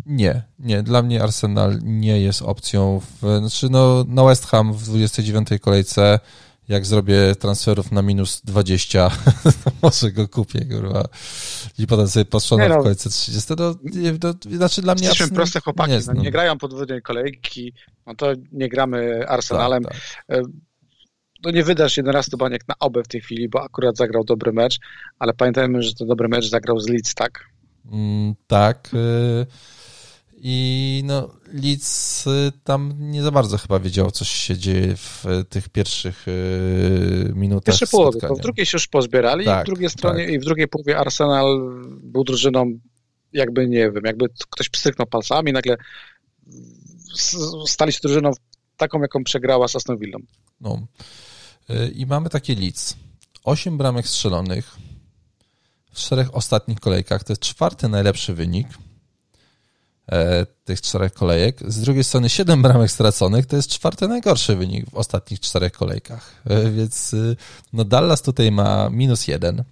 [0.06, 0.82] Nie, nie.
[0.82, 3.00] Dla mnie Arsenal nie jest opcją.
[3.00, 6.18] W, znaczy no, na West Ham w 29 kolejce
[6.70, 9.10] jak zrobię transferów na minus 20,
[9.64, 11.04] to może go kupię, kurwa.
[11.78, 13.56] I potem sobie poszło no, w końcu 30.
[13.56, 15.06] To, nie, to, znaczy dla mnie...
[15.06, 17.72] Jesteśmy proste chłopaki, nie, no, nie grają podwójnej kolejki,
[18.06, 19.82] no to nie gramy Arsenalem.
[19.82, 19.92] Tak,
[20.26, 20.40] tak.
[21.44, 24.78] No nie wydasz 11 baniek na obę w tej chwili, bo akurat zagrał dobry mecz,
[25.18, 27.44] ale pamiętajmy, że to dobry mecz zagrał z Leeds, tak?
[27.92, 28.90] Mm, tak.
[28.94, 29.46] Y
[30.42, 35.68] i no, Leeds y, tam nie za bardzo chyba wiedział, co się dzieje w tych
[35.68, 37.64] pierwszych y, minutach.
[37.64, 40.34] Pierwsze połowy, to w drugiej się już pozbierali tak, i w drugiej stronie tak.
[40.34, 41.60] i w drugiej połowie Arsenal
[42.02, 42.78] był drużyną
[43.32, 45.76] jakby, nie wiem, jakby ktoś pstryknął palcami, nagle
[47.66, 48.30] stali się drużyną
[48.76, 50.18] taką, jaką przegrała z Aston Villą.
[50.60, 50.86] No.
[51.70, 52.96] Y, I mamy takie Leeds.
[53.44, 54.76] Osiem bramek strzelonych
[55.92, 57.24] w czterech ostatnich kolejkach.
[57.24, 58.68] To jest czwarty najlepszy wynik
[60.64, 61.60] tych czterech kolejek.
[61.72, 66.42] Z drugiej strony 7 bramek straconych to jest czwarty najgorszy wynik w ostatnich czterech kolejkach.
[66.46, 67.36] E, więc y,
[67.72, 69.64] no Dallas tutaj ma minus jeden.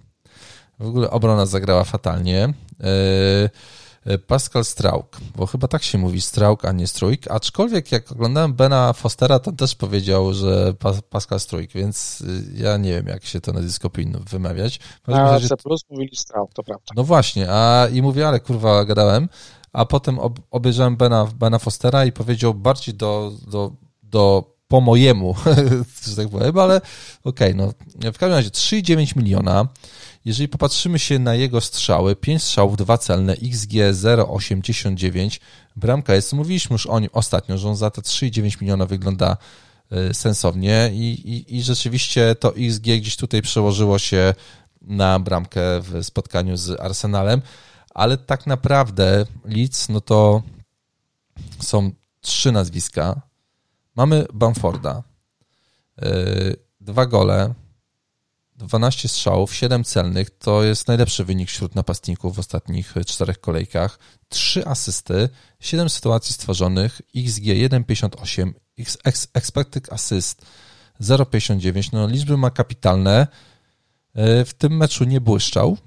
[0.78, 2.55] W ogóle obrona zagrała fatalnie.
[2.80, 3.48] E,
[4.26, 8.92] Pascal Strauk, bo chyba tak się mówi Strauk, a nie Strójk, aczkolwiek jak oglądałem Bena
[8.92, 10.74] Fostera, to też powiedział, że
[11.10, 12.22] Pascal Strójk, więc
[12.55, 14.80] ja nie wiem, jak się to nazwisko powinno wymawiać.
[15.09, 15.55] Na C++
[15.90, 16.86] mówili Strauk, to prawda.
[16.96, 19.28] No właśnie, a i mówię, ale kurwa, gadałem,
[19.78, 23.72] a potem ob, obejrzałem Bena, Bena Fostera i powiedział bardziej do, do,
[24.02, 25.34] do po mojemu,
[26.09, 26.76] że tak powiem, ale
[27.24, 27.72] okej, okay, no.
[28.12, 29.68] W każdym razie 3,9 miliona,
[30.24, 35.40] jeżeli popatrzymy się na jego strzały, 5 strzałów, 2 celne, XG 0,89,
[35.76, 39.36] bramka jest, mówiliśmy już o nim ostatnio, że on za te 3,9 miliona wygląda
[39.90, 44.34] e, sensownie i, i, i rzeczywiście to XG gdzieś tutaj przełożyło się
[44.82, 47.42] na bramkę w spotkaniu z Arsenalem,
[47.98, 50.42] ale tak naprawdę Leeds, no to
[51.60, 53.22] są trzy nazwiska.
[53.96, 55.02] Mamy Bamforda,
[56.02, 56.12] e,
[56.80, 57.54] dwa gole,
[58.56, 63.98] 12 strzałów, 7 celnych, to jest najlepszy wynik wśród napastników w ostatnich czterech kolejkach.
[64.28, 65.28] 3 asysty,
[65.60, 68.52] 7 sytuacji stworzonych, XG 1,58,
[69.34, 70.46] expected assist
[71.00, 71.92] 0,59.
[71.92, 73.26] No, liczby ma kapitalne.
[74.14, 75.78] E, w tym meczu nie błyszczał,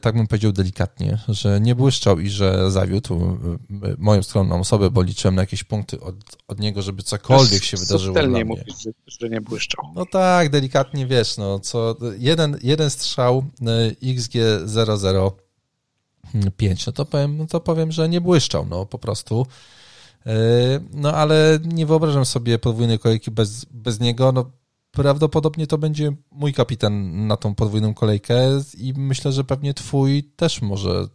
[0.00, 4.90] tak bym powiedział delikatnie, że nie błyszczał i że zawiódł e, e, moją skromną osobę,
[4.90, 6.14] bo liczyłem na jakieś punkty od,
[6.48, 8.44] od niego, żeby cokolwiek się wydarzyło dla mnie.
[8.44, 9.84] mówisz, że, nie błyszczał.
[9.94, 13.44] No tak, delikatnie wiesz, no co, jeden, jeden strzał
[14.02, 14.32] XG
[16.56, 19.46] 005, no to powiem, no to powiem, że nie błyszczał, no po prostu.
[20.92, 24.50] No ale nie wyobrażam sobie podwójnej kolejki bez, bez niego, no
[24.94, 30.62] prawdopodobnie to będzie mój kapitan na tą podwójną kolejkę i myślę, że pewnie twój też
[30.62, 31.08] może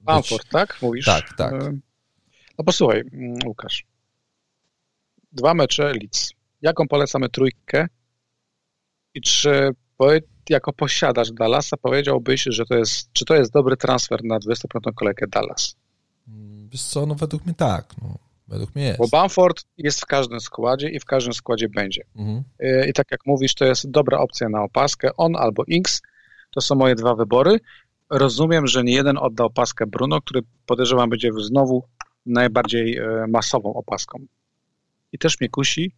[0.00, 0.78] Bamford, tak?
[0.82, 1.06] Mówisz?
[1.06, 1.54] Tak, tak.
[2.58, 3.86] No posłuchaj, mm, Łukasz.
[5.32, 6.32] Dwa mecze Leeds.
[6.62, 7.86] Jaką polecamy trójkę?
[9.14, 9.74] I czy
[10.50, 14.84] jako posiadacz Dallasa powiedziałbyś, że to jest, czy to jest dobry transfer na 25.
[14.94, 15.76] kolejkę Dallas?
[16.68, 17.94] Wiesz co, no według mnie tak.
[18.02, 18.18] No.
[18.48, 18.98] Według mnie jest.
[18.98, 22.04] Bo Bamford jest w każdym składzie i w każdym składzie będzie.
[22.16, 22.44] Mhm.
[22.62, 25.10] Y, I tak jak mówisz, to jest dobra opcja na opaskę.
[25.16, 26.02] On albo X
[26.50, 27.60] to są moje dwa wybory.
[28.10, 31.84] Rozumiem, że nie jeden odda opaskę Bruno, który podejrzewam będzie znowu
[32.26, 34.26] najbardziej y, masową opaską.
[35.12, 35.92] I też mnie kusi,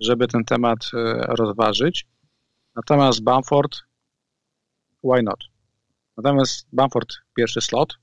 [0.00, 0.88] żeby ten temat y,
[1.26, 2.06] rozważyć.
[2.76, 3.76] Natomiast Bamford,
[5.04, 5.38] why not?
[6.16, 7.98] Natomiast Bamford pierwszy slot,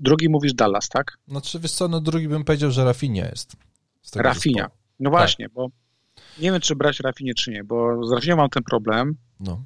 [0.00, 1.18] Drugi mówisz Dallas, tak?
[1.28, 3.56] No czy wiesz co, no drugi bym powiedział, że Rafinia jest.
[4.16, 4.70] Rafinia.
[5.00, 5.54] No właśnie, tak.
[5.54, 5.68] bo
[6.38, 9.16] nie wiem, czy brać Rafinie, czy nie, bo z Rafinią mam ten problem.
[9.40, 9.64] No.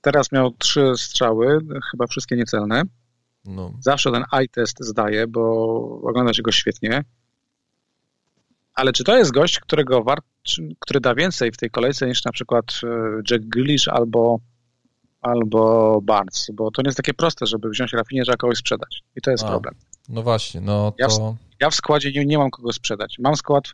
[0.00, 1.58] Teraz miał trzy strzały,
[1.90, 2.82] chyba wszystkie niecelne.
[3.44, 3.72] No.
[3.80, 5.42] Zawsze ten eye test zdaje, bo
[6.02, 7.04] ogląda się go świetnie.
[8.74, 10.24] Ale czy to jest gość, którego wart,
[10.80, 12.88] który da więcej w tej kolejce niż na przykład e,
[13.30, 14.40] Jack Grealish albo
[15.26, 19.02] albo Barnes, bo to nie jest takie proste, żeby wziąć Rafinie, trzeba kogoś sprzedać.
[19.16, 19.74] I to jest A, problem.
[20.08, 20.96] No właśnie, no to...
[20.98, 23.16] Ja w, ja w składzie nie, nie mam kogo sprzedać.
[23.18, 23.64] Mam skład,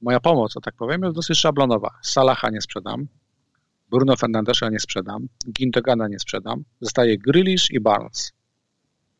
[0.00, 1.90] moja pomoc, o tak powiem, jest dosyć szablonowa.
[2.02, 3.06] Salaha nie sprzedam,
[3.90, 8.32] Bruno Fernandesza nie sprzedam, Gintogana nie sprzedam, zostaje Grealish i Barnes.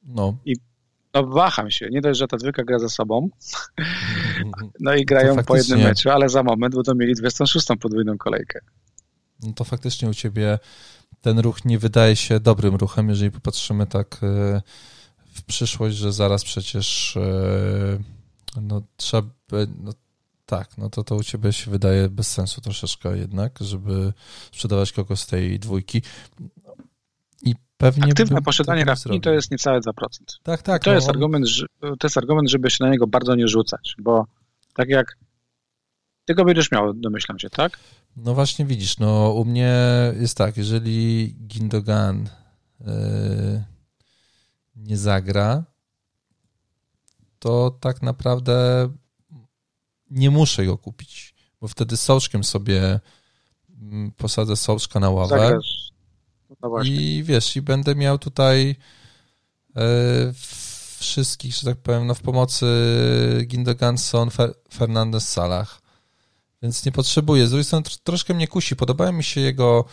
[0.03, 0.37] No.
[0.45, 0.57] I
[1.15, 1.89] no waham się.
[1.91, 3.29] Nie dość, że ta dwójka gra ze sobą,
[4.81, 7.67] no i grają po jednym meczu, ale za moment będą mieli 26.
[7.81, 8.61] podwójną kolejkę.
[9.43, 10.59] No to faktycznie u ciebie
[11.25, 14.63] ten ruch nie wydaje się dobrym ruchem, jeżeli popatrzymy tak e,
[15.35, 19.29] w przyszłość, że zaraz przecież e, no trzeba,
[19.83, 19.93] no
[20.47, 24.13] tak, no to to u ciebie się wydaje bez sensu troszeczkę jednak, żeby
[24.53, 26.03] sprzedawać kogoś z tej dwójki.
[27.43, 29.93] I pewnie Aktywne posiadanie Rafini to jest niecałe 2%.
[30.43, 30.85] Tak, tak.
[30.85, 31.15] To, no jest on...
[31.15, 31.47] argument,
[31.81, 34.27] to jest argument, żeby się na niego bardzo nie rzucać, bo
[34.75, 35.17] tak jak
[36.25, 37.79] ty go będziesz miał, domyślam się, tak?
[38.17, 39.75] No właśnie widzisz, no u mnie
[40.21, 42.29] jest tak, jeżeli Gindogan
[42.81, 43.65] yy,
[44.77, 45.65] nie zagra,
[47.39, 48.89] to tak naprawdę
[50.11, 53.01] nie muszę go kupić, bo wtedy soczkiem sobie
[53.83, 55.59] mm, posadzę soczka na ławę.
[56.63, 58.77] No i wiesz, i będę miał tutaj
[59.75, 59.83] yy,
[60.99, 62.67] wszystkich, że tak powiem, no w pomocy
[63.47, 65.84] Gindogan, Son, Fer Fernandez, Salah
[66.65, 67.47] więc nie potrzebuję.
[67.47, 68.77] Z drugiej strony troszkę mnie kusi.
[68.77, 69.85] Podobają mi się jego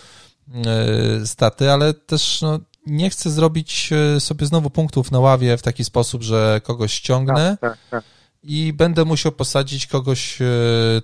[0.65, 5.61] e, staty, ale też no, nie chcę zrobić e, sobie znowu punktów na ławie w
[5.61, 8.03] taki sposób, że kogoś ściągnę tak, tak, tak.
[8.43, 10.45] i będę musiał posadzić kogoś e,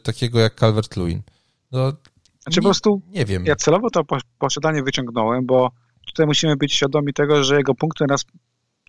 [0.04, 1.20] takiego jak Calvert-Lewin.
[1.72, 3.46] No, znaczy nie, po prostu nie wiem.
[3.46, 4.04] Ja celowo to
[4.40, 5.72] posiadanie wyciągnąłem, bo
[6.06, 8.26] tutaj musimy być świadomi tego, że jego punkty nas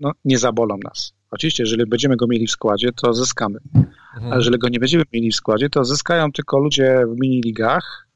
[0.00, 1.12] no, nie zabolą nas.
[1.30, 3.58] Oczywiście, jeżeli będziemy go mieli w składzie, to zyskamy.
[3.74, 4.32] Mhm.
[4.32, 8.08] A jeżeli go nie będziemy mieli w składzie, to zyskają tylko ludzie w mini-ligach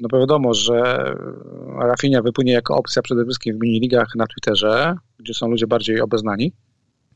[0.00, 1.14] no bo wiadomo, że
[1.78, 6.52] Rafinha wypłynie jako opcja przede wszystkim w miniligach na Twitterze, gdzie są ludzie bardziej obeznani.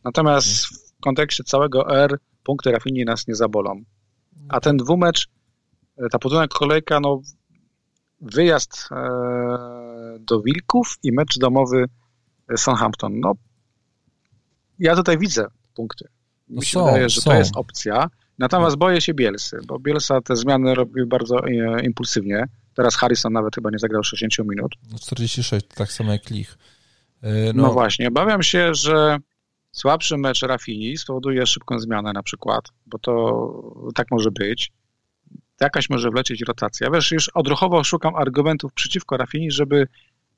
[0.05, 3.83] Natomiast w kontekście całego R punkty Rafinii nas nie zabolą.
[4.49, 5.29] A ten dwumecz,
[6.11, 7.21] ta podwójna kolejka, no
[8.21, 8.97] wyjazd e,
[10.21, 11.85] do Wilków i mecz domowy
[12.57, 13.21] Southampton.
[13.21, 13.33] No,
[14.81, 16.05] ja tutaj widzę punkty.
[16.49, 17.31] Mi no się są, wydaje, że są.
[17.31, 18.11] to jest opcja.
[18.39, 22.45] Natomiast boję się Bielsy, bo Bielsa te zmiany robił bardzo e, impulsywnie.
[22.75, 24.73] Teraz Harrison nawet chyba nie zagrał 60 minut.
[25.01, 26.59] 46, no, tak samo jak Lich.
[27.23, 27.63] E, no.
[27.63, 29.19] no właśnie, obawiam się, że
[29.73, 34.73] słabszy mecz Rafini spowoduje szybką zmianę na przykład, bo to tak może być.
[35.61, 36.91] Jakaś może wlecieć rotacja.
[36.91, 39.89] Wiesz, już odruchowo szukam argumentów przeciwko Rafini, żeby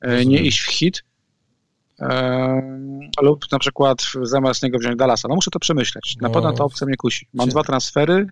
[0.00, 1.04] e, nie iść w hit,
[3.22, 5.28] lub na przykład zamiast niego wziąć Dallasa.
[5.28, 6.16] No muszę to przemyśleć.
[6.20, 6.34] Na no.
[6.34, 7.28] pewno ta opcja mnie kusi.
[7.34, 8.26] Mam dwa transfery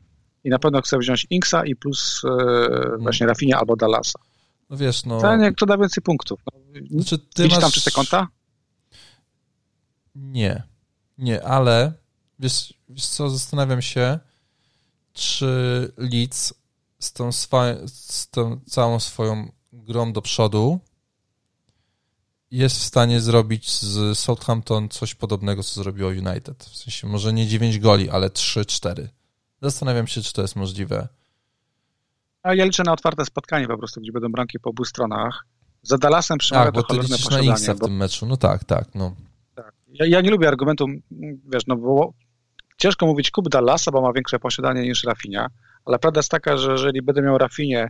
[0.44, 4.18] i na pewno chcę wziąć Inksa i plus e, właśnie Rafinia albo Dallasa.
[4.70, 5.20] No wiesz, no...
[5.20, 6.40] Ten, kto da więcej punktów.
[6.47, 7.59] No, znaczy, ty masz...
[7.59, 8.28] tam czyste konta?
[10.14, 10.62] Nie.
[11.18, 11.92] Nie, ale
[12.38, 14.18] wiesz, wiesz co, zastanawiam się,
[15.12, 16.55] czy Leeds
[16.98, 17.32] z tą,
[17.86, 20.80] z tą całą swoją grą do przodu
[22.51, 26.64] jest w stanie zrobić z Southampton coś podobnego, co zrobiło United.
[26.64, 29.06] W sensie może nie 9 goli, ale 3-4.
[29.62, 31.09] Zastanawiam się, czy to jest możliwe.
[32.43, 35.47] A ja liczę na otwarte spotkanie po prostu, gdzie będą bramki po obu stronach.
[35.82, 37.86] Za Dallasem przymawia tak, bo ty liczysz na Inksa w bo...
[37.86, 38.27] tym meczu.
[38.27, 38.94] No tak, tak.
[38.94, 39.14] No.
[39.55, 39.72] tak.
[39.89, 40.86] Ja, ja, nie lubię argumentu,
[41.52, 42.12] wiesz, no bo
[42.78, 45.47] ciężko mówić kup Dallasa, bo ma większe posiadanie niż Rafinha,
[45.85, 47.89] ale prawda jest taka, że jeżeli będę miał Rafinie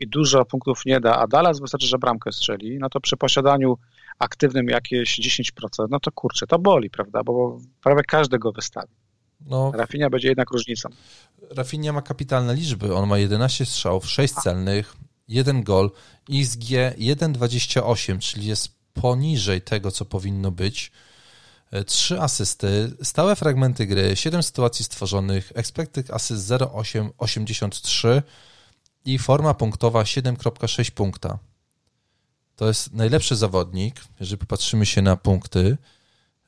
[0.00, 3.78] i dużo punktów nie da, a Dallas wystarczy, że bramkę strzeli, no to przy posiadaniu
[4.18, 8.92] aktywnym jakieś 10%, no to kurczę, to boli, prawda, bo prawie każdy go wystawi.
[9.46, 10.88] No, Rafinha będzie jednak różnicą.
[11.50, 14.96] Rafinha ma kapitalne liczby, on ma 11 strzałów, 6 celnych,
[15.28, 15.90] 1 gol,
[16.30, 20.92] XG 1,28, czyli jest poniżej tego, co powinno być.
[21.86, 28.22] 3 asysty, stałe fragmenty gry, 7 sytuacji stworzonych, expected assist 0,83
[29.04, 31.38] i forma punktowa 7,6 punkta.
[32.56, 35.76] To jest najlepszy zawodnik, jeżeli popatrzymy się na punkty,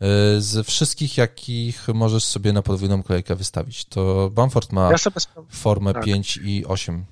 [0.01, 3.85] e, z wszystkich, jakich możesz sobie na podwójną kolejkę wystawić.
[3.85, 4.97] To Bamford ma ja
[5.49, 6.05] formę tak.
[6.05, 7.05] 5 i 8.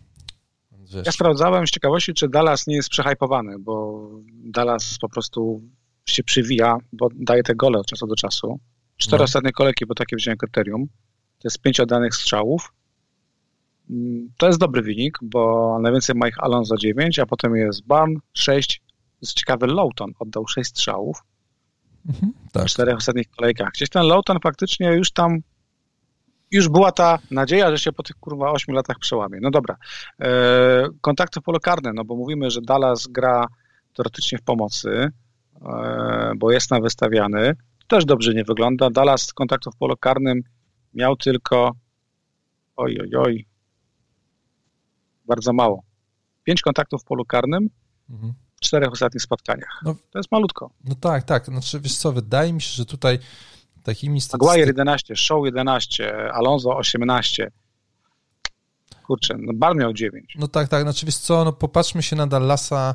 [0.94, 1.06] Wiesz.
[1.06, 5.62] Ja sprawdzałem z ciekawości, czy Dallas nie jest przehypowany, bo Dallas po prostu
[6.06, 8.60] się przywija, bo daje te gole od czasu do czasu.
[8.96, 9.24] Cztery no.
[9.24, 10.86] ostatnie kolejki, bo takie wziąłem kryterium.
[11.38, 12.72] To jest pięć oddanych strzałów.
[14.36, 18.82] To jest dobry wynik, bo najwięcej ma ich Alonso 9, a potem jest Barn 6.
[19.22, 21.22] Jest ciekawy, Lowton oddał 6 strzałów
[22.08, 22.62] mhm, tak.
[22.62, 23.70] w czterech ostatnich kolejkach.
[23.74, 25.38] Gdzieś ten Lowton faktycznie już tam
[26.50, 29.38] już była ta nadzieja, że się po tych kurwa 8 latach przełamie.
[29.42, 29.76] No dobra.
[30.20, 33.46] E, kontakty polokarne, no bo mówimy, że Dallas gra
[33.94, 35.10] teoretycznie w pomocy,
[35.62, 37.54] e, bo jest nam wystawiany.
[37.88, 38.90] Też dobrze nie wygląda.
[38.90, 40.42] Dallas kontaktów polokarnym
[40.94, 41.72] miał tylko
[42.76, 43.46] oj, oj, oj,
[45.24, 45.82] bardzo mało.
[46.44, 47.70] Pięć kontaktów w polu karnym
[48.10, 48.34] mhm.
[48.56, 49.80] w czterech ostatnich spotkaniach.
[49.84, 50.70] No, to jest malutko.
[50.84, 51.46] No tak, tak.
[51.46, 53.18] Znaczy, wiesz co, wydaje mi się, że tutaj
[53.82, 54.60] takimi statystykami...
[54.60, 57.50] Maguire 11, Show 11, Alonso 18.
[59.06, 60.34] Kurczę, no Bal miał 9.
[60.38, 60.82] No tak, tak.
[60.82, 62.94] Znaczy, wiesz co, no popatrzmy się na Dallasa,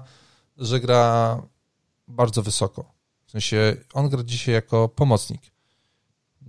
[0.57, 1.41] że gra
[2.07, 2.93] bardzo wysoko.
[3.25, 5.41] W sensie, on gra dzisiaj jako pomocnik.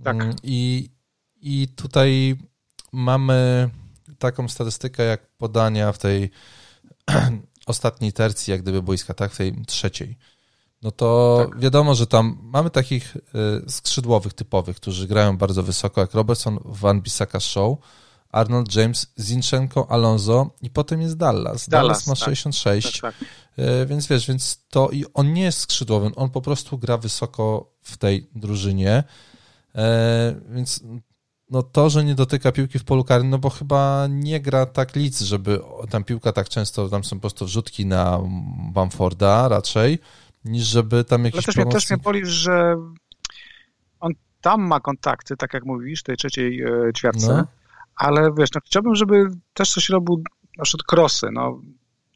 [0.03, 0.15] Tak.
[0.15, 0.89] Mm, I,
[1.41, 2.35] i tutaj
[2.91, 3.69] mamy
[4.19, 6.31] taką statystykę jak podania w tej
[7.65, 10.17] ostatniej tercji, jak gdyby boiska, tak, w tej trzeciej.
[10.81, 11.59] No to tak.
[11.59, 17.01] wiadomo, że tam mamy takich y, skrzydłowych typowych, którzy grają bardzo wysoko, jak Robertson, Van
[17.01, 17.77] Bissaka Show,
[18.31, 21.69] Arnold James, Zinchenko, Alonso i potem jest Dallas.
[21.69, 22.23] Dallas, Dallas ma tak.
[22.25, 23.29] 66, tak, tak.
[23.65, 27.71] Y, więc wiesz, więc to i on nie jest skrzydłowym, on po prostu gra wysoko
[27.81, 29.03] w tej drużynie,
[29.75, 29.79] y,
[30.49, 30.83] więc
[31.49, 34.95] no to, że nie dotyka piłki w polu karnym, no bo chyba nie gra tak
[34.95, 35.59] lic, żeby
[35.89, 38.19] tam piłka tak często, tam są po prostu wrzutki na
[38.73, 39.99] Bamforda raczej,
[40.45, 42.75] niż żeby tam jakiś Ale też, mnie, też mnie boli, że
[43.99, 47.47] on tam ma kontakty, tak jak mówisz, w tej trzeciej e, ćwiartce, no.
[47.95, 50.23] ale wiesz, no, chciałbym, żeby też coś robił
[50.57, 51.61] na przykład krosy, no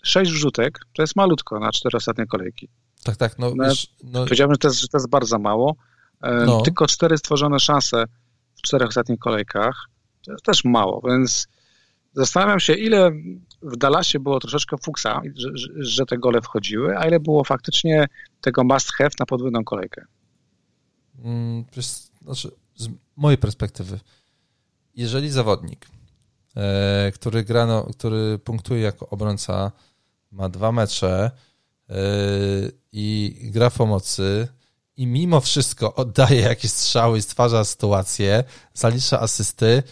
[0.04, 2.70] sześć wrzutek, to jest malutko na cztery ostatnie kolejki.
[3.04, 4.24] Tak, tak, no, no, wiesz, no.
[4.24, 5.76] Powiedziałbym, że to, jest, że to jest bardzo mało.
[6.22, 6.62] E, no.
[6.62, 8.04] Tylko cztery stworzone szanse
[8.64, 9.76] czterech ostatnich kolejkach.
[10.26, 11.48] To jest też mało, więc
[12.14, 13.12] zastanawiam się, ile
[13.62, 18.08] w Dallasie było troszeczkę fuksa, że, że te gole wchodziły, a ile było faktycznie
[18.42, 20.06] tego must have na podwójną kolejkę.
[21.24, 21.66] Mm,
[22.22, 24.00] znaczy, z mojej perspektywy,
[24.96, 25.88] jeżeli zawodnik,
[26.56, 29.72] e, który gra, no, który punktuje jako obrońca
[30.32, 31.32] ma dwa mecze
[31.90, 31.96] yy,
[32.92, 34.48] i gra w pomocy
[34.98, 38.44] i mimo wszystko oddaje jakieś strzały i stwarza sytuację,
[38.74, 39.84] zalicza asysty,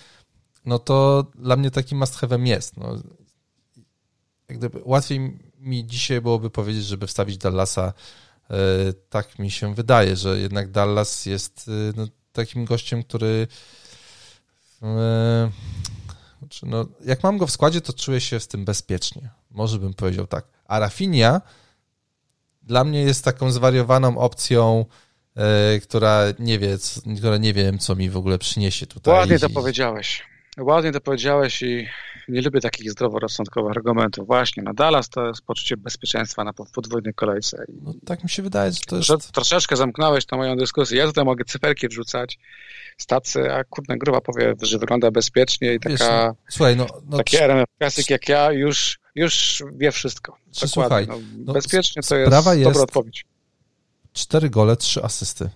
[0.65, 2.77] no to dla mnie takim must have'em jest.
[2.77, 2.95] No,
[4.49, 7.93] jak gdyby łatwiej mi dzisiaj byłoby powiedzieć, żeby wstawić Dallasa.
[8.49, 13.47] Yy, tak mi się wydaje, że jednak Dallas jest yy, no, takim gościem, który
[14.81, 14.87] yy,
[16.39, 19.29] znaczy, no, jak mam go w składzie, to czuję się z tym bezpiecznie.
[19.51, 20.45] Może bym powiedział tak.
[20.65, 21.41] A Rafinha
[22.71, 24.85] dla mnie jest taką zwariowaną opcją,
[25.35, 26.77] e, która nie wie,
[27.17, 29.13] która nie wiem, co mi w ogóle przyniesie tutaj.
[29.13, 30.23] Ładnie to powiedziałeś.
[30.57, 31.87] Ładnie to powiedziałeś i
[32.31, 34.27] nie lubię takich zdroworozsądkowych argumentów.
[34.27, 37.63] Właśnie, na Dallas to jest poczucie bezpieczeństwa na podwójnej kolejce.
[37.81, 39.07] No, tak mi się wydaje, że to jest...
[39.07, 40.97] Że troszeczkę zamknąłeś tą moją dyskusję.
[40.97, 42.39] Ja tutaj mogę cyferki wrzucać,
[42.97, 45.93] stacy, a kurde, gruba powie, że wygląda bezpiecznie i taka...
[45.93, 46.87] Wiesz, no, słuchaj, no...
[47.09, 50.37] no taki RMF Classic jak ja już, już wie wszystko.
[50.61, 50.67] Dokładnie.
[50.67, 53.25] Słuchaj, no, no, bezpiecznie to jest, jest dobra odpowiedź.
[54.13, 55.49] Cztery gole, trzy asysty.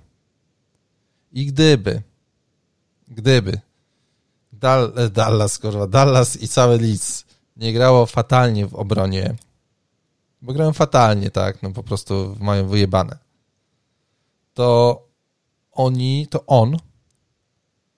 [1.33, 2.01] I gdyby,
[3.07, 3.59] gdyby
[4.65, 7.25] Dal, Dallas, kurwa, Dallas i cały Leeds
[7.57, 9.35] nie grało fatalnie w obronie,
[10.41, 13.17] bo grają fatalnie, tak, no po prostu mają wyjebane,
[14.53, 15.01] to
[15.71, 16.77] oni, to on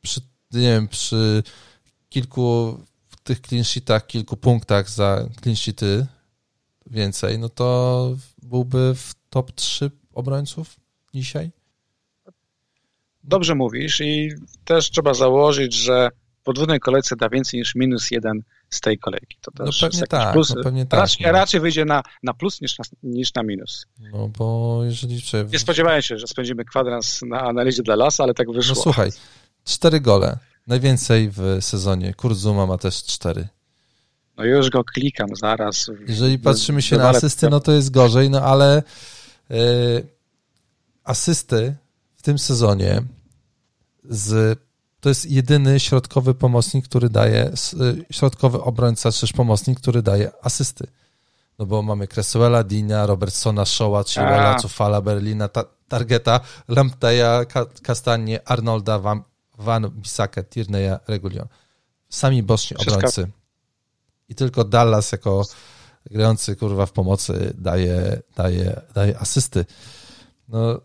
[0.02, 0.22] przy,
[0.52, 1.44] nie wiem, przy
[2.10, 2.80] kilku
[3.24, 6.08] tych clean sheetach, kilku punktach za clean sheety
[6.86, 10.76] więcej, no to byłby w top 3 obrońców
[11.14, 11.52] dzisiaj?
[13.24, 14.30] Dobrze mówisz i
[14.66, 16.10] też trzeba założyć, że
[16.48, 19.38] podwójnej kolejce da więcej niż minus jeden z tej kolejki.
[19.42, 20.56] To też no pewnie tak, plus.
[20.56, 21.32] No pewnie tak, raczej, no.
[21.32, 23.86] raczej wyjdzie na, na plus niż na, niż na minus.
[24.00, 25.22] No bo jeżeli...
[25.52, 28.76] Nie spodziewałem się, że spędzimy kwadrans na analizie dla Lasa, ale tak wyszło.
[28.76, 29.12] No słuchaj,
[29.64, 30.38] cztery gole.
[30.68, 32.14] Najwięcej w sezonie.
[32.14, 33.48] Kurt Zuma ma też cztery.
[34.38, 35.92] No już go klikam zaraz.
[36.08, 38.84] Jeżeli patrzymy się na asysty, no to jest gorzej, no ale
[39.50, 39.58] yy,
[41.04, 41.76] asysty
[42.16, 43.02] w tym sezonie
[44.04, 44.60] z
[45.08, 50.88] to jest jedyny środkowy pomocnik, który daje, y, środkowy obrońca, czy pomocnik, który daje asysty.
[51.60, 57.46] No bo mamy Cresswella, Dina, Robertsona, Shaw'a, Chilwella, Cufala, Berlina, ta, Targeta, Lampteja,
[57.84, 59.24] Kastanie, Arnolda, Van,
[59.58, 61.48] Van Bissaka, Tierney'a, Regulion.
[62.10, 63.28] Sami boszni obrońcy.
[64.30, 65.44] I tylko Dallas jako
[66.12, 69.66] grający kurwa w pomocy daje, daje, daje asysty.
[70.48, 70.82] No,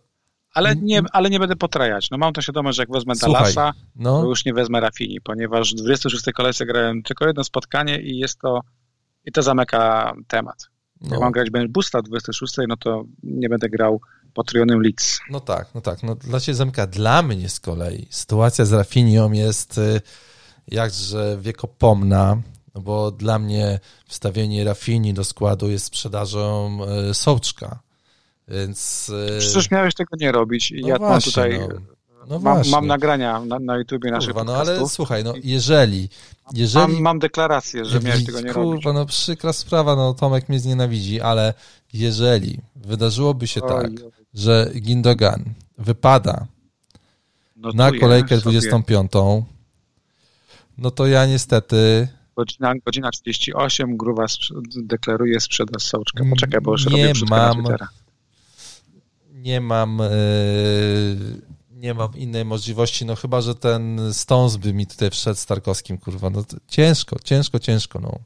[0.53, 2.11] ale nie, ale nie będę potrajać.
[2.11, 4.23] No mam to świadomość, że jak wezmę Dallasa, no.
[4.23, 8.39] to już nie wezmę Rafini, ponieważ w 26 kolejce grałem tylko jedno spotkanie i jest
[8.39, 8.61] to
[9.25, 10.69] i to zamyka temat.
[11.01, 11.11] No.
[11.11, 14.01] Jak mam grać Ben Busta w 26, no to nie będę grał
[14.35, 15.21] potrójonym Leeds.
[15.31, 16.03] No tak, no tak.
[16.03, 16.87] No dla Ciebie zamyka.
[16.87, 20.01] Dla mnie z kolei sytuacja z Rafinią jest y,
[20.69, 22.43] jakże wiekopomna,
[22.75, 26.79] bo dla mnie wstawienie Rafini do składu jest sprzedażą
[27.11, 27.79] y, Sołczka
[28.49, 29.11] więc...
[29.37, 30.75] E, Przecież miałeś tego nie robić.
[30.83, 31.59] No ja właśnie, tutaj...
[31.59, 31.93] No.
[32.29, 36.09] No mam, mam, nagrania na, na YouTubie naszych Kurwa, no ale słuchaj, no jeżeli...
[36.55, 38.85] jeżeli mam, mam deklarację, że miałeś tego nie kurwa, robić.
[38.85, 41.55] Kurwa, no przykra sprawa, no Tomek mnie znienawidzi, ale
[41.93, 44.11] jeżeli wydarzyłoby się oj, tak, oj.
[44.35, 45.45] że Gindogan
[45.79, 46.47] wypada
[47.57, 49.13] no na kolejkę 25,
[50.79, 52.09] no to ja niestety...
[52.37, 54.27] Godzina, godzina 38, Gruwa
[54.77, 56.25] deklaruje sprzedaż sołczka.
[56.31, 57.65] Poczekaj, bo już nie robię mam,
[59.43, 60.11] nie mam e,
[61.71, 65.99] nie mam innej możliwości, no chyba, że ten Stones by mi tutaj wszedł z Tarkowskim,
[65.99, 68.19] kurwa, no ciężko, ciężko, ciężko, no.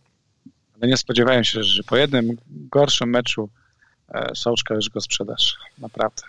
[0.76, 3.48] Ale nie spodziewałem się, że po jednym gorszym meczu
[4.08, 6.22] e, Sołczka już go sprzedasz, naprawdę.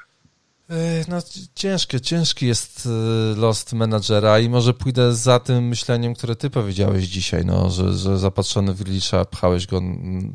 [1.07, 1.17] No,
[1.55, 7.05] ciężki, ciężki jest e, lost menadżera i może pójdę za tym myśleniem, które ty powiedziałeś
[7.05, 9.81] dzisiaj, no, że, że zapatrzony w Glisza pchałeś go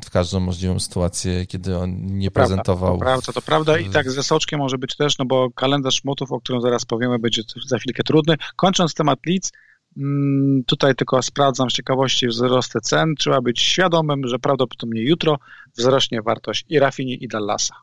[0.05, 2.93] w każdą możliwą sytuację, kiedy on nie prawda, prezentował.
[2.93, 6.31] To prawda, to prawda i tak ze Soczkiem może być też, no bo kalendarz motów,
[6.31, 8.35] o którym zaraz powiemy, będzie za chwilkę trudny.
[8.55, 9.51] Kończąc temat Leeds,
[9.97, 13.15] mm, tutaj tylko sprawdzam z ciekawości wzrosty cen.
[13.15, 15.39] Trzeba być świadomym, że prawdopodobnie jutro
[15.77, 17.75] wzrośnie wartość i Rafini i Dallasa.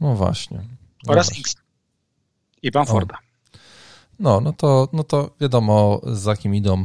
[0.00, 0.79] No właśnie.
[1.06, 1.54] No oraz X.
[2.62, 3.18] I Bamforda.
[4.18, 6.84] No, no to, no to wiadomo, za kim idą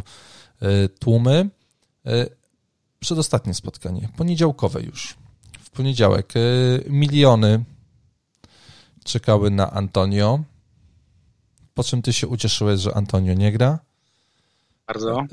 [0.64, 1.50] y, tłumy.
[2.08, 2.36] Y,
[3.00, 5.16] przedostatnie spotkanie, poniedziałkowe już.
[5.60, 7.64] W poniedziałek y, miliony
[9.04, 10.44] czekały na Antonio.
[11.74, 13.80] Po czym ty się ucieszyłeś, że Antonio nie gra?
[14.88, 15.24] Bardzo.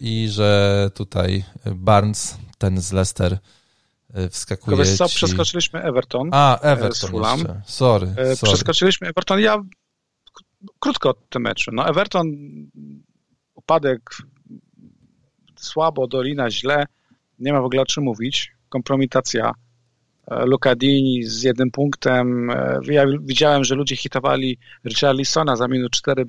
[0.00, 1.44] I że tutaj
[1.74, 3.38] Barnes, ten z Leicester,
[4.30, 5.16] wskakuje Wiesz co, ci...
[5.16, 6.28] przeskoczyliśmy Everton.
[6.32, 8.14] A, Everton Sorry, sorry.
[8.42, 9.40] Przeskoczyliśmy Everton.
[9.40, 9.62] Ja
[10.78, 11.70] krótko o tym meczu.
[11.74, 12.26] No Everton
[13.54, 14.00] upadek
[15.56, 16.86] słabo, Dolina źle.
[17.38, 18.52] Nie ma w ogóle o czym mówić.
[18.68, 19.52] kompromitacja.
[20.30, 22.50] E, Luca Dini z jednym punktem.
[22.50, 26.24] E, ja widziałem, że ludzie hitowali Richarlisona za minut 4.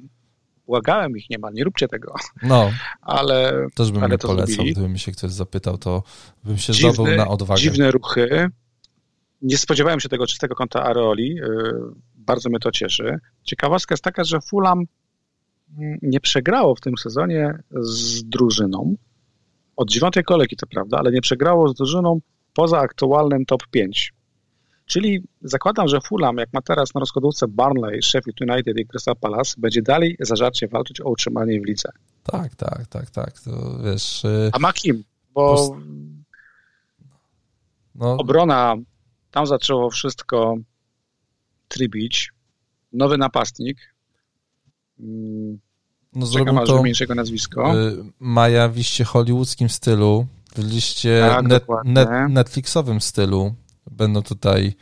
[0.66, 2.16] Błagałem ich niemal, nie róbcie tego.
[2.44, 2.72] No,
[3.02, 4.74] ale, też bym ale nie to polecał, zrobili.
[4.74, 6.04] gdyby mi się ktoś zapytał, to
[6.44, 7.62] bym się Dziwny- zdobył na odwagę.
[7.62, 8.50] Dziwne ruchy.
[9.42, 11.36] Nie spodziewałem się tego czystego kąta Areoli.
[11.36, 11.74] Yy,
[12.16, 13.20] Bardzo mnie to cieszy.
[13.44, 14.84] Ciekawostka jest taka, że Fulham
[16.02, 18.96] nie przegrało w tym sezonie z drużyną.
[19.76, 22.20] Od dziewiątej kolejki, to prawda, ale nie przegrało z drużyną
[22.54, 24.14] poza aktualnym top 5.
[24.86, 29.54] Czyli zakładam, że Fulham, jak ma teraz na rozkładówce Barnley, Sheffield United i Crystal Palace,
[29.58, 31.90] będzie dalej zażarcie walczyć o utrzymanie w lidze.
[32.24, 33.40] Tak, tak, tak, tak.
[33.40, 35.04] To wiesz, y, A ma kim?
[35.34, 35.74] Bo Post-
[37.96, 38.76] no, obrona,
[39.32, 40.56] tam zaczęło wszystko
[41.68, 42.32] trybić.
[42.94, 43.78] Nowy napastnik.
[45.00, 45.60] Mm,
[46.16, 47.80] no Czekam aż wymienię nazwisko.
[47.80, 53.56] y, Maja w liście hollywoodzkim stylu, w liście Tak, net, net, netflixowym stylu.
[53.94, 54.76] Będą tutaj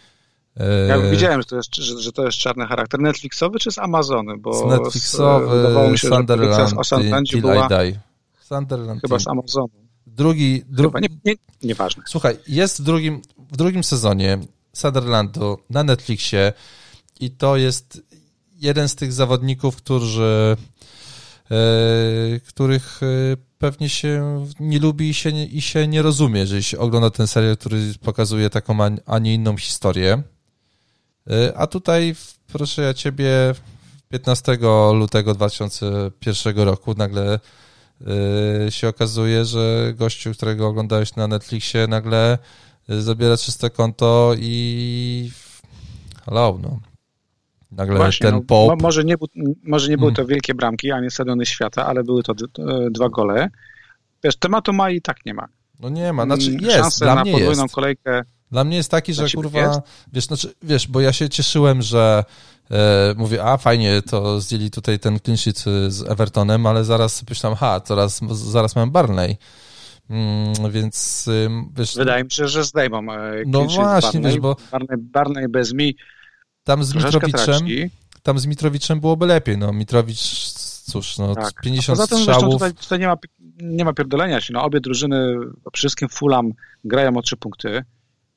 [0.59, 2.99] y, Ja widziałem, że to, jest, że, że to jest czarny charakter.
[2.99, 4.37] Netflixowy czy z Amazony?
[4.37, 7.99] Bo z netflixowy mi się, Sunderland o Sunderlandzie była I Die.
[8.41, 9.69] Sunderland chyba z Amazonu.
[10.07, 11.33] Drugi, dru, nie, nie,
[11.63, 12.03] nieważne.
[12.07, 13.21] Słuchaj, jest w drugim,
[13.51, 14.39] w drugim sezonie
[14.73, 16.53] Sutherlandu na Netflixie
[17.19, 18.01] i to jest
[18.55, 20.80] jeden z tych zawodników, którzy, e,
[22.47, 23.07] których e,
[23.57, 27.57] pewnie się nie lubi i się i się nie rozumie, jeżeli się ogląda ten serial,
[27.57, 30.23] który pokazuje taką, a, nie inną historię.
[31.29, 32.15] E, a tutaj,
[32.47, 33.55] proszę ja ciebie,
[34.09, 34.57] 15
[34.93, 37.39] lutego 2001 roku nagle
[38.69, 42.37] się okazuje, że gościu, którego oglądałeś na Netflixie, nagle
[42.89, 45.31] zabiera czyste konto i
[46.25, 46.90] hello, no.
[47.71, 49.15] Nagle Właśnie, ten no, Pope, mo- może, nie,
[49.63, 50.15] może nie były Mm.
[50.15, 52.33] to wielkie bramki, ani stadiony świata, ale były to
[52.91, 53.49] dwa gole.
[54.23, 55.47] Wiesz, tematu ma i tak nie ma.
[55.79, 57.75] no nie ma, znaczy Mm, jest, dla na mnie podwójną jest.
[57.75, 58.21] kolejkę
[58.51, 59.79] Dla mnie jest taki, że kurwa, jest?
[60.13, 62.23] wiesz, znaczy, wiesz, bo ja się cieszyłem, że
[62.71, 65.37] e, mówię, a fajnie, to zdjęli tutaj ten clean
[65.87, 69.37] y, z Evertonem, ale zaraz myślałem, ha, zaraz, zaraz mam Barney.
[70.09, 73.13] Mm, więc ym, wiesz, Wydaje mi się, że zdejmą.
[73.13, 74.23] e, No właśnie, Barney.
[74.33, 75.95] wiesz, bo- Barney, Barney bez mi
[76.63, 77.89] tam z troszeczkę Mitrowiczem, traci.
[78.23, 79.57] tam z Mitrowiczem byłoby lepiej.
[79.57, 80.51] No, Mitrowicz,
[80.85, 81.61] cóż, no, Tak.
[81.61, 82.53] 50 Poza tym zresztą strzałów.
[82.55, 83.15] tutaj, tutaj nie, ma,
[83.61, 84.53] nie ma pierdolenia się.
[84.53, 86.51] No, obie drużyny, przede wszystkim Fulham
[86.83, 87.83] grają o trzy punkty.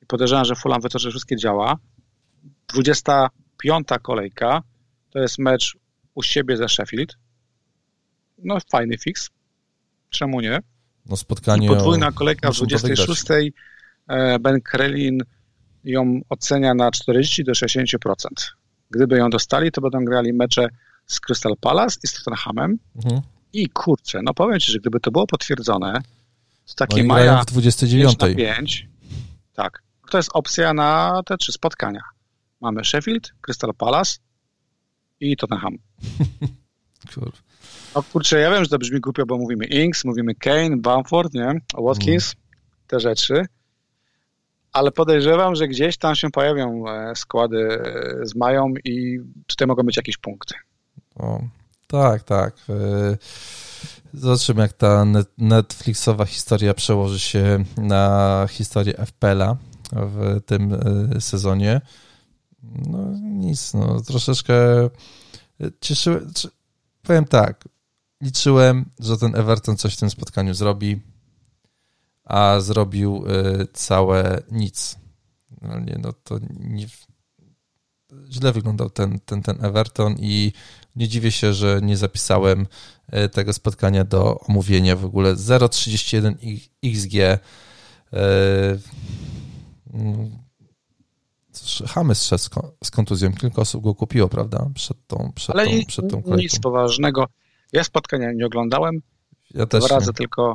[0.03, 1.75] I podejrzewam, że Fulham wytoczy wszystkie działa.
[2.73, 4.63] 25 kolejka
[5.09, 5.77] to jest mecz
[6.15, 7.17] u siebie ze Sheffield.
[8.37, 9.29] No fajny fix.
[10.09, 10.59] Czemu nie?
[11.05, 11.65] No, spotkanie.
[11.65, 12.69] I podwójna o- kolejka wygrać.
[12.81, 13.23] 26.
[14.07, 15.23] e, Ben Krelin
[15.85, 17.95] ją ocenia na 40 do 60%.
[18.91, 20.69] Gdyby ją dostali, to będą grali mecze
[21.05, 22.77] z Crystal Palace i z Tottenhamem.
[22.95, 23.21] Mhm.
[23.53, 25.99] I kurczę, no powiem Ci, że gdyby to było potwierdzone, to
[26.69, 28.19] No takie grają Maja w 5 29.
[28.19, 28.87] na 5,
[29.53, 29.81] tak,
[30.11, 32.01] to jest opcja na te trzy spotkania.
[32.61, 34.17] Mamy Sheffield, Crystal Palace
[35.19, 35.77] i Tottenham.
[37.13, 37.31] Kur-
[37.95, 41.61] No kurczę, ja wiem, że to brzmi głupio, bo mówimy Ings, mówimy Kane, Bamford, nie?
[41.77, 42.35] Watkins,
[42.87, 43.45] te rzeczy,
[44.75, 47.57] ale podejrzewam, że gdzieś tam się pojawią e, składy
[48.21, 50.55] e, z Mają i tutaj mogą być jakieś punkty.
[51.15, 51.41] O,
[51.87, 52.55] tak, tak.
[52.69, 53.17] E,
[54.13, 59.55] Zobaczymy, jak ta net- Netflixowa historia przełoży się na historię FPL-a
[59.91, 60.79] w tym
[61.19, 61.81] sezonie.
[62.63, 64.55] No nic, no troszeczkę
[65.81, 66.31] cieszyłem,
[67.03, 67.63] powiem tak,
[68.21, 71.01] liczyłem, że ten Everton coś w tym spotkaniu zrobi,
[72.25, 74.97] a zrobił e, całe nic.
[75.61, 76.87] No nie, no to nie,
[78.29, 80.51] źle wyglądał ten, ten, ten Everton i
[80.95, 82.67] nie dziwię się, że nie zapisałem
[83.07, 85.35] e, tego spotkania do omówienia w ogóle.
[85.35, 87.13] 0,31 I- XG.
[91.95, 93.33] James szedł z kon- z kontuzją.
[93.33, 94.69] Kilka osób go kupiło, prawda?
[94.75, 96.41] Przed tą, przed Ale tą, przed tą kolejką.
[96.43, 97.25] nic poważnego.
[97.73, 99.01] Ja spotkania nie oglądałem,
[99.53, 100.13] Ja też Dwa razy nie.
[100.13, 100.53] tylko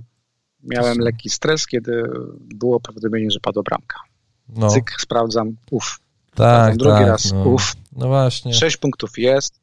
[0.62, 2.02] miałem lekki stres, kiedy
[2.40, 3.96] było prawdopodobnie, że padła bramka.
[4.48, 5.98] No, Cyk, sprawdzam, uff.
[6.34, 7.44] tak, drugi tak, raz, no.
[7.44, 7.74] uff.
[7.92, 8.54] no właśnie.
[8.54, 9.60] Sześć punktów jest.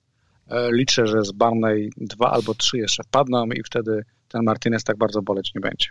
[0.47, 4.97] E, Liczę, że z Barney dwa albo trzy jeszcze wpadną i wtedy ten Martinez tak
[4.97, 5.87] bardzo boleć nie będzie.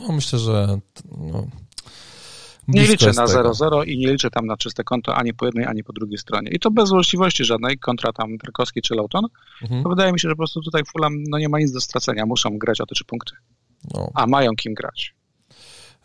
[0.00, 0.78] No, myślę, że
[1.18, 1.46] no,
[2.68, 3.50] Nie liczę na tego.
[3.50, 6.50] 0-0 i nie liczę tam na czyste konto ani po jednej, ani po drugiej stronie.
[6.50, 9.26] I to bez złośliwości żadnej, kontra tam Tarkowski czy Lauton.
[9.62, 9.84] Mhm.
[9.88, 12.26] Wydaje mi się, że po prostu tutaj Fulham no nie ma nic do stracenia.
[12.26, 13.32] Muszą grać o te trzy punkty.
[13.94, 14.10] No.
[14.14, 15.14] A mają kim grać.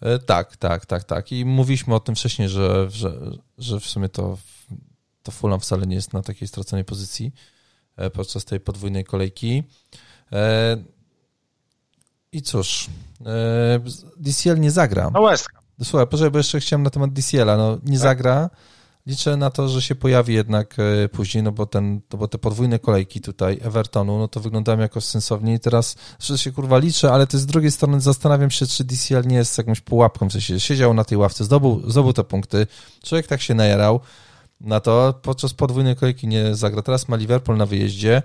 [0.01, 1.31] E, Tak, tak, tak, tak.
[1.31, 4.37] I mówiliśmy o tym wcześniej, że, że, że w sumie to,
[5.23, 7.31] to Fulham wcale nie jest na takiej straconej pozycji
[7.97, 9.63] e, podczas tej podwójnej kolejki.
[10.31, 10.77] E,
[12.31, 12.89] I cóż,
[14.17, 15.09] DCL nie zagra.
[15.13, 15.47] No West
[15.83, 17.99] słuchaj, poczekaj, bo jeszcze chciałem na temat DCL-a, no nie tak.
[17.99, 18.49] zagra,
[19.05, 22.37] liczę na to, że się pojawi jednak e, później, no bo, ten, no bo te
[22.37, 27.11] podwójne kolejki tutaj Evertonu, no to wyglądają jakoś sensownie i teraz, że się kurwa liczę,
[27.11, 30.59] ale to z drugiej strony zastanawiam się, czy DCL nie jest jakąś pułapką, w sensie
[30.59, 32.67] siedział na tej ławce, zdobył, zdobył te punkty,
[33.03, 33.99] człowiek tak się najarał
[34.61, 38.21] na to, podczas podwójnej kolejki nie zagra, teraz ma Liverpool na wyjeździe,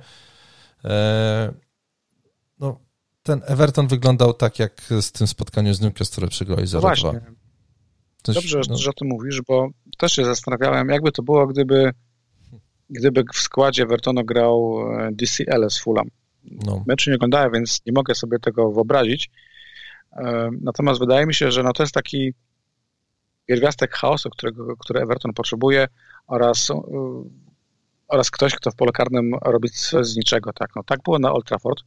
[0.84, 1.50] eee,
[2.59, 2.80] no
[3.22, 7.20] ten Everton wyglądał tak jak z tym spotkaniu z Newcastle, które przegrali 0-2.
[8.22, 8.76] Coś, Dobrze, no.
[8.76, 9.68] że o tym mówisz, bo
[9.98, 11.90] też się zastanawiałem, jakby to było, gdyby,
[12.90, 16.08] gdyby w składzie Evertonu grał e, DCL z Fulham.
[16.44, 16.84] No.
[16.86, 19.30] Meczu nie oglądałem, więc nie mogę sobie tego wyobrazić.
[20.12, 22.34] E, natomiast wydaje mi się, że no to jest taki
[23.46, 25.86] pierwiastek chaosu, którego, który Everton potrzebuje
[26.26, 26.82] oraz, e,
[28.08, 29.68] oraz ktoś, kto w pole karnym robi
[30.02, 30.52] z niczego.
[30.52, 31.82] Tak, no, tak było na Old Trafford,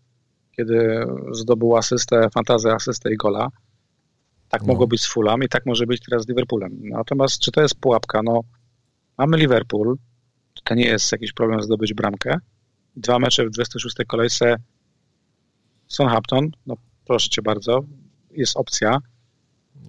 [0.57, 3.47] kiedy zdobył asystę, fantazję, asystę i gola.
[4.51, 4.67] Tak no.
[4.67, 6.79] mogło być z Fulham i tak może być teraz z Liverpoolem.
[6.81, 8.21] Natomiast czy to jest pułapka?
[8.23, 8.41] No,
[9.17, 9.97] mamy Liverpool,
[10.63, 12.37] to nie jest jakiś problem zdobyć bramkę.
[12.95, 14.55] Dwa mecze w 26 kolejce
[15.87, 16.75] Southampton, no
[17.05, 17.83] proszę cię bardzo,
[18.31, 18.97] jest opcja.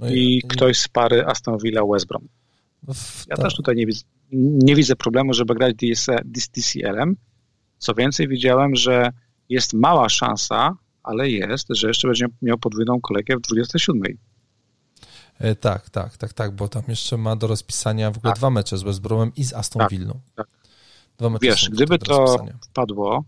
[0.01, 2.29] No i, i, ktoś z pary Aston Villa West Brom.
[2.89, 2.95] No
[3.29, 4.03] ja też tutaj nie widzę,
[4.33, 5.75] nie widzę problemu, żeby grać
[6.25, 7.17] DCL-em.
[7.79, 9.11] Co więcej, widziałem, że
[9.49, 14.03] jest mała szansa, ale jest, że jeszcze będzie miał podwójną kolejkę w 27.
[15.43, 18.39] E, tak, tak, tak, tak, bo tam jeszcze ma do rozpisania w ogóle tak.
[18.39, 20.21] dwa mecze z West Bromem i z Aston tak, Villą.
[20.35, 20.47] Tak.
[21.19, 23.25] Dwa mecze Wiesz, gdyby to wpadło,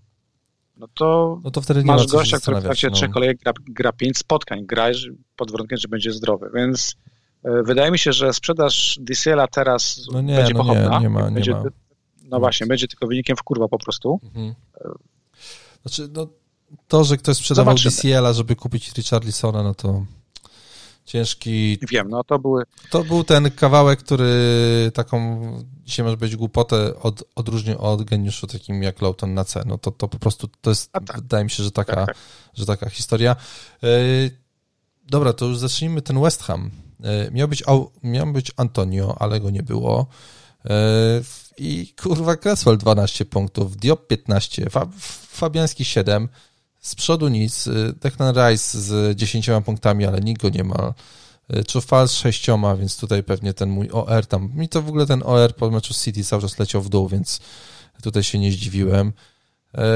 [0.77, 2.95] no to, no to wtedy masz gościa, który w trakcie no.
[2.95, 6.97] trzech kolejek gra, gra pięć spotkań, grajesz pod warunkiem, że będzie zdrowy, więc
[7.43, 10.99] e, wydaje mi się, że sprzedaż DCL-a teraz no nie, będzie no pochopna.
[10.99, 11.63] Nie, nie ma, nie będzie, ma.
[12.23, 14.21] No właśnie, będzie tylko wynikiem w kurwa po prostu.
[14.25, 14.55] Mhm.
[15.83, 16.27] Znaczy, no,
[16.89, 20.05] to, że ktoś sprzedawał DCL-a, żeby kupić Richarlisona, no to
[21.05, 21.79] ciężki.
[21.91, 22.65] Wiem, no to były.
[22.91, 25.41] To był ten kawałek, który taką,
[25.85, 29.63] dzisiaj może być głupotę, od, odróżnił od geniuszu takim jak Lowton na C.
[29.67, 31.17] No to, to po prostu to jest, tak.
[31.17, 32.17] wydaje mi się, że taka, tak, tak.
[32.55, 33.37] Że taka historia.
[33.83, 34.31] Yy,
[35.11, 36.71] dobra, to już zacznijmy ten West Ham.
[37.01, 37.63] Yy, miał, być,
[38.03, 40.07] miał być Antonio, ale go nie było.
[40.65, 40.71] Yy,
[41.59, 44.67] I kurwa Cresswell 12 punktów, Diop 15,
[45.29, 46.29] Fabiański 7,
[46.85, 47.67] z przodu nic.
[47.67, 50.95] Y, Declan Rice z 10 punktami, ale nikt go nie ma.
[51.67, 52.47] Czufal y, z 6,
[52.79, 54.51] więc tutaj pewnie ten mój OR tam.
[54.55, 57.41] Mi to w ogóle ten OR po meczu City cały czas leciał w dół, więc
[58.03, 59.13] tutaj się nie zdziwiłem.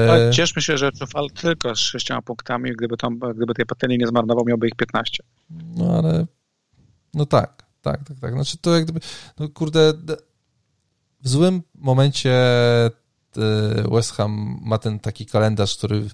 [0.09, 4.07] Ale cieszmy się, że Czufal tylko z 6 punktami, gdyby, tam, gdyby tej patelni nie
[4.07, 5.23] zmarnował, miałby ich 15.
[5.49, 6.25] No ale.
[7.13, 8.33] No tak, tak, tak, tak.
[8.33, 8.99] Znaczy to jak gdyby.
[9.39, 9.93] No kurde.
[11.21, 12.39] W złym momencie
[13.91, 16.09] West Ham ma ten taki kalendarz, który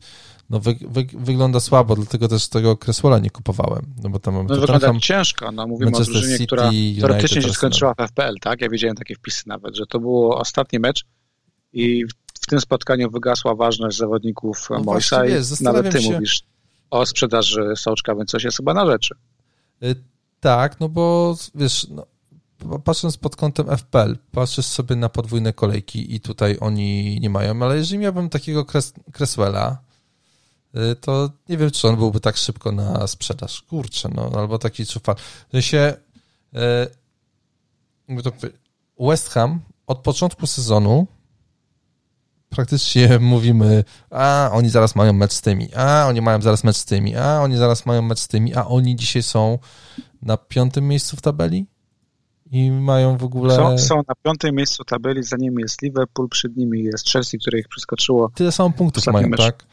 [0.50, 3.86] no wy, wy, wygląda słabo, dlatego też tego Cresswella nie kupowałem.
[4.04, 6.70] No bo tam mamy no wygląda tam, ciężko, no mówimy Manchester o drużynie, City, która
[7.00, 8.62] teoretycznie się skończyła w FPL, tak?
[8.62, 11.06] Ja widziałem takie wpisy nawet, że to było ostatni mecz
[11.74, 12.06] i
[12.42, 15.32] w tym spotkaniu wygasła ważność zawodników no Moisa i
[15.62, 16.12] nawet ty się...
[16.12, 16.44] mówisz
[16.90, 19.16] o sprzedaży Soczka, więc coś jest chyba na rzeczy.
[19.84, 19.96] Y,
[20.40, 22.06] tak, no bo wiesz, no,
[22.84, 27.78] patrząc pod kątem FPL, patrzysz sobie na podwójne kolejki i tutaj oni nie mają, ale
[27.78, 28.66] jeżeli miałbym takiego
[29.18, 29.78] Cresswella,
[31.02, 33.62] to nie wiem, czy on byłby tak szybko na sprzedaż.
[33.62, 35.16] Kurczę, no, albo taki czufal.
[35.52, 35.94] Sensie,
[36.56, 38.20] y,
[39.00, 41.08] West Ham od początku sezonu
[42.50, 46.86] praktycznie mówimy, a oni zaraz mają mecz z tymi, a oni mają zaraz mecz z
[46.86, 49.60] tymi, a oni zaraz mają mecz z tymi, a oni dzisiaj są
[50.22, 51.66] na piątym miejscu w tabeli
[52.52, 53.56] i mają w ogóle...
[53.56, 57.60] Są, są na piątym miejscu tabeli, za nimi jest Liverpool, przed nimi jest Chelsea, które
[57.60, 58.32] ich przeskoczyło.
[58.36, 59.40] Tyle samo punktów mają, mecz.
[59.40, 59.66] tak?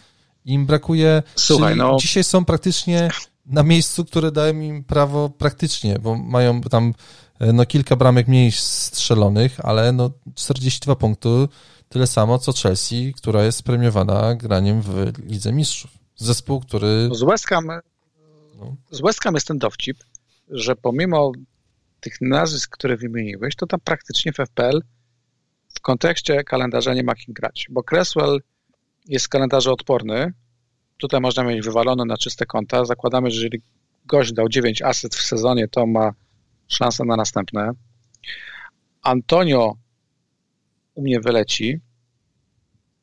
[0.44, 1.22] Im brakuje.
[1.36, 1.96] Słuchaj, no.
[2.00, 3.08] Dzisiaj są praktycznie
[3.46, 6.94] na miejscu, które dają im prawo praktycznie, bo mają tam
[7.40, 11.28] e, no, kilka bramek mniej strzelonych, ale no 42 punkty,
[11.88, 15.90] tyle samo co Chelsea, która jest premiowana graniem w Lidze Mistrzów.
[16.16, 17.08] Zespół, który...
[17.12, 17.66] Z West Ham,
[18.58, 18.76] no.
[18.90, 19.98] z West Ham jest ten dowcip,
[20.48, 21.32] że pomimo
[22.00, 24.82] tych nazwisk, które wymieniłeś, to tam praktycznie w FPL
[25.74, 28.40] w kontekście kalendarza nie ma kim grać, bo Cresswell
[29.08, 30.32] jest w kalendarzu odporny.
[30.96, 32.84] Tutaj można mieć wywalone na czyste konta.
[32.84, 33.62] Zakładamy, że jeżeli
[34.06, 36.12] gość dał 9 asyst w sezonie, to ma
[36.68, 37.70] szansę na następne.
[39.02, 39.76] Antonio
[40.94, 41.80] u mnie wyleci,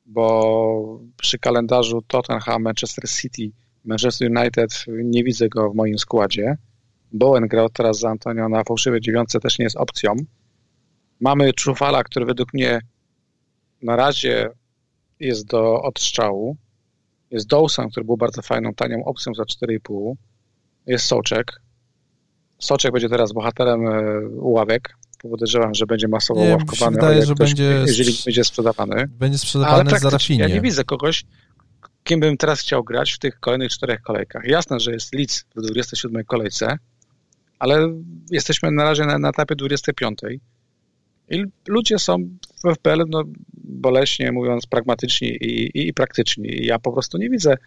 [0.06, 3.52] bo przy kalendarzu Tottenham, Manchester City,
[3.86, 6.58] Manchester United nie widzę go w moim składzie.
[7.12, 10.16] Bowen grał teraz za Antonio na fałszywej dziewiątce, też nie jest opcją.
[11.20, 12.82] Mamy Trufala, który według mnie
[13.82, 14.50] na razie
[15.20, 16.58] jest do odstrzału.
[17.32, 20.14] Jest Dawson, który był bardzo fajną, tanią opcją za 4,5.
[20.88, 21.62] Jest Soczek.
[22.60, 24.02] Soczek będzie teraz bohaterem e,
[24.34, 24.98] ławek.
[25.22, 29.08] Podejrzewam, że będzie masowo Nie, ławkowany, wydaje, że ktoś, będzie, jeżeli będzie sprzedawany.
[29.08, 30.40] Będzie sprzedawany Ale za rafinie.
[30.40, 31.26] Ja nie widzę kogoś,
[32.04, 34.44] kim bym teraz chciał grać w tych kolejnych czterech kolejkach.
[34.46, 36.78] Jasne, że jest Leeds w 27 kolejce,
[37.60, 37.94] ale
[38.32, 40.20] jesteśmy na razie na, na etapie 25.
[41.30, 42.18] I ludzie są
[42.64, 43.24] w FPL, no,
[43.54, 46.62] boleśnie mówiąc, pragmatyczni i, i, i praktyczni.
[46.62, 47.58] I ja po prostu nie widzę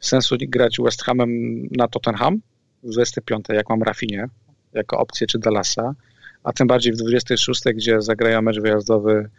[0.00, 2.40] sensu grać West Hamem na Tottenham
[2.82, 4.28] w 25, jak mam Rafinie,
[4.72, 5.94] jako opcję, czy Dallasa,
[6.44, 9.30] a tym bardziej w 26, gdzie zagrają mecz wyjazdowy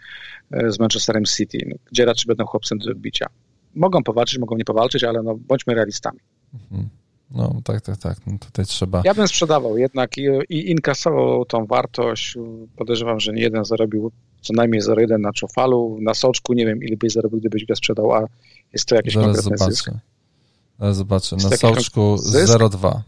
[0.51, 3.27] e, z Manchesterem City, no, gdzie raczej będą chłopcem do odbicia.
[3.75, 6.19] Mogą powalczyć, mogą nie powalczyć, ale no, bądźmy realistami.
[6.53, 6.89] Mhm.
[7.31, 8.17] No tak, tak, tak.
[8.27, 9.01] No, tutaj trzeba.
[9.05, 12.37] Ja bym sprzedawał jednak i, i inkasował tą wartość.
[12.75, 14.11] Podejrzewam, że nie jeden zarobił
[14.41, 16.53] co najmniej 0,1 na czofalu, na soczku.
[16.53, 18.27] Nie wiem, ile byś zarobił, gdybyś go sprzedał, a
[18.73, 19.71] jest to jakiś Zaraz konkretny zobaczę.
[19.75, 19.91] zysk.
[20.79, 21.35] Zaraz zobaczę.
[21.35, 22.53] Na soczku zysk?
[22.53, 22.99] 0,2.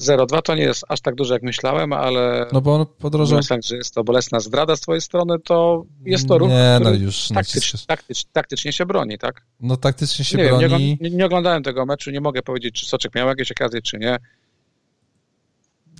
[0.00, 3.40] 0,2 to nie jest aż tak dużo, jak myślałem, ale No bo on podrożał.
[3.48, 6.90] tak, że jest to bolesna zdrada z twojej strony, to jest to ruch, Nie, no
[6.90, 7.86] już taktycz, naciskasz.
[7.86, 9.42] taktycz, taktycznie się broni, tak?
[9.60, 10.98] No taktycznie się nie, wiem, nie, broni.
[11.00, 14.14] nie, oglądałem tego meczu, nie mogę powiedzieć, czy Soczek miał jakieś okazje, czy nie.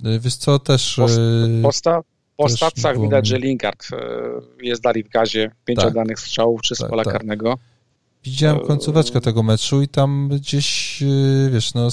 [0.05, 0.95] Y, Wiesz co, też...
[0.95, 2.01] Po, y, po, sta,
[2.37, 3.97] po stacjach widać, że Lingard e,
[4.61, 5.87] jest dalej w gazie, pięć Tak.
[5.87, 7.13] oddanych strzałów, czy z Tak, pola tak.
[7.13, 7.57] karnego.
[8.23, 11.87] Widziałem końcóweczkę tego meczu i tam gdzieś, y, wiesz, no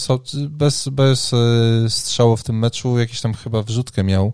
[0.48, 1.36] bez, bez y,
[1.88, 4.26] strzału w tym meczu jakiś tam chyba wrzutkę miał.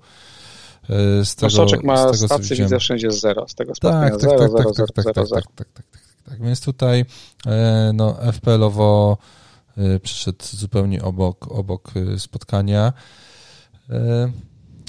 [1.20, 3.74] y, Z No, tego, Soczek ma z tego, stację, widzę wszędzie z zero, z tego
[3.74, 5.86] spotkania Tak, tak, 0, tak, 0, tak, 0, tak, tak, 0, tak, tak, tak, tak,
[5.92, 6.42] tak, tak.
[6.42, 7.04] Więc tutaj
[7.94, 9.16] no, FPL-owo
[10.02, 12.92] przyszedł zupełnie obok, obok spotkania.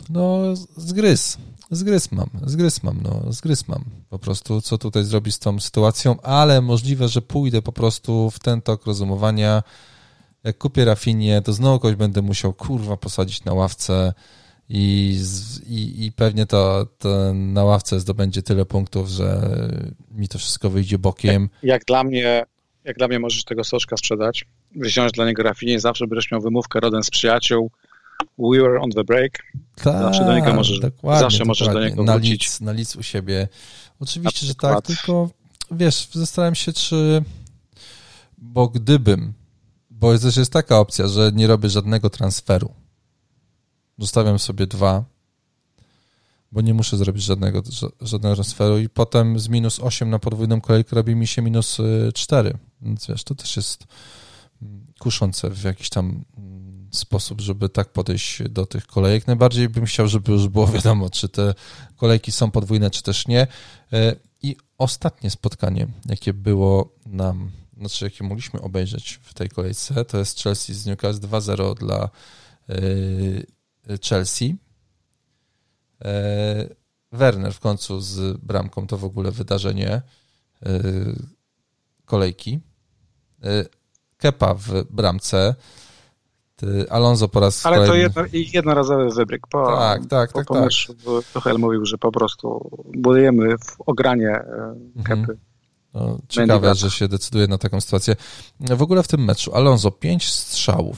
[0.10, 1.38] No, z- zgryz.
[1.76, 3.84] Zgryz mam, zgryz mam, no, zgryz mam.
[4.10, 8.40] Po prostu, co tutaj zrobić z tą sytuacją, ale możliwe, że pójdę po prostu w
[8.40, 9.64] ten tok rozumowania.
[10.44, 14.14] Jak kupię Rafinię, to znowu kogoś będę musiał, kurwa, posadzić na ławce
[14.70, 15.18] i,
[15.68, 19.50] i, i pewnie to, to na ławce zdobędzie tyle punktów, że
[20.12, 21.50] mi to wszystko wyjdzie bokiem.
[21.64, 22.46] Jak dla mnie,
[22.84, 24.46] jak dla mnie możesz tego soczka sprzedać,
[24.76, 27.72] wziąć dla niego rafinie, zawsze będziesz miał wymówkę rodem z przyjaciół,
[28.38, 29.44] we were on the break,
[29.76, 31.90] Tak, Zawsze do niego możesz- dokładnie, zawsze możesz do dokładnie.
[31.90, 32.32] niego na wrócić.
[32.32, 33.48] lic, na lic u siebie.
[34.00, 35.30] Oczywiście, że tak, tylko
[35.72, 37.24] wiesz, zastanawiam się, czy
[38.38, 39.34] bo gdybym,
[39.90, 42.74] bo jest też jest taka opcja, że nie robię żadnego transferu.
[43.98, 45.04] Zostawiam sobie dwa,
[46.52, 50.62] bo nie muszę zrobić żadnego, ża- żadnego transferu i potem z minus 8 na podwójną
[50.62, 52.58] kolejkę robi mi się minus y, 4.
[52.82, 53.84] Więc wiesz, to też jest
[54.62, 56.53] mm, kuszące w jakiś tam mm,
[56.94, 59.28] sposób, żeby tak podejść do tych kolejek.
[59.28, 61.54] Najbardziej bym chciał, żeby już było wiadomo, czy te
[61.98, 63.48] kolejki są podwójne, czy też nie.
[63.94, 70.18] E, I ostatnie spotkanie, jakie było nam, znaczy jakie mogliśmy obejrzeć w tej kolejce, to
[70.18, 72.10] jest Chelsea z Newcastle 2-0 dla
[72.70, 74.56] e, Chelsea.
[76.06, 80.02] E, Werner w końcu z bramką to w ogóle wydarzenie
[82.06, 82.60] kolejki.
[84.18, 85.56] Kepa w bramce.
[86.64, 88.04] Ty- Alonso po raz ale to kolejny.
[88.04, 89.48] jedno, i jednorazowy wybryk.
[89.48, 91.26] Po, Tak, tak, po, tak, po tak.
[91.34, 95.26] Tuchel mówił, że po prostu budujemy w ogranie e, Mhm.
[95.26, 95.38] kepy.
[95.94, 98.16] No, ciekawe, że się decyduje na taką sytuację.
[98.60, 100.98] W ogóle w tym meczu Alonso 5 strzałów.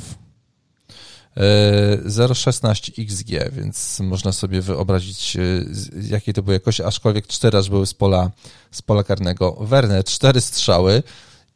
[1.37, 5.37] e, 0,16 XG, więc można sobie wyobrazić,
[6.09, 8.31] jakiej to były jakości, aczkolwiek 4 aż były z pola,
[8.71, 9.51] z pola karnego.
[9.61, 11.03] Werner 4 strzały,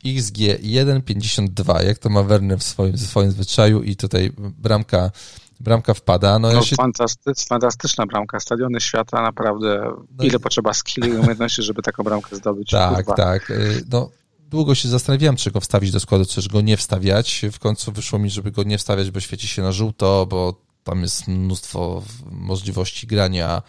[0.06, 5.12] XG 1,52, jak to ma Werner w swoim, w swoim zwyczaju i tutaj bramka,
[5.60, 6.40] bramka wpada.
[6.40, 8.40] No, No, ja się fantasty, fantastyczna bramka.
[8.40, 9.92] Stadiony świata, naprawdę.
[10.18, 12.70] No ile i- potrzeba skilli i umiejętności, żeby taką bramkę zdobyć?
[12.72, 13.14] Tak, Kurwa.
[13.14, 13.50] tak.
[13.52, 14.10] Y, No,
[14.50, 17.42] długo się zastanawiałem, czy go wstawić do składu, czy go nie wstawiać.
[17.52, 21.02] W końcu wyszło mi, żeby go nie wstawiać, bo świeci się na żółto, bo tam
[21.02, 23.62] jest mnóstwo możliwości grania,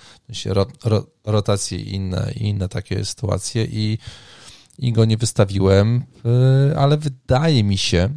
[0.46, 3.98] ro, ro, rotacje i inne, i inne takie sytuacje i,
[4.80, 6.02] i go nie wystawiłem,
[6.72, 8.08] y, ale wydaje mi się,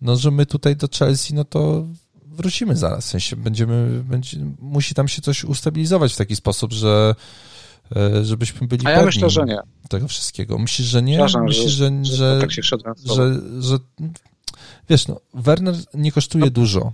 [0.00, 1.86] no, że my tutaj do Chelsea, no to
[2.26, 7.14] wrócimy zaraz, w sensie będziemy, będzie, musi tam się coś ustabilizować w taki sposób, że
[8.20, 9.58] y, żebyśmy byli A ja pewni myślę, że nie.
[9.88, 10.58] tego wszystkiego.
[10.58, 11.12] Myślisz, że nie?
[11.12, 13.78] Przepraszam, Myślisz, że, że, że, tak się że, że
[14.88, 16.92] wiesz, no, Werner nie kosztuje dużo.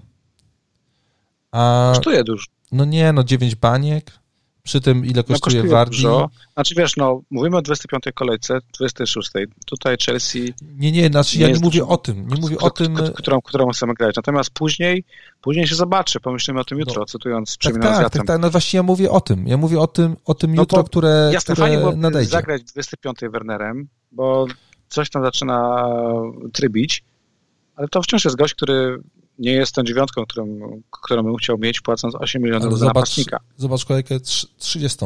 [1.53, 2.47] A Kosztuje dużo.
[2.73, 4.13] no nie, no 9 baniek,
[4.65, 5.97] przy tym ile No, kosztuje kosztuje Wardi.
[5.97, 6.31] dużo.
[6.55, 9.31] Znaczy wiesz, no, mówimy o 25 kolejce, 26.
[9.66, 11.89] Tutaj Chelsea Nie, nie, znaczy Nie ja nie mówię dużo.
[11.93, 14.16] o tym, nie mówię o tym, którą, którą chcemy grać.
[14.16, 15.05] Natomiast później,
[15.41, 17.07] później się zobaczy, pomyślimy o tym jutro, No.
[17.07, 20.16] cytując tak, tak, tak, tak, no właśnie ja mówię o tym, ja mówię o tym,
[20.24, 22.31] o tym No jutro, które, Jasne, fajnie które było nadejdzie.
[22.31, 24.47] zagrać 25 Wernerem, bo
[24.89, 25.86] coś tam zaczyna
[26.53, 27.05] trybić,
[27.77, 28.99] ale to wciąż jest gość, który
[29.39, 30.47] nie jest tą dziewiątką, którą,
[30.90, 33.40] którą bym chciał mieć, płacąc 8 milionów za napastnika.
[33.56, 34.20] Zobacz kolejkę
[34.59, 34.98] 30.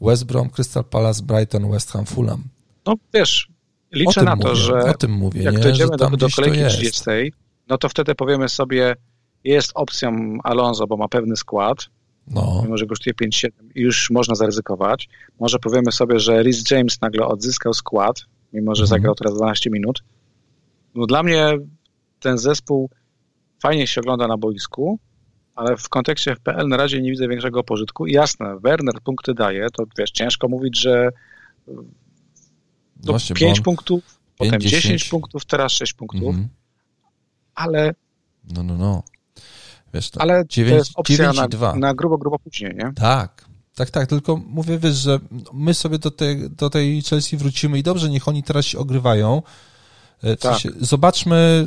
[0.00, 2.44] West Brom, Crystal Palace, Brighton, West Ham, Fulham.
[2.86, 3.48] No wiesz,
[3.92, 5.60] liczę na to, mówię, że o tym mówię, jak nie?
[5.62, 6.76] dojdziemy do, do kolejki to jest.
[6.76, 7.32] 30,
[7.68, 8.96] no to wtedy powiemy sobie,
[9.44, 11.78] jest opcją Alonso, bo ma pewny skład,
[12.26, 15.08] No, mimo że kosztuje 5-7 i już można zaryzykować.
[15.40, 18.16] Może powiemy sobie, że Rhys James nagle odzyskał skład,
[18.52, 18.88] mimo że Mhm.
[18.98, 20.02] zagrał teraz 12 minut.
[20.94, 21.58] No dla mnie
[22.20, 22.90] ten zespół
[23.64, 24.98] fajnie się ogląda na boisku,
[25.54, 28.06] ale w kontekście FPL na razie nie widzę większego pożytku.
[28.06, 31.08] I Jasne, Werner punkty daje, to wiesz, ciężko mówić, że
[31.66, 31.82] no,
[33.12, 34.82] właśnie, bo 5 on- punktów, potem 10.
[34.82, 36.48] 10 punktów, teraz 6 punktów, Mhm.
[37.54, 37.94] ale,
[38.54, 39.02] No, no, no.
[39.94, 41.74] Wiesz, to ale dziewięć- to jest opcja dziewięć i na, dwa.
[41.74, 42.92] na grubo, grubo później, nie?
[42.96, 45.18] Tak, tak, tak, tylko mówię, wiesz, że
[45.52, 49.42] my sobie do tej, do tej Chelsea wrócimy i dobrze, niech oni teraz się ogrywają.
[50.22, 50.52] E, W Tak.
[50.52, 51.66] sensie, zobaczmy,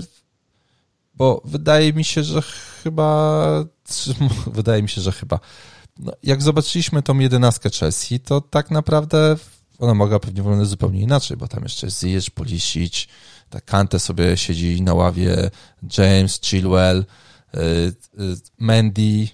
[1.18, 3.66] bo wydaje mi się, że chyba,
[4.54, 5.40] wydaje mi się, że chyba,
[6.00, 9.36] no, jak zobaczyliśmy tą jedenastkę Chelsea, to tak naprawdę
[9.80, 13.08] ona mogła pewnie wyglądać zupełnie inaczej, bo tam jeszcze Ziyech, Pulisic,
[13.50, 15.52] ta Kante sobie siedzi na ławie,
[15.98, 17.06] James, Chilwell,
[17.56, 17.94] y, y,
[18.60, 19.28] Mendy,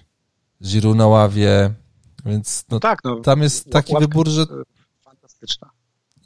[0.62, 1.74] Giroud na ławie,
[2.26, 3.16] więc no, Tak, no.
[3.20, 4.54] tam jest taki wybór, że, jest, e,
[5.04, 5.70] Fantastyczna.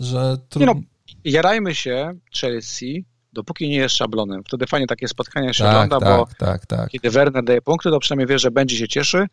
[0.00, 0.74] że Nie trudno...
[0.74, 0.80] no,
[1.24, 3.04] jarajmy się Chelsea,
[3.38, 4.44] dopóki nie jest szablonem.
[4.44, 6.90] Wtedy fajnie takie spotkania się tak, ogląda, bo tak, tak, tak.
[6.90, 9.26] kiedy Werner daje punkty, to przynajmniej wie, że będzie się cieszy,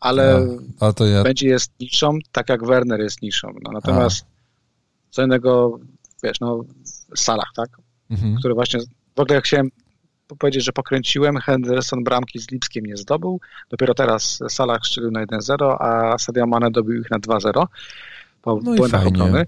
[0.00, 0.46] ale
[0.80, 3.52] No, ja, będzie jest niszą, tak jak Werner jest niszą.
[3.62, 4.26] No, natomiast
[5.10, 5.78] co innego,
[6.22, 6.64] wiesz, no,
[7.16, 7.68] Salah, tak?
[8.10, 8.36] mhm.
[8.36, 8.80] Który właśnie,
[9.16, 9.68] w ogóle chciałem
[10.38, 15.76] powiedzieć, że pokręciłem, Henderson bramki z Lipskiem nie zdobył, dopiero teraz Salah strzelił na 1-0,
[15.80, 17.66] a Sadio Mane dobił ich na 2-0
[18.42, 19.46] po No błędach obrony.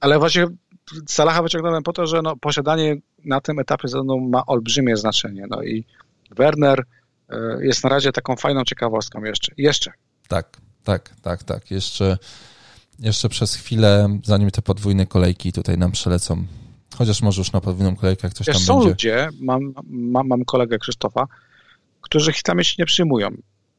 [0.00, 0.46] Ale właśnie
[1.06, 5.46] Salaha wyciągnąłem po to, że no, posiadanie na tym etapie sezonu ma olbrzymie znaczenie.
[5.50, 5.84] No i
[6.30, 6.84] Werner
[7.28, 9.52] e, jest na razie taką fajną ciekawostką jeszcze.
[9.56, 9.92] Jeszcze.
[10.28, 11.70] Tak, tak, tak, tak.
[11.70, 12.18] Jeszcze,
[12.98, 16.44] jeszcze przez chwilę, zanim te podwójne kolejki tutaj nam przelecą,
[16.96, 18.88] chociaż może już na podwójną kolejkę, jak coś Wiesz, tam są będzie.
[18.90, 21.26] ludzie, mam, mam, mam kolegę Krzysztofa,
[22.00, 23.30] którzy hitami się nie przyjmują.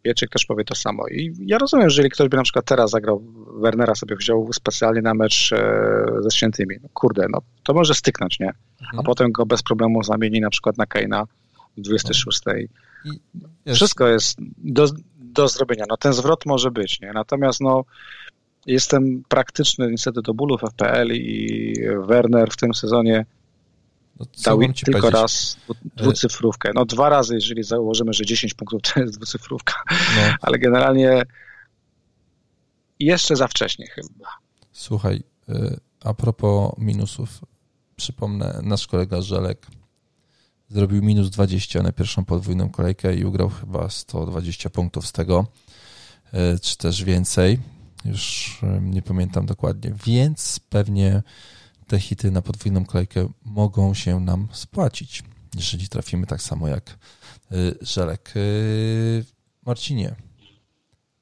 [0.05, 1.07] Wieczyk też powie to samo.
[1.07, 3.23] I ja rozumiem, że jeżeli ktoś by na przykład teraz zagrał,
[3.61, 8.39] Wernera sobie wziął specjalnie na mecz e, ze Świętymi, no kurde, no to może styknąć,
[8.39, 8.49] nie?
[8.49, 9.03] A Mhm.
[9.05, 11.25] potem go bez problemu zamieni na przykład na Keina
[11.77, 12.41] w 26.
[13.65, 15.85] I, Wszystko jest do, do zrobienia.
[15.89, 17.11] No ten zwrot może być, nie?
[17.13, 17.83] Natomiast no
[18.65, 21.73] jestem praktyczny niestety do bólu w FPL i
[22.07, 23.25] Werner w tym sezonie
[24.19, 25.21] no, dał ci tylko powiedzieć?
[25.21, 26.71] raz dwu- dwucyfrówkę.
[26.75, 31.21] No dwa razy, jeżeli założymy, że 10 punktów to jest dwucyfrówka, No, ale generalnie
[32.99, 34.29] jeszcze za wcześnie chyba.
[34.71, 37.29] słuchaj, y, a propos minusów,
[37.95, 39.67] przypomnę, nasz kolega Żelek
[40.69, 45.47] zrobił minus 20 na pierwszą podwójną kolejkę i ugrał chyba 120 punktów z tego,
[46.55, 47.59] y, czy też więcej.
[48.05, 51.23] Już nie pamiętam dokładnie, więc pewnie
[51.87, 55.23] te hity na podwójną kolejkę mogą się nam spłacić,
[55.55, 56.97] jeżeli trafimy tak samo jak
[57.51, 58.33] y, Żelek.
[58.35, 59.25] Y,
[59.65, 60.15] Marcinie,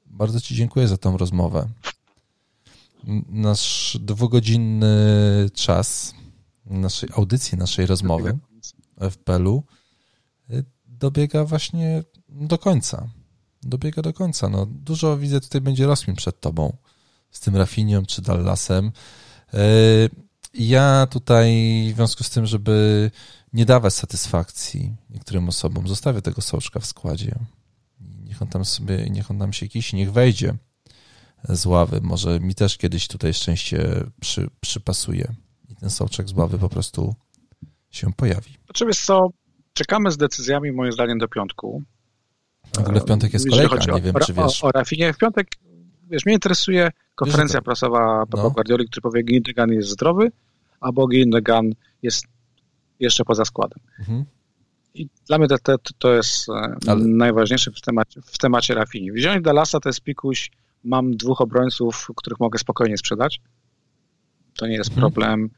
[0.06, 1.68] bardzo Ci dziękuję za tą rozmowę.
[3.28, 4.96] Nasz dwugodzinny
[5.54, 6.14] czas
[6.66, 8.38] naszej audycji, naszej rozmowy
[8.96, 9.62] w FPL-u
[10.50, 13.08] y, dobiega właśnie do końca.
[13.62, 14.48] Dobiega do końca.
[14.48, 16.76] No, dużo widzę tutaj będzie rozmin przed tobą
[17.30, 18.92] z tym Rafinią czy Dallasem.
[20.54, 21.52] Ja tutaj
[21.92, 23.10] w związku z tym, żeby
[23.52, 27.34] nie dawać satysfakcji niektórym osobom, zostawię tego soczka w składzie.
[28.24, 30.54] Niech on tam sobie, niech on tam się kisi, niech wejdzie
[31.48, 32.00] z ławy.
[32.02, 35.34] Może mi też kiedyś tutaj szczęście przy, przypasuje
[35.68, 37.14] i ten soczek z ławy po prostu
[37.90, 38.56] się pojawi.
[38.64, 39.30] Znaczy wiesz co,
[39.72, 41.82] czekamy z decyzjami moim zdaniem do piątku.
[42.76, 44.64] W ogóle w piątek jest kolejka, nie o, wiem, czy wiesz.
[44.64, 45.48] O, o Rafinie w piątek,
[46.12, 48.50] wiesz, mnie interesuje konferencja to- prasowa Pepa no.
[48.50, 50.32] Guardioli, który powie, Gindogan jest zdrowy,
[50.80, 51.70] albo Gindogan
[52.02, 52.24] jest
[53.00, 53.78] jeszcze poza składem.
[53.98, 54.24] Mhm.
[54.94, 56.52] I dla mnie to, to, to jest e,
[56.86, 59.12] Ale- najważniejsze w temacie, w temacie Rafini.
[59.12, 60.50] Wziąć Dallasa to jest pikuś,
[60.84, 63.40] mam dwóch obrońców, których mogę spokojnie sprzedać.
[64.56, 65.00] To nie jest Mhm.
[65.12, 65.50] problem.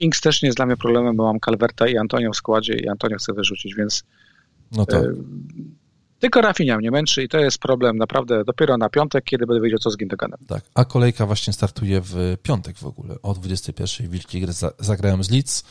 [0.00, 2.88] Inks też nie jest dla mnie problemem, bo mam Calverta i Antonio w składzie i
[2.88, 4.04] Antonio chcę wyrzucić, więc
[4.72, 5.02] No tak.
[6.20, 9.78] Tylko Rafinia mnie męczy i to jest problem naprawdę dopiero na piątek, kiedy będę wiedział,
[9.78, 10.38] co z Gindoganem.
[10.48, 13.14] Tak, a kolejka właśnie startuje w piątek w ogóle.
[13.22, 15.64] O 21.00 Wilki Gry za- zagrają z Leeds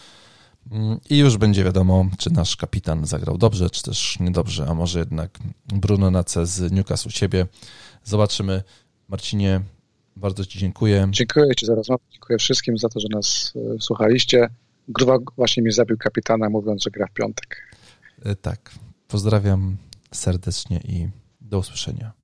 [0.72, 5.00] Mm, i już będzie wiadomo, czy nasz kapitan zagrał dobrze, czy też niedobrze, a może
[5.00, 5.32] jednak
[5.66, 7.46] Bruno Nace z Newcastle u siebie.
[8.04, 8.64] Zobaczymy.
[9.08, 9.62] Marcinie,
[10.16, 11.08] bardzo Ci dziękuję.
[11.12, 14.50] Dziękuję Ci za rozmowę, dziękuję wszystkim za to, że nas e, słuchaliście.
[14.88, 17.62] Gruwa właśnie mi zabił kapitana, mówiąc, że gra w piątek.
[18.26, 18.72] E, Tak.
[19.08, 19.78] Pozdrawiam
[20.11, 21.10] serdecznie i
[21.41, 22.19] do usłyszenia.